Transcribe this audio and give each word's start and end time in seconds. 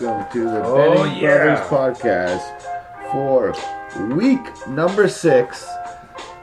Welcome 0.00 0.32
to 0.32 0.44
the 0.44 0.62
Oh, 0.64 0.76
Betting 1.04 1.22
yeah. 1.22 1.44
Brothers 1.44 1.66
podcast 1.68 3.12
for 3.12 3.54
week 4.14 4.40
number 4.66 5.08
six. 5.08 5.66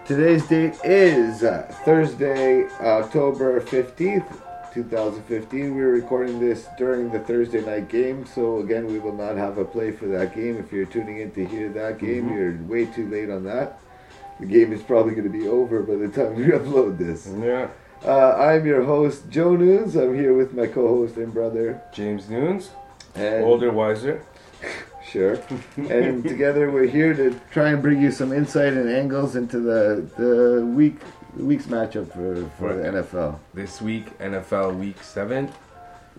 Today's 0.05 0.47
date 0.47 0.79
is 0.83 1.43
uh, 1.43 1.63
Thursday, 1.83 2.67
October 2.79 3.59
15th, 3.59 4.25
2015. 4.73 5.75
We're 5.75 5.91
recording 5.91 6.39
this 6.39 6.67
during 6.77 7.11
the 7.11 7.19
Thursday 7.19 7.59
night 7.65 7.89
game, 7.89 8.25
so 8.25 8.59
again, 8.59 8.87
we 8.87 8.99
will 8.99 9.15
not 9.15 9.35
have 9.35 9.57
a 9.57 9.65
play 9.65 9.91
for 9.91 10.05
that 10.07 10.33
game. 10.35 10.57
If 10.57 10.71
you're 10.71 10.85
tuning 10.85 11.17
in 11.19 11.31
to 11.31 11.45
hear 11.45 11.69
that 11.69 11.97
game, 11.99 12.29
Mm-hmm. 12.29 12.35
you're 12.37 12.53
way 12.67 12.85
too 12.85 13.09
late 13.09 13.29
on 13.29 13.43
that. 13.45 13.79
The 14.39 14.45
game 14.45 14.71
is 14.71 14.81
probably 14.81 15.13
going 15.13 15.31
to 15.31 15.37
be 15.37 15.47
over 15.47 15.83
by 15.83 15.95
the 15.95 16.07
time 16.07 16.35
we 16.35 16.45
upload 16.45 16.97
this. 16.97 17.27
Yeah. 17.27 17.67
Uh, 18.03 18.33
I'm 18.35 18.65
your 18.65 18.83
host, 18.83 19.29
Joe 19.29 19.55
Nunes. 19.55 19.95
I'm 19.95 20.15
here 20.15 20.33
with 20.33 20.53
my 20.53 20.65
co-host 20.67 21.17
and 21.17 21.31
brother, 21.33 21.79
James 21.93 22.29
Nunes, 22.29 22.71
and 23.15 23.43
older, 23.43 23.71
wiser. 23.71 24.23
Sure. 25.03 25.37
and 25.75 26.23
together 26.23 26.71
we're 26.71 26.85
here 26.87 27.13
to 27.13 27.37
try 27.51 27.69
and 27.69 27.81
bring 27.81 28.01
you 28.01 28.11
some 28.11 28.31
insight 28.31 28.73
and 28.73 28.89
angles 28.89 29.35
into 29.35 29.59
the 29.59 30.07
the 30.17 30.65
week 30.65 30.99
the 31.35 31.43
week's 31.43 31.65
matchup 31.65 32.11
for, 32.13 32.49
for 32.57 32.73
the 32.73 32.83
NFL. 32.83 33.39
This 33.53 33.81
week, 33.81 34.17
NFL 34.19 34.77
Week 34.77 35.01
Seven. 35.03 35.51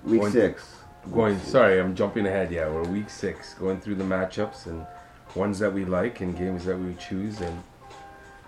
Week 0.05 0.23
One- 0.23 0.33
six. 0.33 0.75
Going. 1.13 1.39
Sorry, 1.41 1.81
I'm 1.81 1.97
jumping 1.97 2.27
ahead. 2.27 2.53
Yeah, 2.53 2.69
we're 2.69 2.85
Week 2.85 3.11
Six, 3.11 3.55
going 3.55 3.81
through 3.81 3.97
the 3.97 4.05
matchups 4.05 4.67
and 4.67 4.87
ones 5.35 5.59
that 5.59 5.73
we 5.73 5.85
like 5.85 6.21
and 6.21 6.37
games 6.37 6.65
that 6.67 6.79
we 6.79 6.95
choose 6.95 7.41
and 7.41 7.63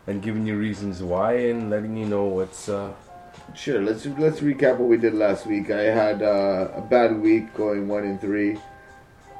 and 0.07 0.23
giving 0.23 0.47
you 0.47 0.57
reasons 0.57 1.03
why 1.03 1.33
and 1.33 1.71
letting 1.71 1.97
you 1.97 2.07
know 2.07 2.25
what's. 2.25 2.69
Uh, 2.69 2.93
Sure. 3.55 3.81
Let's 3.81 4.05
let's 4.07 4.41
recap 4.41 4.79
what 4.79 4.89
we 4.89 4.97
did 4.97 5.15
last 5.15 5.47
week. 5.47 5.71
I 5.71 5.83
had 5.83 6.23
uh, 6.23 6.69
a 6.75 6.81
bad 6.81 7.21
week, 7.21 7.55
going 7.55 7.87
one 7.89 8.05
and 8.05 8.21
three. 8.21 8.59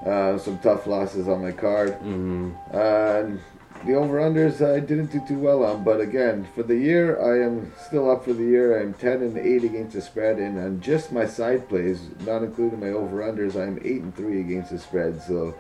Uh, 0.05 0.37
some 0.39 0.59
tough 0.59 0.87
losses 0.87 1.29
on 1.29 1.41
my 1.43 1.51
card. 1.53 1.99
mm, 2.01 2.55
And 2.75 3.41
the 3.87 3.95
over 3.95 4.19
unders 4.21 4.61
I 4.65 4.81
didn't 4.81 5.11
do 5.13 5.21
too 5.27 5.39
well 5.39 5.65
on, 5.65 5.83
but 5.85 6.01
again, 6.01 6.47
for 6.55 6.63
the 6.63 6.77
year 6.77 7.19
I 7.21 7.45
am 7.45 7.73
still 7.87 8.11
up 8.11 8.25
for 8.25 8.33
the 8.35 8.45
year. 8.45 8.81
I'm 8.81 8.95
ten 8.95 9.23
and 9.23 9.37
eight 9.39 9.65
against 9.65 9.95
the 9.95 10.01
spread, 10.03 10.39
and 10.39 10.59
on 10.59 10.81
just 10.81 11.11
my 11.13 11.27
side 11.27 11.69
plays, 11.69 12.01
not 12.27 12.43
including 12.43 12.81
my 12.81 12.89
over 12.91 13.21
unders, 13.23 13.57
I'm 13.57 13.79
eight 13.85 14.03
and 14.03 14.15
three 14.15 14.41
against 14.41 14.71
the 14.71 14.79
spread. 14.79 15.21
So 15.23 15.55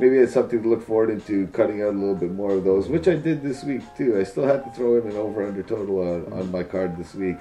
maybe 0.00 0.16
it's 0.16 0.32
something 0.32 0.62
to 0.62 0.68
look 0.68 0.86
forward 0.86 1.10
into 1.10 1.46
cutting 1.48 1.82
out 1.82 1.94
a 1.94 1.98
little 1.98 2.14
bit 2.14 2.32
more 2.32 2.52
of 2.52 2.64
those, 2.64 2.88
which 2.88 3.06
I 3.08 3.16
did 3.16 3.42
this 3.42 3.64
week 3.64 3.82
too. 3.96 4.18
I 4.18 4.22
still 4.24 4.44
had 4.46 4.64
to 4.64 4.70
throw 4.70 4.96
in 4.98 5.06
an 5.10 5.16
over 5.16 5.46
under 5.46 5.62
total 5.62 5.98
on, 6.00 6.32
on 6.32 6.50
my 6.50 6.62
card 6.62 6.96
this 6.96 7.14
week, 7.14 7.36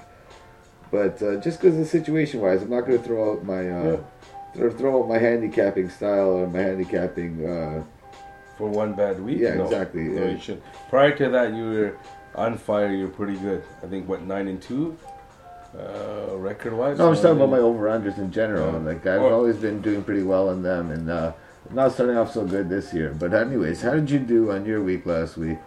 but 0.92 1.22
uh, 1.24 1.38
just 1.38 1.60
because 1.60 1.76
of 1.76 1.80
the 1.80 1.86
situation 1.86 2.42
wise, 2.42 2.62
I'm 2.62 2.70
not 2.70 2.82
going 2.82 2.98
to 3.00 3.04
throw 3.04 3.34
out 3.34 3.44
my. 3.46 3.70
Uh, 3.70 3.98
Throw, 4.54 4.70
throw 4.70 5.02
out 5.02 5.08
my 5.08 5.18
handicapping 5.18 5.90
style 5.90 6.28
or 6.32 6.46
my 6.46 6.60
handicapping 6.60 7.46
uh, 7.50 7.84
for 8.58 8.68
one 8.68 8.92
bad 8.92 9.18
week. 9.24 9.40
Yeah, 9.40 9.54
no. 9.54 9.64
exactly. 9.64 10.02
No, 10.02 10.26
Yeah. 10.26 10.32
you 10.32 10.40
should. 10.42 10.62
Prior 10.90 11.16
to 11.16 11.30
that, 11.30 11.54
you 11.54 11.64
were 11.64 11.98
on 12.36 12.58
fire. 12.58 12.92
You're 12.94 13.08
pretty 13.08 13.38
good. 13.38 13.64
I 13.82 13.88
think 13.88 14.10
what 14.10 14.24
nine 14.24 14.50
and 14.50 14.62
two, 14.62 14.98
uh, 15.74 16.36
record 16.36 16.74
wise. 16.74 16.98
No, 16.98 17.08
I'm 17.08 17.14
just 17.14 17.24
talking 17.24 17.38
about 17.38 17.50
my 17.50 17.60
over 17.60 17.86
unders 17.88 18.18
in 18.18 18.30
general. 18.30 18.74
Yeah. 18.74 18.80
Like 18.80 19.08
I've 19.08 19.22
Or- 19.22 19.32
always 19.32 19.56
been 19.56 19.82
doing 19.82 20.04
pretty 20.04 20.24
well 20.24 20.50
on 20.50 20.62
them, 20.64 20.92
and 20.92 21.10
uh, 21.10 21.32
not 21.72 21.94
starting 21.94 22.18
off 22.18 22.34
so 22.34 22.46
good 22.46 22.68
this 22.68 22.94
year. 22.94 23.16
But 23.18 23.34
anyways, 23.34 23.82
how 23.82 23.92
did 23.94 24.10
you 24.12 24.20
do 24.20 24.52
on 24.52 24.66
your 24.66 24.82
week 24.82 25.06
last 25.06 25.38
week? 25.38 25.60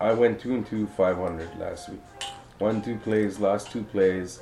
I 0.00 0.12
went 0.12 0.38
two 0.40 0.54
and 0.54 0.64
two, 0.64 0.86
500 0.96 1.58
last 1.58 1.88
week. 1.88 2.00
One, 2.60 2.80
two 2.82 2.98
plays, 2.98 3.40
lost 3.40 3.72
two 3.72 3.82
plays. 3.82 4.38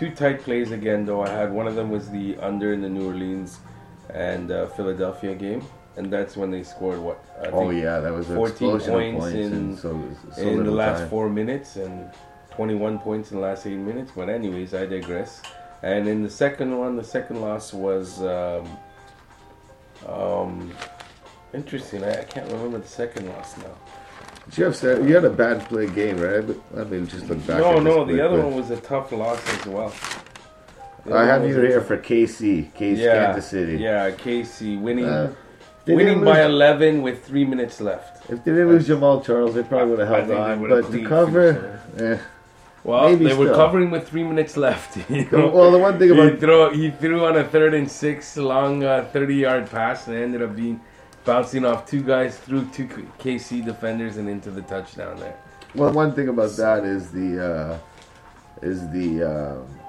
Two 0.00 0.10
tight 0.10 0.40
plays 0.40 0.70
again, 0.70 1.04
though. 1.04 1.20
I 1.20 1.28
had 1.28 1.52
one 1.52 1.66
of 1.66 1.74
them 1.74 1.90
was 1.90 2.08
the 2.08 2.34
under 2.38 2.72
in 2.72 2.80
the 2.80 2.88
New 2.88 3.06
Orleans 3.06 3.58
and 4.08 4.50
uh, 4.50 4.66
Philadelphia 4.68 5.34
game, 5.34 5.62
and 5.98 6.10
that's 6.10 6.38
when 6.38 6.50
they 6.50 6.62
scored 6.62 6.98
what? 6.98 7.22
I 7.38 7.48
Oh 7.48 7.68
yeah, 7.68 8.00
that 8.00 8.10
was 8.10 8.26
14 8.28 8.70
points 8.70 8.86
points 8.88 9.26
in- 9.26 9.52
in 9.52 9.76
so, 9.76 10.02
so 10.34 10.40
in 10.40 10.64
the 10.64 10.70
last 10.70 11.00
time. 11.00 11.10
four 11.10 11.28
minutes 11.28 11.76
and 11.76 12.10
21 12.52 12.98
points 13.00 13.30
in 13.30 13.36
the 13.36 13.42
last 13.42 13.66
eight 13.66 13.76
minutes. 13.76 14.10
But 14.16 14.30
anyways, 14.30 14.72
I 14.72 14.86
digress. 14.86 15.42
And 15.82 16.08
in 16.08 16.22
the 16.22 16.30
second 16.30 16.78
one, 16.78 16.96
the 16.96 17.04
second 17.04 17.42
loss 17.42 17.74
was 17.74 18.22
um, 18.22 18.78
um, 20.08 20.72
interesting. 21.52 22.04
I, 22.04 22.20
I 22.20 22.24
can't 22.24 22.50
remember 22.50 22.78
the 22.78 22.88
second 22.88 23.28
loss 23.28 23.54
now. 23.58 23.76
Jeff 24.50 24.74
said 24.74 25.06
you 25.08 25.14
had 25.14 25.24
a 25.24 25.30
bad 25.30 25.66
play 25.68 25.86
game, 25.88 26.18
right? 26.18 26.44
But 26.46 26.56
let 26.72 26.90
me 26.90 27.06
just 27.06 27.28
look 27.28 27.44
back. 27.46 27.58
No, 27.58 27.78
no, 27.78 28.04
the 28.04 28.20
other 28.24 28.34
quickly. 28.40 28.50
one 28.50 28.56
was 28.56 28.70
a 28.70 28.80
tough 28.80 29.12
loss 29.12 29.40
as 29.60 29.66
well. 29.66 29.92
I 31.12 31.24
have 31.24 31.46
you 31.46 31.58
here 31.60 31.80
for 31.80 31.96
KC, 31.96 32.72
KC 32.72 32.98
yeah, 32.98 33.26
Kansas 33.26 33.48
City. 33.48 33.76
Yeah, 33.78 34.10
KC 34.10 34.80
winning, 34.80 35.06
Uh, 35.06 35.32
winning 35.86 36.22
by 36.24 36.42
lose- 36.44 36.50
11 36.52 37.02
with 37.02 37.24
three 37.24 37.44
minutes 37.44 37.80
left. 37.80 38.28
If 38.30 38.44
they 38.44 38.52
didn't 38.52 38.68
lose 38.68 38.88
Jamaal 38.88 39.24
Charles, 39.24 39.54
they 39.54 39.62
probably 39.62 39.96
would 39.96 40.00
have 40.06 40.30
I 40.30 40.34
held 40.48 40.60
on. 40.62 40.68
But 40.68 40.92
to 40.92 41.04
cover, 41.08 41.80
eh. 41.98 42.18
Well, 42.82 43.10
Maybe 43.10 43.26
they 43.26 43.34
were 43.34 43.54
covering 43.54 43.90
with 43.90 44.08
three 44.08 44.24
minutes 44.24 44.56
left. 44.56 44.96
You 45.10 45.28
know? 45.30 45.48
well, 45.48 45.70
the 45.70 45.78
one 45.78 45.98
thing 45.98 46.14
he 46.14 46.18
about 46.18 46.38
threw 46.40 46.70
he 46.70 46.90
threw 46.90 47.24
on 47.26 47.36
a 47.36 47.44
third 47.44 47.74
and 47.74 47.90
six 47.90 48.36
long 48.36 48.82
uh, 48.84 49.06
30 49.12 49.34
yard 49.34 49.70
pass 49.70 50.06
and 50.06 50.16
ended 50.16 50.42
up 50.42 50.56
being 50.56 50.80
bouncing 51.24 51.64
off 51.64 51.86
two 51.86 52.02
guys 52.02 52.38
through 52.38 52.68
two 52.70 52.86
KC 53.18 53.64
defenders 53.64 54.16
and 54.16 54.28
into 54.28 54.50
the 54.50 54.62
touchdown 54.62 55.18
there. 55.18 55.38
Well, 55.74 55.92
one 55.92 56.14
thing 56.14 56.28
about 56.28 56.56
that 56.56 56.84
is 56.84 57.10
the 57.12 57.44
uh, 57.44 57.78
is 58.62 58.88
the 58.90 59.22
um 59.22 59.80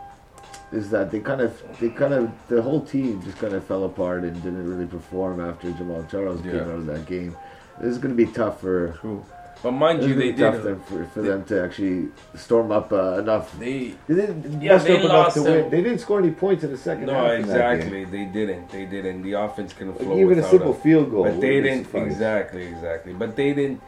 is 0.71 0.89
that 0.89 1.11
they 1.11 1.19
kind 1.19 1.41
of 1.41 1.61
they 1.79 1.89
kind 1.89 2.13
of 2.13 2.31
the 2.47 2.61
whole 2.61 2.81
team 2.81 3.21
just 3.23 3.37
kind 3.37 3.53
of 3.53 3.63
fell 3.65 3.83
apart 3.83 4.23
and 4.23 4.33
didn't 4.41 4.69
really 4.69 4.85
perform 4.85 5.41
after 5.41 5.71
Jamaal 5.71 6.09
Charles 6.09 6.41
came 6.41 6.55
out 6.55 6.69
of 6.69 6.85
that 6.85 7.05
game. 7.05 7.35
This 7.79 7.91
is 7.91 7.97
going 7.97 8.15
to 8.15 8.25
be 8.25 8.31
tough 8.31 8.61
for. 8.61 8.97
True. 9.01 9.25
But 9.63 9.71
mind 9.73 10.03
you, 10.03 10.15
they 10.15 10.31
tough 10.33 10.55
did. 10.55 10.63
them 10.63 10.81
for, 10.81 11.05
for 11.05 11.21
them 11.21 11.43
to 11.45 11.63
actually 11.63 12.09
storm 12.35 12.71
up 12.71 12.91
uh, 12.91 13.19
enough. 13.19 13.57
They 13.59 13.93
They 14.07 14.15
didn't 14.15 14.61
Yeah, 14.61 14.77
they 14.77 15.01
lost 15.03 15.35
to 15.35 15.43
win. 15.43 15.69
They 15.69 15.81
didn't 15.83 15.99
score 15.99 16.19
any 16.19 16.31
points 16.31 16.63
in 16.63 16.71
the 16.71 16.77
second 16.77 17.05
no, 17.05 17.13
half. 17.13 17.31
game. 17.31 17.41
exactly. 17.41 18.05
They 18.05 18.25
didn't. 18.25 18.69
They 18.69 18.85
didn't. 18.85 19.21
The 19.21 19.33
offense 19.33 19.73
couldn't 19.73 19.97
Like, 19.97 20.03
flow 20.03 20.17
even 20.17 20.39
a 20.39 20.43
simple 20.43 20.73
them. 20.73 20.81
field 20.81 21.11
goal. 21.11 21.23
But 21.25 21.39
they 21.41 21.61
didn't 21.61 21.93
exactly, 21.95 22.65
exactly. 22.65 23.13
But 23.13 23.35
they 23.35 23.53
didn't. 23.53 23.81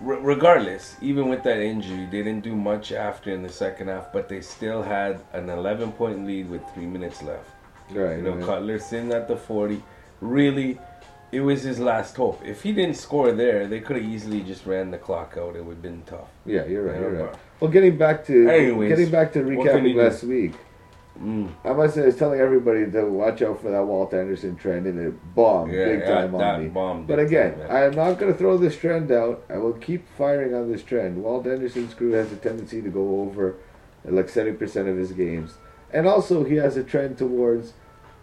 Re- 0.00 0.18
regardless, 0.20 0.96
even 1.00 1.28
with 1.28 1.42
that 1.44 1.58
injury, 1.60 2.06
they 2.10 2.22
didn't 2.22 2.42
do 2.42 2.54
much 2.56 2.92
after 2.92 3.30
in 3.32 3.42
the 3.42 3.48
second 3.48 3.88
half. 3.88 4.12
But 4.12 4.28
they 4.28 4.40
still 4.40 4.82
had 4.82 5.20
an 5.32 5.48
11 5.48 5.92
point 5.92 6.26
lead 6.26 6.50
with 6.50 6.62
three 6.74 6.86
minutes 6.86 7.22
left. 7.22 7.50
Right. 7.90 8.16
You 8.16 8.22
know, 8.22 8.34
right. 8.34 8.44
Cutler 8.44 8.78
sitting 8.80 9.12
at 9.12 9.28
the 9.28 9.36
40. 9.36 9.82
Really, 10.20 10.78
it 11.30 11.40
was 11.40 11.62
his 11.62 11.78
last 11.78 12.16
hope. 12.16 12.40
If 12.44 12.62
he 12.62 12.72
didn't 12.72 12.96
score 12.96 13.32
there, 13.32 13.66
they 13.66 13.80
could 13.80 13.96
have 13.96 14.04
easily 14.04 14.40
just 14.42 14.64
ran 14.66 14.90
the 14.90 14.98
clock 14.98 15.36
out. 15.38 15.56
It 15.56 15.64
would 15.64 15.74
have 15.74 15.82
been 15.82 16.02
tough. 16.06 16.28
Yeah, 16.46 16.64
you're 16.66 16.84
right. 16.84 17.00
You're 17.00 17.24
right. 17.26 17.34
Well, 17.60 17.70
getting 17.70 17.98
back 17.98 18.24
to 18.26 18.48
Anyways, 18.48 18.88
getting 18.88 19.10
back 19.10 19.32
to 19.34 19.40
recapping 19.40 19.88
you 19.88 19.94
do? 19.94 20.02
last 20.02 20.22
week. 20.24 20.52
Mm. 21.20 21.50
I 21.64 21.72
must 21.72 21.96
say, 21.96 22.02
I 22.02 22.06
was 22.06 22.16
telling 22.16 22.38
everybody 22.38 22.88
to 22.88 23.04
watch 23.06 23.42
out 23.42 23.60
for 23.60 23.70
that 23.72 23.84
Walt 23.84 24.14
Anderson 24.14 24.54
trend, 24.54 24.86
and 24.86 24.98
it 25.00 25.34
bombed 25.34 25.72
Yeah, 25.72 25.84
big 25.86 26.04
time 26.04 26.30
that 26.32 26.54
on 26.54 26.62
me. 26.62 26.68
bombed 26.68 27.08
But 27.08 27.18
again, 27.18 27.58
time. 27.58 27.70
I 27.70 27.84
am 27.86 27.94
not 27.96 28.18
going 28.18 28.32
to 28.32 28.38
throw 28.38 28.56
this 28.56 28.78
trend 28.78 29.10
out. 29.10 29.44
I 29.50 29.56
will 29.58 29.72
keep 29.72 30.06
firing 30.16 30.54
on 30.54 30.70
this 30.70 30.84
trend. 30.84 31.22
Walt 31.24 31.44
Anderson's 31.48 31.92
crew 31.92 32.12
has 32.12 32.30
a 32.30 32.36
tendency 32.36 32.80
to 32.82 32.88
go 32.88 33.20
over 33.22 33.56
like 34.04 34.28
70% 34.28 34.88
of 34.88 34.96
his 34.96 35.10
games. 35.10 35.54
And 35.92 36.06
also, 36.06 36.44
he 36.44 36.54
has 36.56 36.76
a 36.76 36.84
trend 36.84 37.18
towards 37.18 37.72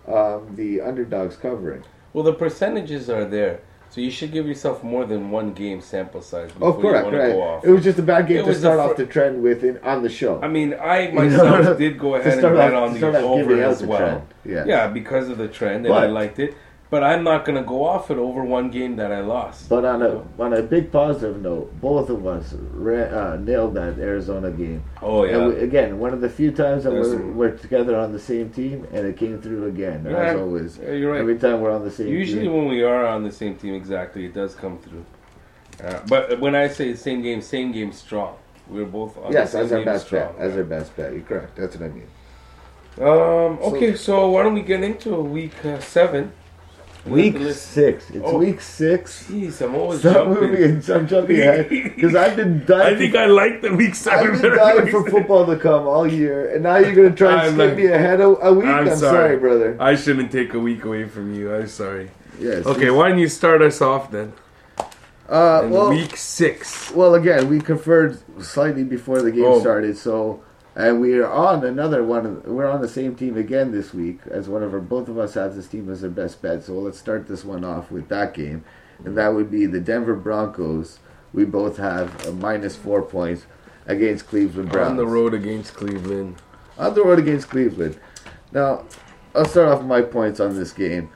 um, 0.07 0.55
the 0.55 0.79
underdogs 0.79 1.35
covering. 1.35 1.83
Well, 2.15 2.23
the 2.23 2.31
percentages 2.31 3.09
are 3.09 3.25
there, 3.25 3.59
so 3.89 3.99
you 3.99 4.09
should 4.09 4.31
give 4.31 4.47
yourself 4.47 4.85
more 4.85 5.03
than 5.03 5.31
one 5.31 5.51
game 5.51 5.81
sample 5.81 6.21
size 6.21 6.49
before 6.49 6.69
Oh, 6.69 6.73
correct, 6.81 7.07
you 7.07 7.11
want 7.11 7.13
to 7.15 7.19
right. 7.19 7.33
go 7.33 7.41
off. 7.41 7.65
It 7.65 7.71
was 7.71 7.83
just 7.83 7.99
a 7.99 8.03
bad 8.03 8.29
game 8.29 8.37
It 8.37 8.45
to 8.45 8.55
start 8.55 8.77
the 8.77 8.83
off 8.83 8.95
the 8.95 9.05
trend 9.05 9.43
with 9.43 9.65
in, 9.65 9.79
on 9.79 10.01
the 10.01 10.07
show. 10.07 10.41
I 10.41 10.47
mean, 10.47 10.75
I 10.75 11.11
myself 11.13 11.77
did 11.77 11.99
go 11.99 12.15
ahead 12.15 12.41
and 12.41 12.55
bet 12.55 12.73
on 12.73 12.97
the 12.97 13.19
over 13.19 13.61
as 13.61 13.83
well. 13.83 14.25
Yeah. 14.45 14.63
Yeah, 14.65 14.87
because 14.87 15.27
of 15.27 15.37
the 15.37 15.49
trend, 15.49 15.85
and 15.87 15.93
I 15.93 16.05
liked 16.05 16.39
it. 16.39 16.55
But 16.91 17.03
I'm 17.03 17.23
not 17.23 17.45
gonna 17.45 17.63
go 17.63 17.83
off 17.83 18.11
it 18.11 18.17
over 18.17 18.43
one 18.45 18.69
game 18.69 18.95
that 18.97 19.11
I 19.11 19.21
lost. 19.21 19.69
But 19.69 19.85
on 19.85 20.01
a 20.03 20.07
know? 20.07 20.27
on 20.39 20.53
a 20.53 20.61
big 20.61 20.91
positive 20.91 21.41
note, 21.41 21.73
both 21.81 22.09
of 22.11 22.27
us 22.27 22.53
ran, 22.73 23.11
uh, 23.13 23.35
nailed 23.37 23.73
that 23.73 23.97
Arizona 23.97 24.51
game. 24.51 24.83
oh 25.01 25.23
yeah, 25.25 25.37
And 25.37 25.47
we, 25.47 25.59
again, 25.61 25.97
one 25.99 26.13
of 26.13 26.21
the 26.21 26.29
few 26.29 26.51
times 26.51 26.83
that 26.83 26.91
There's 26.91 27.07
we're, 27.09 27.13
some- 27.17 27.35
we're 27.37 27.57
together 27.57 27.95
on 27.97 28.11
the 28.13 28.19
same 28.19 28.49
team, 28.51 28.87
and 28.93 29.05
it 29.07 29.17
came 29.17 29.41
through 29.41 29.65
again. 29.65 30.05
Yeah. 30.07 30.15
As 30.17 30.39
always, 30.39 30.77
Yeah, 30.77 30.91
you're 30.91 31.11
right. 31.11 31.21
every 31.21 31.37
time 31.39 31.59
we're 31.59 31.71
on 31.71 31.83
the 31.83 31.91
same 31.91 32.05
team. 32.05 32.15
Usually, 32.15 32.43
team. 32.43 32.53
when 32.53 32.67
we 32.67 32.83
are 32.83 33.05
on 33.05 33.23
the 33.23 33.31
same 33.31 33.55
team, 33.55 33.73
exactly, 33.73 34.25
it 34.25 34.33
does 34.35 34.53
come 34.53 34.77
through. 34.77 35.05
Uh, 35.83 35.99
but 36.07 36.39
when 36.39 36.53
I 36.55 36.67
say 36.67 36.93
same 36.95 37.21
game, 37.23 37.41
same 37.41 37.71
game 37.71 37.91
strong. 37.93 38.35
We're 38.69 38.85
both 38.85 39.17
on 39.17 39.31
Yes, 39.33 39.51
the 39.51 39.57
same 39.57 39.65
as 39.65 39.71
our 39.73 39.83
best 39.85 40.05
strong. 40.05 40.33
bet. 40.33 40.41
As 40.41 40.55
our 40.55 40.63
best 40.63 40.95
bet. 40.95 41.11
You're 41.13 41.21
correct. 41.23 41.55
That's 41.57 41.75
what 41.77 41.89
I 41.89 41.93
mean. 41.93 42.07
Um, 42.97 43.59
okay, 43.73 43.95
so 43.95 44.29
why 44.29 44.43
don't 44.43 44.53
we 44.53 44.61
get 44.61 44.81
into 44.83 45.15
week 45.15 45.53
uh, 45.65 45.79
seven? 45.79 46.31
Week 47.05 47.37
six. 47.53 48.09
It's 48.09 48.17
Oh. 48.23 48.37
week 48.39 48.59
six. 48.61 49.27
Jeez, 49.29 49.61
I'm 49.61 49.75
always 49.75 49.99
Stop 49.99 50.13
jumping. 50.25 50.49
moving. 50.51 50.83
I'm 50.95 51.07
jumping 51.07 51.39
ahead 51.39 51.69
because 51.95 52.15
I've 52.15 52.35
been 52.35 52.65
dying. 52.65 52.95
I 52.95 52.97
think 52.97 53.15
I 53.15 53.27
like 53.27 53.61
the 53.61 53.73
week 53.75 53.89
I've 53.91 53.95
seven. 53.97 54.31
been 54.31 54.41
better 54.41 54.55
dying 54.55 54.87
for 54.89 55.07
football 55.09 55.45
to 55.45 55.55
come 55.55 55.87
all 55.87 56.07
year, 56.07 56.53
and 56.53 56.63
now 56.63 56.77
you're 56.77 56.95
gonna 56.95 57.11
try 57.15 57.45
and 57.45 57.55
skip 57.55 57.69
like- 57.69 57.77
me 57.77 57.85
ahead 57.87 58.21
a, 58.21 58.25
a 58.27 58.53
week. 58.53 58.65
I'm 58.65 58.87
I'm, 58.89 58.95
sorry. 58.95 58.99
sorry. 58.99 59.37
brother. 59.37 59.77
I 59.79 59.95
shouldn't 59.95 60.31
take 60.31 60.53
a 60.55 60.59
week 60.59 60.83
away 60.83 61.05
from 61.05 61.33
you. 61.35 61.53
I'm 61.53 61.67
sorry. 61.67 62.09
Yes. 62.39 62.65
Okay, 62.65 62.89
why 62.89 63.09
don't 63.09 63.19
you 63.19 63.29
start 63.29 63.61
us 63.61 63.81
off 63.81 64.09
then? 64.11 64.33
Uh, 65.29 65.67
well, 65.69 65.89
week 65.89 66.15
six. 66.17 66.91
well, 66.91 67.15
again, 67.15 67.49
we 67.49 67.59
conferred 67.59 68.19
slightly 68.43 68.83
before 68.83 69.21
the 69.21 69.31
game 69.31 69.45
Oh. 69.45 69.59
started, 69.59 69.97
so 69.97 70.41
and 70.75 70.99
we 70.99 71.17
are 71.17 71.27
on 71.31 71.63
another 71.63 72.03
one. 72.03 72.43
We're 72.43 72.69
on 72.69 72.81
the 72.81 72.87
same 72.89 73.15
team 73.15 73.37
again 73.37 73.71
this 73.71 73.93
week 73.93 74.19
as 74.29 74.49
one 74.49 74.63
of 74.63 74.73
our. 74.73 74.79
Both 74.79 75.07
of 75.07 75.17
us 75.17 75.35
have 75.35 75.55
this 75.55 75.67
team 75.67 75.89
as 75.89 76.03
our 76.03 76.09
best 76.09 76.41
bet. 76.41 76.63
So 76.63 76.73
let's 76.73 76.99
start 76.99 77.27
this 77.27 77.45
one 77.45 77.63
off 77.63 77.91
with 77.91 78.09
that 78.09 78.33
game, 78.33 78.63
and 79.03 79.17
that 79.17 79.33
would 79.33 79.49
be 79.49 79.65
the 79.65 79.79
Denver 79.79 80.15
Broncos. 80.15 80.99
We 81.33 81.45
both 81.45 81.77
have 81.77 82.25
a 82.25 82.31
minus 82.31 82.75
four 82.75 83.01
points 83.01 83.45
against 83.87 84.27
Cleveland 84.27 84.69
Browns 84.69 84.91
On 84.91 84.97
the 84.97 85.05
road 85.07 85.33
against 85.33 85.73
Cleveland. 85.75 86.41
on 86.77 86.93
the 86.93 87.03
road 87.03 87.19
against 87.19 87.49
Cleveland. 87.49 87.99
Now, 88.51 88.85
I'll 89.33 89.45
start 89.45 89.67
off 89.69 89.83
my 89.83 90.01
points 90.01 90.39
on 90.39 90.55
this 90.55 90.71
game. 90.71 91.09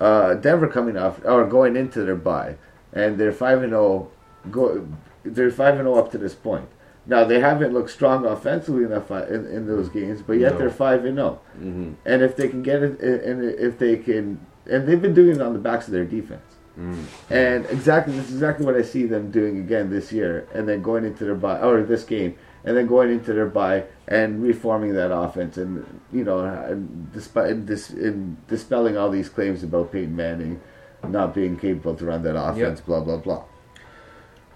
Uh, 0.00 0.34
Denver 0.34 0.68
coming 0.68 0.96
off 0.96 1.20
or 1.24 1.44
going 1.46 1.76
into 1.76 2.02
their 2.04 2.16
bye, 2.16 2.56
and 2.92 3.18
they're 3.18 3.32
five 3.32 3.62
and 3.62 3.70
zero. 3.72 4.10
Go, 4.50 4.86
they're 5.24 5.50
five 5.50 5.74
and 5.74 5.84
zero 5.84 5.96
up 5.96 6.10
to 6.12 6.18
this 6.18 6.34
point. 6.34 6.68
Now 7.06 7.24
they 7.24 7.40
haven't 7.40 7.72
looked 7.72 7.90
strong 7.90 8.24
offensively 8.24 8.84
enough 8.84 9.10
uh, 9.10 9.26
in, 9.26 9.46
in 9.46 9.66
those 9.66 9.88
games, 9.88 10.22
but 10.22 10.34
yet 10.34 10.52
No. 10.52 10.58
they're 10.58 10.70
five 10.70 11.04
and 11.04 11.16
zero. 11.16 11.40
Mm-hmm. 11.58 11.92
And 12.06 12.22
if 12.22 12.36
they 12.36 12.48
can 12.48 12.62
get 12.62 12.82
it, 12.82 13.00
and 13.00 13.44
if 13.44 13.78
they 13.78 13.96
can, 13.96 14.40
and 14.70 14.86
they've 14.88 15.00
been 15.00 15.14
doing 15.14 15.36
it 15.36 15.42
on 15.42 15.52
the 15.52 15.58
backs 15.58 15.86
of 15.86 15.92
their 15.92 16.06
defense. 16.06 16.42
Mm. 16.78 17.04
And 17.30 17.66
exactly, 17.66 18.14
this 18.16 18.28
is 18.28 18.34
exactly 18.34 18.66
what 18.66 18.74
I 18.74 18.82
see 18.82 19.04
them 19.04 19.30
doing 19.30 19.58
again 19.58 19.90
this 19.90 20.10
year, 20.10 20.48
and 20.52 20.68
then 20.68 20.82
going 20.82 21.04
into 21.04 21.24
their 21.24 21.36
bye 21.36 21.60
or 21.60 21.82
this 21.84 22.02
game, 22.02 22.36
and 22.64 22.76
then 22.76 22.86
going 22.88 23.10
into 23.10 23.32
their 23.32 23.46
bye 23.46 23.84
and 24.08 24.42
reforming 24.42 24.94
that 24.94 25.14
offense, 25.14 25.56
and 25.56 26.00
you 26.12 26.24
know, 26.24 26.40
and 26.40 27.12
despite 27.12 27.66
dis, 27.66 27.90
in 27.90 28.38
dispelling 28.48 28.96
all 28.96 29.08
these 29.10 29.28
claims 29.28 29.62
about 29.62 29.92
Peyton 29.92 30.16
Manning 30.16 30.60
not 31.06 31.32
being 31.34 31.56
capable 31.56 31.94
to 31.94 32.06
run 32.06 32.22
that 32.24 32.36
offense, 32.36 32.80
blah 32.80 33.00
blah 33.00 33.18
blah. 33.18 33.44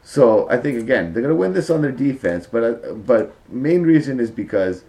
So 0.09 0.49
I 0.49 0.57
think 0.57 0.79
again 0.79 1.13
they're 1.13 1.21
going 1.21 1.35
to 1.35 1.39
win 1.39 1.53
this 1.53 1.69
on 1.69 1.83
their 1.83 1.93
defense, 1.93 2.47
but 2.47 2.65
uh, 2.65 2.93
but 2.95 3.35
main 3.51 3.83
reason 3.83 4.21
is 4.21 4.31
because 4.31 4.85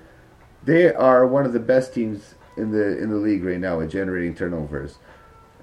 they 0.63 0.93
are 0.93 1.27
one 1.27 1.45
of 1.45 1.51
the 1.51 1.59
best 1.59 1.93
teams 1.93 2.35
in 2.55 2.71
the 2.71 2.97
in 2.97 3.09
the 3.09 3.17
league 3.17 3.43
right 3.43 3.59
now 3.59 3.81
at 3.81 3.89
generating 3.89 4.33
turnovers, 4.33 4.97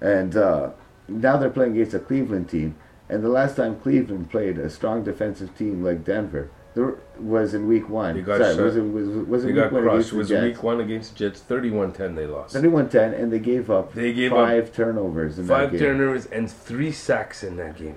and 0.02 0.36
uh, 0.36 0.72
now 1.08 1.38
they're 1.38 1.48
playing 1.48 1.72
against 1.72 1.94
a 1.94 1.98
Cleveland 1.98 2.50
team. 2.50 2.76
And 3.08 3.24
the 3.24 3.30
last 3.30 3.56
time 3.56 3.80
Cleveland 3.80 4.30
played 4.30 4.58
a 4.58 4.68
strong 4.68 5.02
defensive 5.04 5.56
team 5.56 5.82
like 5.82 6.04
Denver 6.04 6.50
there 6.74 6.98
was 7.18 7.54
in 7.54 7.66
Week 7.66 7.88
One. 7.88 8.14
They 8.14 8.20
got 8.20 8.38
Sorry, 8.42 8.62
was 8.62 8.76
it 8.76 8.82
was, 8.82 9.08
was 9.26 9.44
it 9.44 9.46
They 9.46 9.52
Week 9.54 9.62
got 9.62 9.72
One 9.72 9.82
crushed. 9.84 9.94
against 9.94 10.12
was 10.12 10.28
the 10.28 10.34
Jets? 10.34 10.44
week 10.44 10.62
one 10.62 10.80
against 10.80 11.12
the 11.16 11.18
Jets. 11.30 11.40
31-10 11.48 12.14
they 12.14 12.26
lost. 12.26 12.54
31-10, 12.54 13.18
and 13.18 13.32
they 13.32 13.38
gave 13.38 13.70
up 13.70 13.94
They 13.94 14.12
gave 14.12 14.34
up 14.34 14.38
five 14.46 14.74
turnovers 14.74 15.38
in 15.38 15.46
Five 15.46 15.72
that 15.72 15.78
game. 15.78 15.86
turnovers 15.88 16.26
and 16.26 16.50
three 16.50 16.92
sacks 16.92 17.42
in 17.42 17.56
that 17.56 17.78
game. 17.78 17.96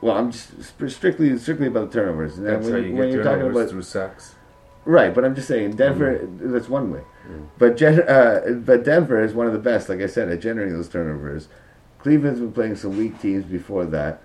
Well, 0.00 0.16
I'm 0.16 0.32
just 0.32 0.50
strictly 0.88 1.36
strictly 1.38 1.66
about 1.66 1.90
the 1.90 2.00
turnovers. 2.00 2.38
And 2.38 2.46
That's 2.46 2.64
when, 2.64 2.72
how 2.72 2.78
you 2.78 2.94
when 2.94 3.08
get 3.08 3.14
you're 3.14 3.24
talking 3.24 3.40
turnovers 3.40 3.56
about 3.56 3.70
through 3.70 3.82
sacks. 3.82 4.34
Right, 4.86 5.14
but 5.14 5.24
I'm 5.24 5.34
just 5.34 5.48
saying 5.48 5.76
Denver. 5.76 6.18
Mm. 6.18 6.52
That's 6.52 6.68
one 6.68 6.90
way, 6.90 7.02
but 7.58 7.76
Gen, 7.76 8.00
uh, 8.08 8.60
but 8.64 8.82
Denver 8.82 9.22
is 9.22 9.34
one 9.34 9.46
of 9.46 9.52
the 9.52 9.58
best, 9.58 9.88
like 9.88 10.00
I 10.00 10.06
said, 10.06 10.30
at 10.30 10.40
generating 10.40 10.74
those 10.74 10.88
turnovers. 10.88 11.48
Cleveland's 11.98 12.40
been 12.40 12.52
playing 12.52 12.76
some 12.76 12.96
weak 12.96 13.20
teams 13.20 13.44
before 13.44 13.84
that. 13.86 14.22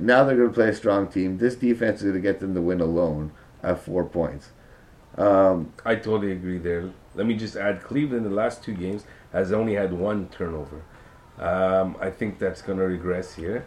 Now 0.00 0.24
they're 0.24 0.36
going 0.36 0.48
to 0.48 0.54
play 0.54 0.70
a 0.70 0.74
strong 0.74 1.06
team. 1.06 1.38
This 1.38 1.54
defense 1.54 1.98
is 1.98 2.10
going 2.10 2.14
to 2.16 2.20
get 2.20 2.40
them 2.40 2.54
the 2.54 2.60
win 2.60 2.80
alone 2.80 3.30
at 3.62 3.78
four 3.78 4.04
points. 4.04 4.50
Um, 5.16 5.72
I 5.84 5.94
totally 5.94 6.32
agree 6.32 6.58
there. 6.58 6.90
Let 7.14 7.26
me 7.26 7.36
just 7.36 7.54
add 7.54 7.84
Cleveland, 7.84 8.26
the 8.26 8.30
last 8.30 8.64
two 8.64 8.74
games, 8.74 9.04
has 9.32 9.52
only 9.52 9.74
had 9.74 9.92
one 9.92 10.28
turnover. 10.28 10.82
Um, 11.38 11.96
I 12.00 12.10
think 12.10 12.40
that's 12.40 12.62
going 12.62 12.78
to 12.78 12.84
regress 12.84 13.34
here 13.36 13.64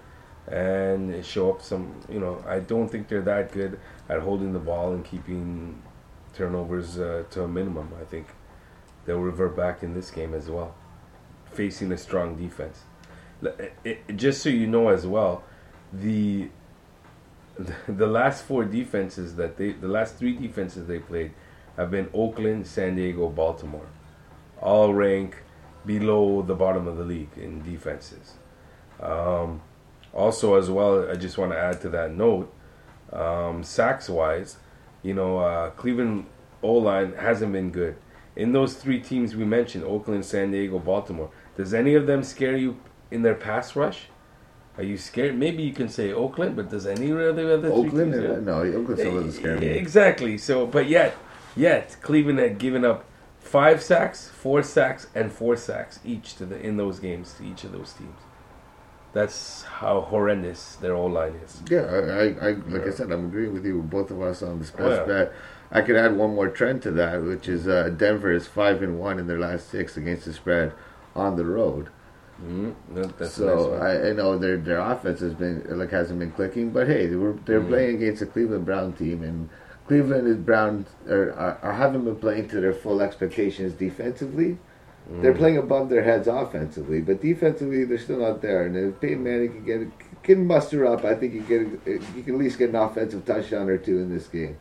and 0.47 1.25
show 1.25 1.51
up 1.51 1.61
some, 1.61 1.93
you 2.09 2.19
know, 2.19 2.43
I 2.47 2.59
don't 2.59 2.87
think 2.89 3.07
they're 3.09 3.21
that 3.21 3.51
good 3.51 3.79
at 4.09 4.21
holding 4.21 4.53
the 4.53 4.59
ball 4.59 4.93
and 4.93 5.03
keeping 5.03 5.81
turnovers 6.33 6.97
uh, 6.99 7.23
to 7.31 7.43
a 7.43 7.47
minimum. 7.47 7.89
I 7.99 8.05
think 8.05 8.27
they'll 9.05 9.19
revert 9.19 9.55
back 9.57 9.83
in 9.83 9.93
this 9.93 10.09
game 10.11 10.33
as 10.33 10.49
well, 10.49 10.73
facing 11.51 11.91
a 11.91 11.97
strong 11.97 12.35
defense. 12.35 12.83
It- 13.41 13.73
it- 13.83 14.17
just 14.17 14.41
so 14.41 14.49
you 14.49 14.67
know 14.67 14.89
as 14.89 15.05
well, 15.05 15.43
the 15.91 16.49
the 17.87 18.07
last 18.07 18.43
four 18.43 18.63
defenses 18.65 19.35
that 19.35 19.57
they 19.57 19.71
the 19.71 19.87
last 19.87 20.15
three 20.15 20.33
defenses 20.35 20.87
they 20.87 20.99
played 20.99 21.31
have 21.75 21.89
been 21.91 22.09
Oakland, 22.13 22.67
San 22.67 22.95
Diego, 22.95 23.29
Baltimore. 23.29 23.87
All 24.61 24.93
rank 24.93 25.37
below 25.85 26.41
the 26.41 26.55
bottom 26.55 26.87
of 26.87 26.97
the 26.97 27.03
league 27.03 27.29
in 27.37 27.63
defenses. 27.63 28.33
Um, 28.99 29.61
also, 30.17 30.55
as 30.55 30.69
well, 30.69 31.09
I 31.09 31.15
just 31.15 31.37
want 31.37 31.51
to 31.51 31.57
add 31.59 31.79
to 31.81 31.89
that 31.89 32.11
note, 32.11 32.51
um, 33.13 33.63
sacks 33.63 34.09
wise, 34.09 34.57
you 35.03 35.13
know, 35.13 35.37
uh, 35.37 35.69
Cleveland 35.71 36.25
O 36.63 36.73
line 36.73 37.13
hasn't 37.13 37.53
been 37.53 37.69
good. 37.71 37.95
In 38.35 38.51
those 38.51 38.73
three 38.75 38.99
teams 38.99 39.35
we 39.35 39.45
mentioned, 39.45 39.83
Oakland, 39.83 40.25
San 40.25 40.51
Diego, 40.51 40.79
Baltimore, 40.79 41.29
does 41.55 41.73
any 41.73 41.93
of 41.93 42.07
them 42.07 42.23
scare 42.23 42.57
you 42.57 42.77
in 43.11 43.21
their 43.21 43.35
pass 43.35 43.75
rush? 43.75 44.07
Are 44.77 44.83
you 44.83 44.97
scared? 44.97 45.37
Maybe 45.37 45.63
you 45.63 45.73
can 45.73 45.89
say 45.89 46.11
Oakland, 46.11 46.55
but 46.55 46.69
does 46.69 46.85
any 46.85 47.09
of 47.11 47.17
the 47.35 47.53
other 47.53 47.69
three 47.69 47.87
Oakland, 47.87 48.13
teams? 48.13 48.25
uh, 48.25 48.39
no, 48.41 48.61
Oakland 48.61 48.99
still 48.99 49.13
doesn't 49.13 49.31
scare 49.31 49.59
me. 49.59 49.67
Exactly. 49.67 50.37
So, 50.37 50.67
but 50.67 50.87
yet, 50.87 51.15
yet 51.55 51.97
Cleveland 52.01 52.39
had 52.39 52.57
given 52.59 52.85
up 52.85 53.05
five 53.39 53.81
sacks, 53.81 54.29
four 54.29 54.61
sacks, 54.61 55.07
and 55.15 55.31
four 55.31 55.55
sacks 55.57 55.99
each 56.05 56.35
to 56.35 56.45
the 56.45 56.59
in 56.59 56.77
those 56.77 56.99
games 56.99 57.33
to 57.33 57.43
each 57.43 57.63
of 57.63 57.71
those 57.71 57.93
teams. 57.93 58.19
That's 59.17 59.63
how 59.63 60.01
horrendous 60.01 60.75
their 60.75 60.93
O 60.93 61.07
line 61.07 61.33
is. 61.43 61.63
Yeah, 61.69 61.85
I, 61.85 62.49
I, 62.49 62.51
like 62.69 62.85
I 62.85 62.91
said, 62.91 63.11
I'm 63.11 63.25
agreeing 63.25 63.51
with 63.51 63.65
you. 63.65 63.81
Both 63.81 64.11
of 64.11 64.21
us 64.21 64.43
on 64.43 64.59
this 64.59 64.69
best 64.69 64.83
Oh, 64.83 64.93
yeah. 64.93 65.05
bet. 65.05 65.33
I 65.71 65.81
could 65.81 65.95
add 65.95 66.15
one 66.15 66.35
more 66.35 66.49
trend 66.49 66.83
to 66.83 66.91
that, 66.91 67.23
which 67.23 67.49
is 67.49 67.67
uh, 67.67 67.89
Denver 67.89 68.31
is 68.31 68.45
five 68.45 68.83
and 68.83 68.99
one 68.99 69.17
in 69.17 69.25
their 69.25 69.39
last 69.39 69.69
six 69.71 69.97
against 69.97 70.25
the 70.25 70.33
spread 70.33 70.71
on 71.15 71.35
the 71.35 71.45
road. 71.45 71.89
mm 72.39 72.75
that's 73.17 73.33
so 73.33 73.75
nice. 73.79 73.81
I, 73.81 74.09
I 74.09 74.11
know 74.13 74.37
their 74.37 74.57
their 74.57 74.79
offense 74.79 75.19
has 75.21 75.33
been 75.33 75.65
like 75.81 75.89
hasn't 75.89 76.19
been 76.19 76.31
clicking, 76.31 76.69
but 76.69 76.85
hey, 76.87 77.07
they 77.07 77.15
were 77.15 77.33
they're 77.47 77.59
Mm. 77.61 77.69
playing 77.69 77.95
against 77.95 78.21
a 78.21 78.27
Cleveland 78.27 78.65
Brown 78.65 78.93
team, 78.93 79.23
and 79.23 79.49
Cleveland 79.87 80.27
is 80.27 80.37
Brown 80.37 80.85
are, 81.09 81.31
are, 81.33 81.57
are 81.63 81.73
haven't 81.73 82.05
been 82.05 82.17
playing 82.17 82.49
to 82.49 82.61
their 82.61 82.73
full 82.83 83.01
expectations 83.01 83.73
defensively. 83.73 84.59
They're 85.09 85.33
Mm. 85.33 85.37
playing 85.37 85.57
above 85.57 85.89
their 85.89 86.03
heads 86.03 86.27
offensively, 86.27 87.01
but 87.01 87.21
defensively 87.21 87.85
they're 87.85 87.97
still 87.97 88.19
not 88.19 88.41
there. 88.41 88.65
And 88.65 88.75
if 88.75 88.99
Peyton 88.99 89.23
Manning 89.23 89.51
can 89.51 89.63
get 89.65 89.87
can 90.23 90.45
muster 90.45 90.85
up, 90.85 91.05
I 91.05 91.15
think 91.15 91.33
you 91.33 91.41
get 91.41 91.61
you 92.15 92.23
can 92.23 92.33
at 92.33 92.39
least 92.39 92.59
get 92.59 92.69
an 92.69 92.75
offensive 92.75 93.23
touchdown 93.25 93.69
or 93.69 93.77
two 93.77 93.99
in 93.99 94.13
this 94.13 94.27
game. 94.27 94.57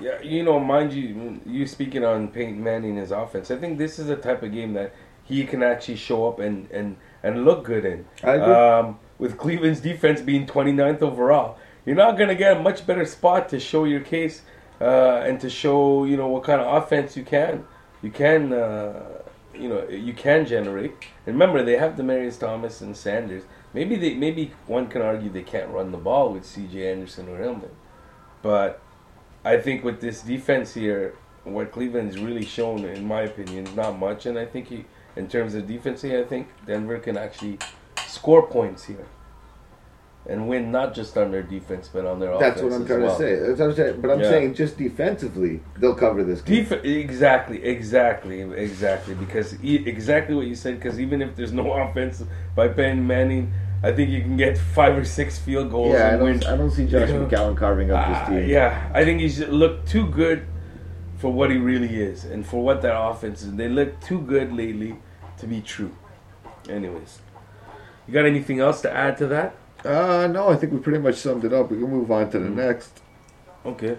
Yeah, 0.00 0.20
you 0.22 0.42
know, 0.42 0.58
mind 0.60 0.92
you, 0.92 1.40
you 1.44 1.66
speaking 1.66 2.04
on 2.04 2.28
Peyton 2.28 2.62
Manning 2.62 2.96
his 2.96 3.10
offense, 3.10 3.50
I 3.50 3.56
think 3.56 3.78
this 3.78 3.98
is 3.98 4.08
a 4.08 4.16
type 4.16 4.42
of 4.42 4.52
game 4.52 4.72
that 4.74 4.94
he 5.24 5.44
can 5.44 5.62
actually 5.62 5.96
show 5.96 6.26
up 6.26 6.38
and, 6.40 6.70
and, 6.70 6.96
and 7.22 7.44
look 7.44 7.64
good 7.64 7.84
in. 7.84 8.06
I 8.24 8.32
agree. 8.34 8.52
Um, 8.52 8.98
with 9.18 9.36
Cleveland's 9.36 9.80
defense 9.80 10.20
being 10.22 10.46
29th 10.46 11.02
overall, 11.02 11.58
you're 11.84 11.96
not 11.96 12.16
going 12.16 12.30
to 12.30 12.34
get 12.34 12.56
a 12.56 12.60
much 12.60 12.86
better 12.86 13.04
spot 13.04 13.48
to 13.50 13.60
show 13.60 13.84
your 13.84 14.00
case 14.00 14.42
uh, 14.80 15.22
and 15.26 15.38
to 15.40 15.50
show, 15.50 16.04
you 16.04 16.16
know, 16.16 16.28
what 16.28 16.44
kind 16.44 16.60
of 16.62 16.82
offense 16.82 17.16
you 17.16 17.22
can. 17.22 17.64
You 18.02 18.10
can, 18.10 18.52
uh, 18.54 19.22
you 19.54 19.68
know, 19.68 19.88
you 19.88 20.12
can 20.12 20.46
generate. 20.46 20.92
Remember, 21.26 21.62
they 21.62 21.76
have 21.76 21.94
Demaryius 21.94 22.38
Thomas 22.38 22.80
and 22.80 22.96
Sanders. 22.96 23.44
Maybe 23.72 23.96
they, 23.96 24.14
maybe 24.14 24.52
one 24.66 24.88
can 24.88 25.02
argue 25.02 25.30
they 25.30 25.42
can't 25.42 25.70
run 25.70 25.92
the 25.92 25.98
ball 25.98 26.32
with 26.32 26.44
C.J. 26.44 26.90
Anderson 26.90 27.28
or 27.28 27.38
Hillman, 27.38 27.70
but 28.42 28.80
I 29.44 29.58
think 29.58 29.84
with 29.84 30.00
this 30.00 30.22
defense 30.22 30.74
here, 30.74 31.14
what 31.44 31.72
Cleveland's 31.72 32.18
really 32.18 32.44
shown, 32.44 32.84
in 32.84 33.06
my 33.06 33.22
opinion, 33.22 33.66
is 33.66 33.74
not 33.74 33.98
much. 33.98 34.26
And 34.26 34.38
I 34.38 34.44
think 34.44 34.68
he, 34.68 34.84
in 35.16 35.28
terms 35.28 35.54
of 35.54 35.66
defense 35.66 36.02
here, 36.02 36.20
I 36.20 36.24
think 36.24 36.48
Denver 36.66 36.98
can 36.98 37.16
actually 37.16 37.58
score 38.06 38.46
points 38.46 38.84
here 38.84 39.06
and 40.26 40.48
win 40.48 40.70
not 40.70 40.94
just 40.94 41.16
on 41.16 41.30
their 41.32 41.42
defense 41.42 41.88
but 41.92 42.04
on 42.04 42.20
their 42.20 42.36
That's 42.38 42.60
offense. 42.60 42.60
That's 42.60 42.72
what 42.72 42.80
I'm 42.82 42.86
trying 42.86 43.02
well. 43.02 43.16
to 43.16 43.22
say. 43.22 43.46
That's 43.48 43.60
what 43.60 43.68
I'm 43.70 43.74
saying. 43.74 44.00
But 44.00 44.10
I'm 44.10 44.20
Yeah. 44.20 44.28
saying 44.28 44.54
just 44.54 44.76
defensively, 44.78 45.60
they'll 45.78 45.94
cover 45.94 46.22
this 46.24 46.42
game. 46.42 46.64
Def- 46.64 46.84
exactly, 46.84 47.64
exactly, 47.64 48.40
exactly. 48.42 49.14
Because 49.14 49.62
e- 49.64 49.82
exactly 49.86 50.34
what 50.34 50.46
you 50.46 50.54
said. 50.54 50.74
Because 50.78 51.00
even 51.00 51.22
if 51.22 51.36
there's 51.36 51.52
no 51.52 51.72
offense 51.82 52.22
by 52.54 52.68
Ben 52.68 53.06
Manning, 53.06 53.52
I 53.82 53.92
think 53.92 54.10
you 54.10 54.20
can 54.20 54.36
get 54.36 54.58
five 54.58 54.96
or 54.96 55.04
six 55.06 55.38
field 55.38 55.70
goals 55.70 55.94
yeah, 55.94 56.08
I 56.08 56.08
and 56.10 56.22
win. 56.22 56.38
don't, 56.40 56.52
I 56.52 56.56
don't 56.56 56.70
see 56.70 56.86
Josh. 56.86 57.08
McCown 57.10 57.56
carving 57.56 57.90
up 57.90 58.06
Uh, 58.06 58.12
this 58.12 58.28
team. 58.42 58.48
yeah, 58.50 58.90
I 58.92 59.04
think 59.04 59.20
he's 59.20 59.40
looked 59.48 59.88
too 59.88 60.06
good 60.06 60.44
for 61.16 61.32
what 61.32 61.50
he 61.50 61.56
really 61.56 61.96
is, 62.00 62.24
and 62.24 62.44
for 62.46 62.62
what 62.62 62.82
that 62.82 62.94
offense 62.98 63.42
is. 63.42 63.54
They 63.54 63.68
look 63.68 63.98
too 64.00 64.20
good 64.20 64.52
lately 64.52 64.96
to 65.38 65.46
be 65.46 65.60
true. 65.62 65.92
Anyways, 66.68 67.20
You 68.06 68.12
got 68.14 68.26
anything 68.26 68.60
else 68.60 68.80
to 68.82 68.92
add 68.92 69.16
to 69.18 69.26
that? 69.28 69.54
Uh, 69.84 70.26
no, 70.30 70.48
I 70.50 70.56
think 70.56 70.72
we 70.72 70.78
pretty 70.78 70.98
much 70.98 71.16
summed 71.16 71.44
it 71.44 71.52
up. 71.52 71.70
We 71.70 71.78
can 71.78 71.90
move 71.90 72.10
on 72.10 72.30
to 72.30 72.38
the 72.38 72.48
Mm. 72.48 72.54
next. 72.56 73.00
Okay. 73.64 73.96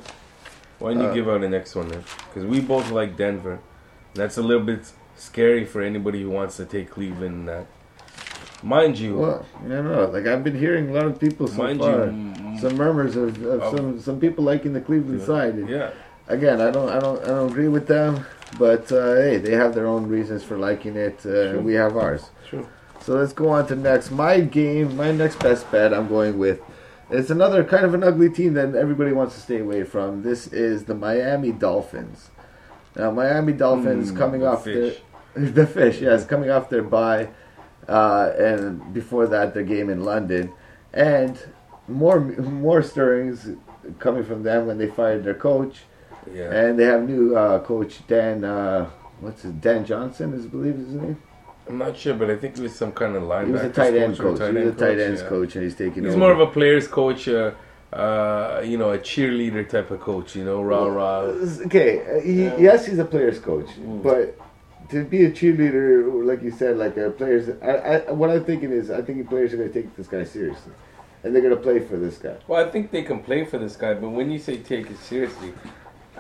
Why 0.80 0.94
don't 0.94 1.04
you 1.04 1.10
Uh, 1.10 1.14
give 1.14 1.30
out 1.30 1.42
the 1.42 1.50
next 1.50 1.76
one 1.76 1.88
then? 1.90 2.04
Because 2.28 2.46
we 2.48 2.60
both 2.60 2.92
like 2.92 3.16
Denver. 3.18 3.60
That's 4.14 4.38
a 4.38 4.42
little 4.42 4.64
bit 4.64 4.92
scary 5.16 5.66
for 5.66 5.82
anybody 5.82 6.22
who 6.24 6.30
wants 6.30 6.58
to 6.58 6.66
take 6.66 6.90
Cleveland. 6.90 7.36
And 7.36 7.48
that, 7.50 7.66
mind 8.64 8.98
you, 9.00 9.16
Well, 9.18 9.46
don't 9.68 9.86
know. 9.92 10.06
Like 10.12 10.28
I've 10.28 10.44
been 10.44 10.58
hearing 10.58 10.90
a 10.90 10.94
lot 10.94 11.06
of 11.06 11.20
people 11.20 11.48
so 11.48 11.58
mind 11.64 11.80
far. 11.80 12.06
you, 12.08 12.60
some 12.60 12.76
murmurs 12.78 13.16
of, 13.16 13.44
of 13.46 13.62
Oh. 13.64 13.76
some 13.76 14.00
some 14.00 14.20
people 14.20 14.44
liking 14.44 14.74
the 14.74 14.82
Cleveland 14.82 15.22
side. 15.22 15.56
Yeah, 15.68 15.90
Again, 16.28 16.62
I 16.62 16.70
don't 16.72 16.90
I 16.90 17.00
don't 17.00 17.22
I 17.24 17.28
don't 17.28 17.50
agree 17.52 17.68
with 17.68 17.88
them, 17.88 18.26
but 18.58 18.92
uh, 18.92 19.16
hey, 19.16 19.38
they 19.38 19.54
have 19.56 19.74
their 19.76 19.86
own 19.88 20.08
reasons 20.08 20.44
for 20.44 20.58
liking 20.58 20.96
it. 20.96 21.18
Uh, 21.26 21.52
Sure. 21.54 21.60
We 21.62 21.74
have 21.74 21.96
ours. 21.98 22.30
true. 22.50 22.66
So 23.02 23.16
let's 23.16 23.34
go 23.34 23.50
on 23.50 23.68
to 23.68 23.76
next. 23.76 24.12
My 24.12 24.40
game, 24.42 24.96
my 24.96 25.12
next 25.12 25.40
best 25.40 25.70
bet. 25.72 25.94
I'm 25.94 26.08
going 26.08 26.38
with. 26.38 26.62
It's 27.10 27.30
another 27.30 27.64
kind 27.64 27.84
of 27.84 27.94
an 27.94 28.04
ugly 28.04 28.30
team 28.30 28.54
that 28.54 28.76
everybody 28.76 29.12
wants 29.12 29.36
to 29.36 29.42
stay 29.42 29.60
away 29.60 29.84
from. 29.84 30.22
This 30.24 30.48
is 30.48 30.86
the 30.86 30.94
Miami 30.96 31.52
Dolphins. 31.52 32.30
Now, 32.96 33.12
Miami 33.12 33.54
Dolphins 33.54 34.12
Mm, 34.12 34.18
coming 34.18 34.42
the 34.42 34.48
off 34.52 34.64
fish. 34.64 35.02
their 35.34 35.46
the 35.52 35.66
fish, 35.68 36.00
yes, 36.02 36.26
coming 36.26 36.50
off 36.52 36.70
their 36.70 36.84
bye, 36.84 37.30
uh, 37.88 38.32
and 38.38 38.94
before 38.94 39.28
that 39.28 39.54
their 39.54 39.64
game 39.64 39.90
in 39.90 40.04
London, 40.04 40.52
and 40.94 41.40
more 41.88 42.20
more 42.20 42.82
stirrings 42.84 43.50
coming 44.00 44.24
from 44.24 44.44
them 44.44 44.68
when 44.68 44.78
they 44.78 44.88
fired 44.88 45.24
their 45.24 45.34
coach, 45.34 45.82
Yeah. 46.34 46.52
and 46.52 46.78
they 46.78 46.84
have 46.86 47.08
new 47.08 47.36
uh, 47.36 47.60
coach 47.60 48.06
Dan. 48.08 48.44
Uh, 48.44 48.90
what's 49.22 49.42
his 49.42 49.54
Dan 49.54 49.86
Johnson? 49.86 50.34
Is 50.34 50.46
I 50.46 50.50
believe 50.50 50.76
is 50.76 50.88
his 50.88 50.96
name. 50.96 51.22
I'm 51.68 51.78
not 51.78 51.96
sure, 51.98 52.14
but 52.16 52.30
I 52.30 52.36
think 52.36 52.58
he 52.58 52.62
was 52.64 52.76
some 52.76 52.92
kind 52.92 53.16
of 53.16 53.24
linebacker. 53.24 53.46
He 53.46 53.52
was 53.54 53.62
a 53.64 53.70
tight 53.70 53.96
end 53.96 54.20
or 54.20 54.24
coach. 54.36 54.40
He 54.54 54.58
was 54.64 54.76
a 54.76 54.78
tight 54.78 55.00
ends 55.00 55.22
yeah. 55.22 55.28
coach, 55.30 55.56
and 55.56 55.64
he's 55.64 55.76
taking 55.76 56.04
He's 56.04 56.14
over. 56.14 56.20
more 56.20 56.32
of 56.32 56.40
a 56.40 56.48
player's 56.48 56.88
coach, 56.88 57.28
uh, 57.28 57.52
uh, 57.94 58.62
you 58.66 58.78
know, 58.78 58.92
a 58.92 58.98
cheerleader 58.98 59.68
type 59.70 59.92
of 59.92 60.00
coach. 60.00 60.36
You 60.36 60.44
know, 60.46 60.62
rah 60.62 60.86
rah. 60.88 61.20
Okay, 61.68 62.02
uh, 62.02 62.22
he, 62.22 62.44
Yeah. 62.46 62.58
yes, 62.58 62.86
he's 62.88 63.00
a 63.00 63.06
player's 63.06 63.40
coach, 63.40 63.68
Mm. 63.80 64.02
but 64.04 64.38
to 64.90 65.06
be 65.06 65.26
a 65.26 65.32
cheerleader, 65.32 66.26
like 66.26 66.42
you 66.42 66.52
said, 66.52 66.78
like 66.78 66.98
a 66.98 67.10
players, 67.12 67.50
I, 67.62 67.72
I, 68.08 68.12
what 68.12 68.30
I'm 68.30 68.44
thinking 68.44 68.72
is, 68.72 68.92
I 68.92 69.02
think 69.02 69.30
players 69.30 69.54
are 69.54 69.58
going 69.58 69.72
to 69.72 69.82
take 69.82 69.96
this 69.96 70.08
guy 70.08 70.24
seriously, 70.26 70.74
and 71.24 71.34
they're 71.34 71.42
going 71.42 71.56
to 71.56 71.62
play 71.62 71.80
for 71.80 71.96
this 71.98 72.18
guy. 72.18 72.36
Well, 72.48 72.66
I 72.66 72.70
think 72.70 72.92
they 72.92 73.04
can 73.04 73.20
play 73.22 73.46
for 73.46 73.58
this 73.58 73.76
guy, 73.78 73.94
but 73.94 74.10
when 74.10 74.30
you 74.32 74.40
say 74.40 74.58
take 74.58 74.90
it 74.90 74.98
seriously, 74.98 75.54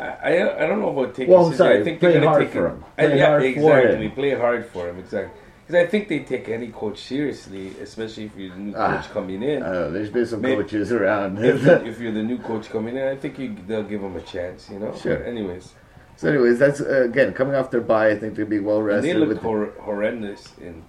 I 0.01 0.63
I, 0.63 0.67
don't 0.67 0.79
know 0.81 0.89
about 0.97 1.13
taking 1.15 1.33
Well, 1.33 1.51
sorry, 1.53 1.79
I 1.81 1.83
think 1.83 1.99
play 1.99 2.11
they're 2.13 2.21
gonna 2.21 2.31
hard 2.31 2.43
take 2.43 2.53
for 2.53 2.67
him. 2.69 2.83
Uh, 2.97 3.01
Play 3.07 3.17
yeah, 3.17 3.25
hard 3.27 3.41
for 3.41 3.47
exactly. 3.47 4.09
Play 4.09 4.33
hard 4.35 4.65
for 4.65 4.89
him, 4.89 4.99
exactly. 4.99 5.41
Because 5.67 5.85
I 5.85 5.87
think 5.89 6.07
they 6.09 6.19
take 6.19 6.49
any 6.49 6.67
coach 6.69 6.99
seriously, 6.99 7.73
especially 7.81 8.25
if 8.25 8.35
you're 8.35 8.49
the 8.49 8.59
new 8.59 8.73
Ah, 8.75 8.97
coach 8.97 9.11
coming 9.11 9.43
in. 9.43 9.63
I 9.63 9.71
know. 9.71 9.91
There's 9.91 10.09
been 10.09 10.25
some 10.25 10.41
Maybe- 10.41 10.63
coaches 10.63 10.91
around. 10.91 11.37
if, 11.43 11.65
if 11.91 11.99
you're 11.99 12.11
the 12.11 12.23
new 12.23 12.39
coach 12.39 12.69
coming 12.69 12.97
in, 12.97 13.07
I 13.07 13.15
think 13.15 13.37
you, 13.39 13.55
they'll 13.67 13.83
give 13.83 14.01
him 14.01 14.15
a 14.15 14.21
chance. 14.21 14.69
You 14.71 14.79
know. 14.79 14.95
Sure. 14.95 15.17
But 15.17 15.27
anyways, 15.27 15.73
so, 16.17 16.29
anyways, 16.29 16.57
that's 16.59 16.81
uh, 16.81 17.03
again 17.03 17.33
coming 17.33 17.55
off 17.55 17.69
their 17.71 17.81
bye. 17.81 18.09
I 18.09 18.17
think 18.17 18.35
they'll 18.35 18.45
be 18.45 18.59
well 18.59 18.77
and 18.77 18.85
rested. 18.87 19.09
they 19.09 19.13
look 19.13 19.29
with 19.29 19.37
hor- 19.39 19.73
horrendous 19.81 20.53
in 20.59 20.83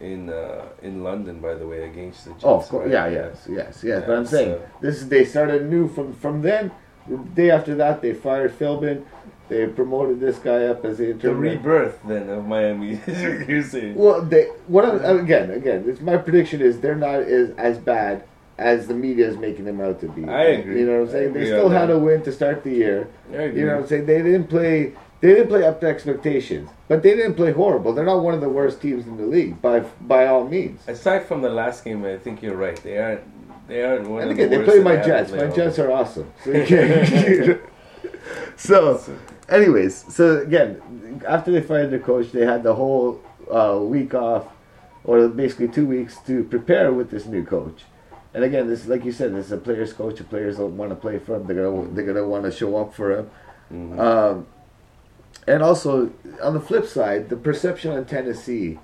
in 0.00 0.30
uh, 0.30 0.66
in 0.82 1.02
London, 1.02 1.40
by 1.40 1.54
the 1.54 1.66
way, 1.66 1.82
against 1.84 2.24
the 2.24 2.30
Jets. 2.32 2.44
Oh, 2.44 2.56
of 2.60 2.68
course. 2.68 2.84
right? 2.84 2.92
Yeah, 2.92 3.06
yes, 3.08 3.46
yes, 3.48 3.56
yes. 3.58 3.84
Yeah, 3.84 4.00
but 4.06 4.16
I'm 4.16 4.26
saying 4.26 4.52
so- 4.54 4.62
this 4.80 4.96
is 5.02 5.08
they 5.08 5.24
started 5.24 5.68
new 5.68 5.88
from 5.88 6.14
from 6.14 6.42
then. 6.42 6.70
The 7.10 7.16
day 7.16 7.50
after 7.50 7.74
that, 7.74 8.02
they 8.02 8.14
fired 8.14 8.56
Philbin. 8.56 9.04
They 9.48 9.66
promoted 9.66 10.20
this 10.20 10.38
guy 10.38 10.66
up 10.66 10.84
as 10.84 10.98
the 10.98 11.12
The 11.12 11.34
rebirth 11.34 11.98
then 12.04 12.30
of 12.30 12.46
Miami. 12.46 13.00
you're 13.06 13.64
saying. 13.64 13.96
Well, 13.96 14.22
they 14.22 14.44
what 14.68 14.84
I'm, 14.84 15.18
again, 15.18 15.50
again, 15.50 15.84
it's 15.88 16.00
my 16.00 16.16
prediction 16.18 16.60
is 16.60 16.80
they're 16.80 16.94
not 16.94 17.20
as 17.20 17.50
as 17.58 17.78
bad 17.78 18.22
as 18.58 18.86
the 18.86 18.94
media 18.94 19.26
is 19.26 19.36
making 19.38 19.64
them 19.64 19.80
out 19.80 20.00
to 20.00 20.08
be. 20.08 20.24
I 20.24 20.42
agree. 20.44 20.78
You 20.78 20.86
know 20.86 21.00
what 21.00 21.08
I'm 21.08 21.10
saying? 21.10 21.32
They 21.32 21.46
still 21.46 21.68
had 21.68 21.88
that. 21.88 21.96
a 21.96 21.98
win 21.98 22.22
to 22.22 22.30
start 22.30 22.62
the 22.62 22.70
year. 22.70 23.08
You 23.32 23.66
know 23.66 23.74
what 23.74 23.82
I'm 23.82 23.88
saying? 23.88 24.06
They 24.06 24.22
didn't 24.22 24.46
play. 24.46 24.92
They 25.20 25.34
didn't 25.34 25.48
play 25.48 25.64
up 25.64 25.80
to 25.80 25.86
expectations, 25.86 26.70
but 26.86 27.02
they 27.02 27.16
didn't 27.16 27.34
play 27.34 27.50
horrible. 27.52 27.92
They're 27.92 28.04
not 28.04 28.22
one 28.22 28.34
of 28.34 28.40
the 28.40 28.48
worst 28.48 28.80
teams 28.80 29.06
in 29.06 29.16
the 29.16 29.26
league 29.26 29.60
by 29.60 29.80
by 30.00 30.26
all 30.26 30.46
means. 30.46 30.86
Aside 30.86 31.26
from 31.26 31.42
the 31.42 31.50
last 31.50 31.82
game, 31.84 32.04
I 32.04 32.18
think 32.18 32.40
you're 32.40 32.56
right. 32.56 32.80
They 32.82 32.98
aren't. 32.98 33.22
They 33.70 33.84
aren't 33.84 34.08
one 34.08 34.22
And 34.22 34.32
of 34.32 34.36
again, 34.36 34.50
the 34.50 34.58
they 34.58 34.64
play 34.64 34.80
my 34.80 34.96
Jets. 34.96 35.30
My. 35.30 35.46
Jets 35.46 35.78
are 35.78 35.92
awesome. 35.92 36.30
So, 36.44 36.52
you 36.52 37.60
so 38.56 39.00
anyways, 39.48 40.12
so 40.14 40.38
again, 40.38 41.22
after 41.26 41.50
they 41.50 41.62
fired 41.62 41.90
their 41.90 41.98
coach, 42.00 42.32
they 42.32 42.44
had 42.44 42.62
the 42.62 42.74
whole 42.74 43.20
uh, 43.50 43.78
week 43.80 44.12
off, 44.12 44.46
or 45.04 45.28
basically 45.28 45.68
two 45.68 45.86
weeks 45.86 46.18
to 46.26 46.44
prepare 46.44 46.92
with 46.92 47.10
this 47.10 47.26
new 47.26 47.44
coach. 47.44 47.84
And 48.34 48.44
again, 48.44 48.66
this 48.66 48.86
like 48.86 49.04
you 49.04 49.12
said, 49.12 49.34
this 49.34 49.46
is 49.46 49.52
a 49.52 49.56
player's 49.56 49.92
coach. 49.92 50.18
The 50.18 50.24
players 50.24 50.58
don't 50.58 50.76
want 50.76 50.90
to 50.90 50.96
play 50.96 51.18
for 51.18 51.36
him. 51.36 51.46
They're 51.46 51.56
gonna 51.64 51.88
they're 51.94 52.06
gonna 52.06 52.26
want 52.26 52.44
to 52.44 52.50
show 52.52 52.76
up 52.76 52.92
for 52.94 53.18
him. 53.18 53.30
Mhm. 53.72 53.98
Um, 53.98 54.46
and 55.46 55.62
also 55.62 56.10
on 56.42 56.54
the 56.54 56.60
flip 56.60 56.86
side, 56.86 57.28
the 57.28 57.36
perception 57.36 57.92
on 57.92 58.04
Tennessee 58.04 58.78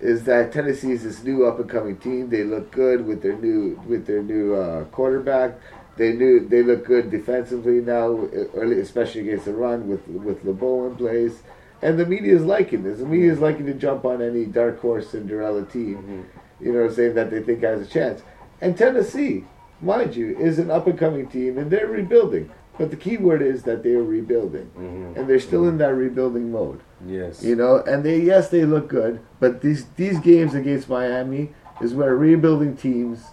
is 0.00 0.24
that 0.24 0.52
Tennessee 0.52 0.92
is 0.92 1.02
this 1.04 1.22
new 1.22 1.46
up 1.46 1.58
and 1.60 1.68
coming 1.68 1.96
team. 1.96 2.28
They 2.30 2.44
look 2.44 2.70
good 2.70 3.06
with 3.06 3.22
their 3.22 3.36
new 3.36 3.80
with 3.86 4.06
their 4.06 4.22
new 4.22 4.54
uh, 4.54 4.84
quarterback. 4.84 5.58
They 5.96 6.12
knew 6.12 6.40
they 6.48 6.62
look 6.62 6.84
good 6.84 7.10
defensively 7.10 7.80
now, 7.80 8.28
early, 8.54 8.80
especially 8.80 9.22
against 9.22 9.44
the 9.44 9.54
run 9.54 9.88
with 9.88 10.06
with 10.08 10.44
LeBeau 10.44 10.86
in 10.88 10.96
place. 10.96 11.42
And 11.82 11.98
the 11.98 12.06
media 12.06 12.34
is 12.34 12.44
liking 12.44 12.82
this. 12.82 12.98
The 12.98 13.06
media 13.06 13.30
is 13.32 13.40
liking 13.40 13.66
to 13.66 13.74
jump 13.74 14.04
on 14.04 14.22
any 14.22 14.46
dark 14.46 14.80
horse 14.80 15.10
Cinderella 15.10 15.64
team. 15.64 16.26
Mhm. 16.60 16.64
You 16.64 16.72
know, 16.72 16.88
saying 16.88 17.14
that 17.14 17.30
they 17.30 17.42
think 17.42 17.62
has 17.62 17.82
a 17.82 17.86
chance. 17.86 18.22
And 18.60 18.76
Tennessee, 18.76 19.44
mind 19.82 20.16
you, 20.16 20.36
is 20.38 20.58
an 20.58 20.70
up 20.70 20.86
and 20.86 20.98
coming 20.98 21.26
team, 21.26 21.58
and 21.58 21.70
they're 21.70 21.86
rebuilding. 21.88 22.50
But 22.78 22.90
the 22.90 22.96
key 22.96 23.18
word 23.18 23.42
is 23.42 23.62
that 23.64 23.82
they're 23.82 24.02
rebuilding, 24.02 24.70
Mhm. 24.76 25.16
and 25.16 25.28
they're 25.28 25.38
still 25.38 25.68
in 25.68 25.78
that 25.78 25.94
rebuilding 25.94 26.50
mode. 26.50 26.80
Yes. 27.06 27.42
You 27.42 27.56
know, 27.56 27.76
and 27.78 28.02
they 28.04 28.18
yes 28.20 28.48
they 28.48 28.64
look 28.64 28.88
good, 28.88 29.20
but 29.40 29.60
these 29.60 29.86
these 29.96 30.18
games 30.20 30.54
against 30.54 30.88
Miami 30.88 31.52
is 31.80 31.94
where 31.94 32.14
rebuilding 32.16 32.76
teams 32.76 33.24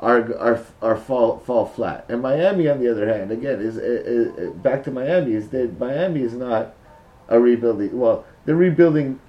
are 0.00 0.34
are 0.38 0.60
are 0.82 0.96
fall 0.96 1.38
fall 1.38 1.66
flat. 1.66 2.04
And 2.08 2.20
Miami, 2.22 2.68
on 2.68 2.80
the 2.80 2.90
other 2.90 3.12
hand, 3.12 3.30
again 3.30 3.60
is, 3.60 3.76
is, 3.76 4.32
is 4.36 4.50
back 4.54 4.84
to 4.84 4.90
Miami 4.90 5.32
is 5.32 5.48
that 5.50 5.78
Miami 5.78 6.20
is 6.22 6.34
not 6.34 6.74
a 7.28 7.38
rebuilding. 7.40 7.98
Well, 7.98 8.24
they're 8.44 8.54
rebuilding. 8.56 9.20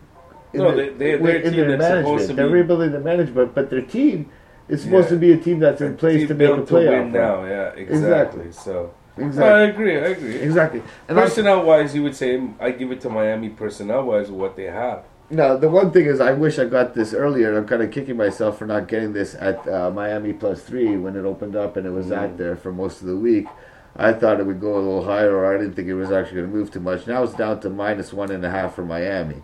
in 0.54 0.62
No, 0.62 0.76
their- 0.76 0.92
they- 0.92 1.16
they're- 1.16 1.18
they're 1.20 1.36
in 1.42 1.54
their 1.54 1.78
management. 1.78 2.28
to 2.28 2.34
They're 2.34 2.50
rebuilding 2.50 2.92
the 2.92 3.00
management, 3.00 3.54
but 3.54 3.70
their 3.70 3.82
team 3.84 4.30
is 4.68 4.82
supposed 4.82 5.08
Yeah. 5.10 5.16
to 5.16 5.20
be 5.20 5.32
a 5.34 5.38
team 5.38 5.60
that's 5.60 5.80
in 5.82 5.96
place 5.96 6.28
to 6.28 6.34
make 6.34 6.50
a 6.50 6.54
playoff. 6.62 7.12
now. 7.12 7.44
Yeah, 7.46 7.68
exactly. 7.70 7.96
Exactly. 7.98 8.52
So 8.52 8.92
Exactly. 9.22 9.44
I 9.54 9.62
agree. 9.64 9.98
I 9.98 10.08
agree. 10.10 10.36
Exactly. 10.36 10.82
And 11.08 11.18
Personnel 11.18 11.64
wise, 11.64 11.96
you 11.96 12.04
would 12.04 12.16
say 12.16 12.42
I 12.60 12.72
give 12.72 12.92
it 12.92 13.02
to 13.02 13.10
Miami. 13.10 13.50
Personnel 13.50 14.04
wise, 14.04 14.30
what 14.32 14.56
they 14.56 14.66
have. 14.66 15.04
No, 15.32 15.58
the 15.58 15.70
one 15.70 15.92
thing 15.92 16.06
is, 16.08 16.20
I 16.20 16.32
wish 16.34 16.58
I 16.58 16.66
got 16.66 16.96
this 16.96 17.14
earlier. 17.14 17.50
and 17.50 17.58
I'm 17.60 17.68
kind 17.68 17.84
of 17.84 17.92
kicking 17.92 18.18
myself 18.18 18.58
for 18.58 18.66
not 18.66 18.88
getting 18.88 19.14
this 19.14 19.36
at 19.36 19.68
uh, 19.68 19.92
Miami 19.92 20.34
plus 20.34 20.62
three 20.64 20.98
when 20.98 21.16
it 21.16 21.24
opened 21.26 21.56
up 21.56 21.78
and 21.78 21.86
it 21.86 21.92
was 21.92 22.08
Mm. 22.08 22.18
out 22.18 22.38
there 22.38 22.56
for 22.56 22.72
most 22.72 23.02
of 23.02 23.08
the 23.08 23.16
week. 23.16 23.48
I 23.96 24.14
thought 24.14 24.40
it 24.40 24.46
would 24.46 24.60
go 24.62 24.74
a 24.76 24.80
little 24.80 25.04
higher, 25.06 25.36
or 25.36 25.54
I 25.54 25.58
didn't 25.58 25.74
think 25.74 25.88
it 25.88 25.94
was 25.94 26.12
actually 26.12 26.38
going 26.42 26.52
to 26.52 26.56
move 26.58 26.72
too 26.72 26.80
much. 26.80 27.06
Now 27.06 27.22
it's 27.24 27.34
down 27.34 27.60
to 27.62 27.70
minus 27.70 28.12
one 28.14 28.32
and 28.32 28.44
a 28.46 28.50
half 28.50 28.74
for 28.76 28.84
Miami. 28.86 29.44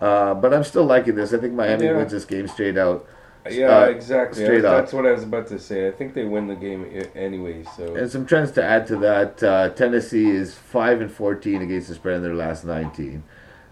Uh, 0.00 0.34
but 0.34 0.52
I'm 0.52 0.64
still 0.64 0.84
liking 0.84 1.14
this. 1.14 1.32
I 1.32 1.38
think 1.38 1.54
Miami 1.54 1.86
Yeah. 1.86 1.96
wins 1.96 2.12
this 2.12 2.24
game 2.26 2.46
straight 2.48 2.76
out. 2.76 3.06
Yeah, 3.52 3.78
Uh, 3.78 3.84
exactly. 3.86 4.44
straight 4.44 4.64
up. 4.64 4.76
That's 4.78 4.92
what 4.92 5.06
I 5.06 5.12
was 5.12 5.22
about 5.24 5.46
to 5.48 5.58
say. 5.58 5.88
I 5.88 5.90
think 5.90 6.14
they 6.14 6.24
win 6.24 6.46
the 6.46 6.54
game 6.56 6.84
anyway. 7.14 7.64
So 7.76 7.94
And 7.94 8.10
some 8.10 8.26
trends 8.26 8.50
to 8.52 8.64
add 8.64 8.86
to 8.88 8.96
that: 8.96 9.42
uh, 9.42 9.68
Tennessee 9.70 10.30
is 10.30 10.54
five 10.54 11.00
and 11.00 11.10
fourteen 11.10 11.62
against 11.62 11.88
the 11.88 11.94
spread 11.94 12.16
in 12.16 12.22
their 12.22 12.34
last 12.34 12.64
nineteen. 12.64 13.22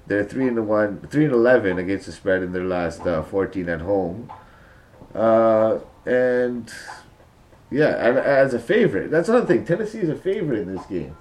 They're 0.06 0.24
three 0.24 0.48
and 0.48 0.68
one, 0.68 1.00
three 1.10 1.24
and 1.24 1.32
eleven 1.32 1.78
against 1.78 2.06
the 2.06 2.12
spread 2.12 2.42
in 2.42 2.52
their 2.52 2.64
last 2.64 3.06
uh, 3.06 3.22
fourteen 3.22 3.68
at 3.68 3.80
home. 3.80 4.30
Uh, 5.14 5.78
and 6.06 6.72
yeah, 7.70 8.06
and 8.08 8.18
as 8.18 8.52
a 8.54 8.58
favorite, 8.58 9.10
that's 9.10 9.28
another 9.28 9.46
thing. 9.46 9.64
Tennessee 9.64 10.00
is 10.00 10.08
a 10.08 10.16
favorite 10.16 10.60
in 10.60 10.74
this 10.74 10.84
game. 10.86 11.16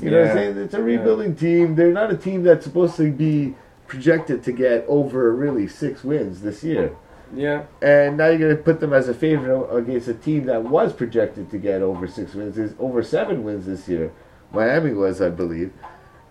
You 0.00 0.10
know 0.10 0.20
what 0.20 0.30
I'm 0.30 0.36
saying? 0.36 0.58
It's 0.58 0.74
a 0.74 0.82
rebuilding 0.82 1.34
team. 1.34 1.74
They're 1.74 1.92
not 1.92 2.12
a 2.12 2.16
team 2.16 2.44
that's 2.44 2.64
supposed 2.64 2.96
to 2.96 3.10
be 3.10 3.54
projected 3.88 4.44
to 4.44 4.52
get 4.52 4.84
over 4.86 5.34
really 5.34 5.66
six 5.66 6.04
wins 6.04 6.42
this 6.42 6.62
year. 6.62 6.94
Yeah, 7.34 7.64
And 7.82 8.16
now 8.16 8.28
you're 8.28 8.38
going 8.38 8.56
to 8.56 8.62
put 8.62 8.80
them 8.80 8.92
as 8.92 9.08
a 9.08 9.14
favorite 9.14 9.74
against 9.74 10.08
a 10.08 10.14
team 10.14 10.46
that 10.46 10.62
was 10.62 10.92
projected 10.92 11.50
to 11.50 11.58
get 11.58 11.82
over 11.82 12.06
six 12.06 12.34
wins, 12.34 12.56
is 12.58 12.74
over 12.78 13.02
seven 13.02 13.44
wins 13.44 13.66
this 13.66 13.88
year. 13.88 14.12
Miami 14.52 14.92
was, 14.92 15.20
I 15.20 15.28
believe. 15.28 15.72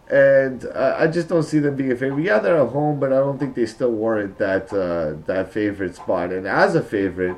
And 0.09 0.65
uh, 0.65 0.95
I 0.97 1.07
just 1.07 1.27
don't 1.27 1.43
see 1.43 1.59
them 1.59 1.75
being 1.75 1.91
a 1.91 1.95
favorite. 1.95 2.23
Yeah, 2.23 2.39
they're 2.39 2.61
at 2.61 2.69
home, 2.69 2.99
but 2.99 3.11
I 3.11 3.17
don't 3.17 3.37
think 3.37 3.55
they 3.55 3.65
still 3.65 3.91
warrant 3.91 4.37
that 4.37 4.71
uh, 4.71 5.21
that 5.27 5.51
favorite 5.51 5.95
spot. 5.95 6.31
And 6.31 6.47
as 6.47 6.75
a 6.75 6.81
favorite, 6.81 7.35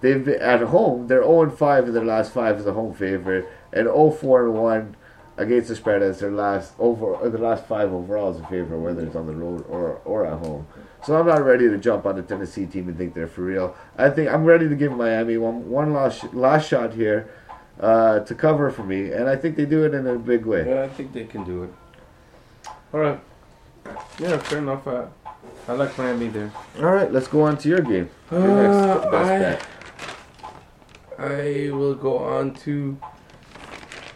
they've 0.00 0.24
been, 0.24 0.40
at 0.40 0.62
home 0.62 1.08
they're 1.08 1.22
0 1.22 1.42
and 1.42 1.58
5 1.58 1.88
in 1.88 1.92
their 1.92 2.04
last 2.04 2.32
five 2.32 2.56
as 2.56 2.66
a 2.66 2.72
home 2.72 2.94
favorite, 2.94 3.46
and 3.72 3.84
0 3.84 4.10
4 4.10 4.46
and 4.46 4.54
1 4.54 4.96
against 5.36 5.68
the 5.68 5.76
spread 5.76 6.02
as 6.02 6.20
their 6.20 6.30
last 6.30 6.72
over 6.78 7.28
the 7.28 7.38
last 7.38 7.66
five 7.66 7.92
overall 7.92 8.30
as 8.30 8.40
a 8.40 8.46
favorite, 8.46 8.78
whether 8.78 9.04
it's 9.04 9.16
on 9.16 9.26
the 9.26 9.34
road 9.34 9.66
or 9.68 10.00
or 10.06 10.26
at 10.26 10.38
home. 10.38 10.66
So 11.06 11.16
I'm 11.16 11.26
not 11.26 11.44
ready 11.44 11.68
to 11.68 11.78
jump 11.78 12.04
on 12.04 12.16
the 12.16 12.22
Tennessee 12.22 12.66
team 12.66 12.88
and 12.88 12.98
think 12.98 13.14
they're 13.14 13.28
for 13.28 13.42
real. 13.42 13.76
I 13.96 14.10
think 14.10 14.28
I'm 14.28 14.44
ready 14.44 14.68
to 14.68 14.74
give 14.74 14.90
Miami 14.90 15.36
one 15.36 15.70
one 15.70 15.92
last 15.92 16.34
last 16.34 16.66
shot 16.68 16.94
here 16.94 17.30
uh, 17.78 18.20
to 18.20 18.34
cover 18.34 18.72
for 18.72 18.82
me, 18.82 19.12
and 19.12 19.28
I 19.28 19.36
think 19.36 19.54
they 19.54 19.66
do 19.66 19.84
it 19.84 19.94
in 19.94 20.04
a 20.08 20.16
big 20.18 20.44
way. 20.46 20.68
Yeah, 20.68 20.82
I 20.82 20.88
think 20.88 21.12
they 21.12 21.22
can 21.22 21.44
do 21.44 21.62
it. 21.62 21.70
All 22.92 22.98
right. 22.98 23.20
Yeah, 24.18 24.36
fair 24.38 24.58
enough. 24.58 24.84
Uh, 24.84 25.06
I 25.68 25.74
like 25.74 25.96
Miami 25.96 26.26
there. 26.26 26.50
All 26.78 26.86
right, 26.86 27.12
let's 27.12 27.28
go 27.28 27.42
on 27.42 27.56
to 27.58 27.68
your 27.68 27.82
game. 27.82 28.10
Your 28.32 28.40
next 28.62 28.76
Uh, 28.76 29.10
best 29.10 29.30
I- 29.30 29.38
bet. 29.38 29.66
I 31.18 31.70
will 31.70 31.94
go 31.94 32.18
on 32.18 32.52
to 32.66 32.98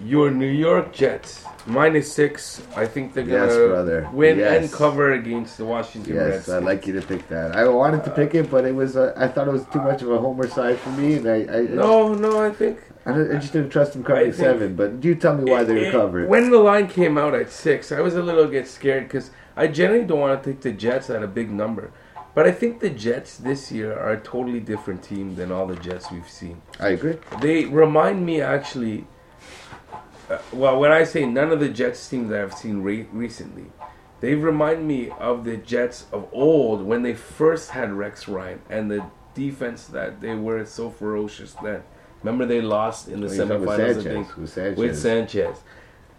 your 0.04 0.30
New 0.30 0.46
York 0.48 0.92
Jets. 0.92 1.44
Minus 1.66 2.10
six. 2.10 2.62
I 2.74 2.86
think 2.86 3.12
they're 3.12 3.24
Yes, 3.24 3.52
gonna 3.54 3.68
brother. 3.68 4.08
win 4.12 4.38
Yes. 4.38 4.62
and 4.62 4.72
cover 4.72 5.12
against 5.12 5.58
the 5.58 5.64
Washington 5.66 6.14
Yes, 6.14 6.24
Redskins. 6.30 6.56
I'd 6.56 6.64
like 6.64 6.86
you 6.86 6.94
to 6.98 7.06
pick 7.06 7.28
that. 7.28 7.54
I 7.54 7.68
wanted 7.68 8.02
to 8.04 8.10
pick 8.10 8.34
it, 8.34 8.50
but 8.50 8.64
it 8.64 8.74
was 8.74 8.96
uh, 8.96 9.12
I 9.16 9.28
thought 9.28 9.46
it 9.46 9.52
was 9.52 9.66
too 9.66 9.80
much 9.82 10.00
of 10.02 10.10
a 10.10 10.18
homer 10.18 10.48
side 10.48 10.78
for 10.78 10.88
me, 10.90 11.14
and 11.16 11.28
I 11.28 11.34
I, 11.58 11.60
No, 11.68 12.14
no, 12.14 12.42
I 12.42 12.50
think 12.50 12.78
I, 13.04 13.12
don't- 13.12 13.30
I 13.30 13.34
just 13.38 13.52
didn't 13.52 13.70
trust 13.70 13.92
them 13.92 14.02
covering 14.04 14.32
seven. 14.32 14.74
But 14.74 15.00
do 15.00 15.08
you 15.08 15.14
tell 15.14 15.36
me 15.36 15.44
why 15.50 15.64
they 15.64 15.88
It-. 15.88 16.28
When 16.28 16.50
the 16.50 16.58
line 16.58 16.88
came 16.88 17.18
out 17.18 17.34
at 17.34 17.50
six, 17.50 17.92
I 17.92 18.00
was 18.00 18.14
a 18.14 18.22
little 18.22 18.46
get 18.48 18.66
scared 18.66 19.04
because 19.04 19.30
I 19.54 19.66
generally 19.66 20.04
don't 20.06 20.20
want 20.20 20.42
to 20.42 20.50
take 20.50 20.62
the 20.62 20.72
Jets 20.72 21.10
at 21.10 21.22
a 21.22 21.26
big 21.26 21.50
number. 21.50 21.90
But 22.34 22.46
I 22.46 22.52
think 22.52 22.80
the 22.80 22.90
Jets 22.90 23.36
this 23.36 23.70
year 23.70 23.92
are 23.98 24.12
a 24.12 24.20
totally 24.20 24.60
different 24.60 25.02
team 25.02 25.34
than 25.34 25.52
all 25.52 25.66
the 25.66 25.76
Jets 25.76 26.10
we've 26.10 26.28
seen. 26.28 26.62
I 26.78 26.88
agree. 26.90 27.18
They 27.42 27.66
remind 27.66 28.24
me 28.24 28.40
actually. 28.40 29.06
Uh, 30.30 30.38
well, 30.52 30.78
when 30.78 30.92
I 30.92 31.02
say 31.04 31.26
none 31.26 31.50
of 31.50 31.58
the 31.60 31.68
Jets 31.68 32.08
teams 32.08 32.30
that 32.30 32.40
I've 32.40 32.54
seen 32.54 32.82
re- 32.82 33.06
recently, 33.12 33.66
they 34.20 34.34
remind 34.34 34.86
me 34.86 35.10
of 35.18 35.44
the 35.44 35.56
Jets 35.56 36.06
of 36.12 36.28
old 36.32 36.82
when 36.82 37.02
they 37.02 37.14
first 37.14 37.70
had 37.70 37.92
Rex 37.92 38.28
Ryan 38.28 38.60
and 38.70 38.90
the 38.90 39.04
defense 39.34 39.86
that 39.86 40.20
they 40.20 40.34
were 40.34 40.64
so 40.66 40.88
ferocious 40.90 41.54
then. 41.62 41.82
Remember 42.22 42.46
they 42.46 42.60
lost 42.60 43.08
in 43.08 43.20
the 43.22 43.26
Well, 43.26 43.36
you're 43.36 43.58
with 43.58 43.68
semifinals, 43.68 44.02
Sanchez. 44.02 44.36
With 44.36 44.50
Sanchez. 44.50 44.78
with 44.78 44.98
Sanchez. 44.98 45.56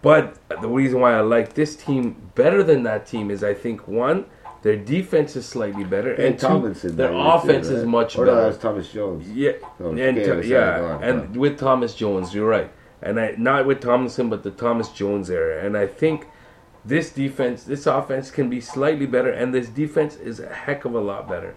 But 0.02 0.36
the 0.60 0.68
reason 0.68 1.00
why 1.00 1.14
I 1.14 1.20
like 1.20 1.54
this 1.54 1.76
team 1.76 2.16
better 2.34 2.62
than 2.64 2.82
that 2.82 3.06
team 3.06 3.30
is 3.30 3.44
I 3.44 3.54
think 3.54 3.86
one, 3.86 4.26
their 4.62 4.76
defense 4.76 5.36
is 5.36 5.46
slightly 5.46 5.84
better, 5.84 6.12
And 6.12 6.24
and 6.24 6.38
two, 6.38 6.46
Tomlinson. 6.48 6.96
their 6.96 7.12
year, 7.12 7.22
too, 7.22 7.28
offense 7.30 7.68
is 7.68 7.84
much 7.84 8.16
or 8.18 8.26
no, 8.26 8.32
that 8.32 8.36
better. 8.40 8.48
was 8.48 8.58
Thomas 8.58 8.92
Jones. 8.92 9.30
Yeah, 9.30 9.52
So, 9.78 9.90
and 9.90 10.16
to- 10.16 10.42
yeah, 10.44 10.98
and 11.00 11.36
with 11.36 11.56
Thomas 11.58 11.94
Jones, 11.94 12.34
you're 12.34 12.48
right, 12.48 12.70
and 13.02 13.18
I 13.20 13.34
not 13.36 13.66
with 13.66 13.80
Tomlinson, 13.80 14.28
but 14.30 14.42
the 14.42 14.50
Thomas 14.50 14.88
Jones 14.90 15.28
era, 15.30 15.64
and 15.64 15.76
I 15.76 15.86
think 15.86 16.26
this 16.84 17.10
defense, 17.10 17.64
this 17.64 17.86
offense 17.86 18.30
can 18.30 18.48
be 18.50 18.60
slightly 18.60 19.06
better, 19.06 19.30
and 19.30 19.52
this 19.54 19.68
defense 19.68 20.16
is 20.16 20.40
a 20.40 20.48
heck 20.52 20.84
of 20.84 20.94
a 20.94 21.00
lot 21.00 21.28
better. 21.28 21.54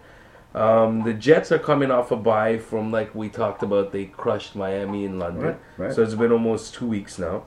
Um, 0.53 1.03
the 1.03 1.13
Jets 1.13 1.51
are 1.51 1.59
coming 1.59 1.91
off 1.91 2.11
a 2.11 2.15
bye 2.15 2.57
from 2.57 2.91
like 2.91 3.13
we 3.13 3.27
talked 3.29 3.61
about. 3.63 3.91
They 3.91 4.05
crushed 4.05 4.55
Miami 4.55 5.03
in 5.05 5.19
London, 5.19 5.43
Right, 5.43 5.57
right. 5.77 5.93
so 5.93 6.01
it's 6.01 6.15
been 6.15 6.31
almost 6.31 6.73
two 6.75 6.87
weeks 6.87 7.19
now. 7.19 7.43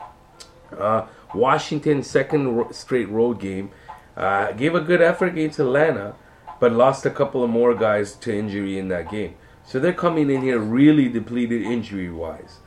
Uh, 0.76 1.06
Washington 1.34 2.02
second 2.02 2.56
ro- 2.56 2.70
straight 2.70 3.08
road 3.08 3.40
game 3.40 3.70
uh, 4.16 4.52
gave 4.52 4.74
a 4.74 4.80
good 4.80 5.00
effort 5.00 5.28
against 5.28 5.58
Atlanta, 5.58 6.14
but 6.60 6.72
lost 6.72 7.06
a 7.06 7.10
couple 7.10 7.42
of 7.42 7.48
more 7.48 7.74
guys 7.74 8.14
to 8.16 8.34
injury 8.36 8.78
in 8.78 8.88
that 8.88 9.10
game. 9.10 9.34
So 9.64 9.78
they're 9.78 9.92
coming 9.94 10.28
in 10.30 10.42
here 10.42 10.58
really 10.58 11.08
depleted 11.08 11.62
injury 11.62 12.10
wise, 12.10 12.58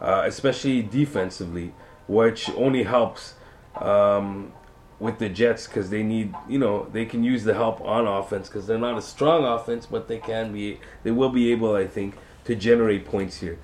uh, 0.00 0.22
especially 0.26 0.82
defensively, 0.82 1.72
which 2.06 2.48
only 2.50 2.82
helps 2.84 3.34
um, 3.76 4.52
with 4.98 5.18
the 5.18 5.28
Jets 5.28 5.66
because 5.66 5.90
they 5.90 6.02
need 6.02 6.34
you 6.48 6.58
know 6.58 6.86
they 6.92 7.04
can 7.04 7.24
use 7.24 7.44
the 7.44 7.54
help 7.54 7.80
on 7.80 8.06
offense 8.06 8.48
because 8.48 8.66
they're 8.66 8.78
not 8.78 8.98
a 8.98 9.02
strong 9.02 9.44
offense, 9.44 9.86
but 9.86 10.08
they 10.08 10.18
can 10.18 10.52
be 10.52 10.78
they 11.02 11.10
will 11.10 11.30
be 11.30 11.52
able 11.52 11.74
I 11.74 11.86
think 11.86 12.14
to 12.44 12.54
generate 12.54 13.04
points 13.06 13.40
here, 13.40 13.58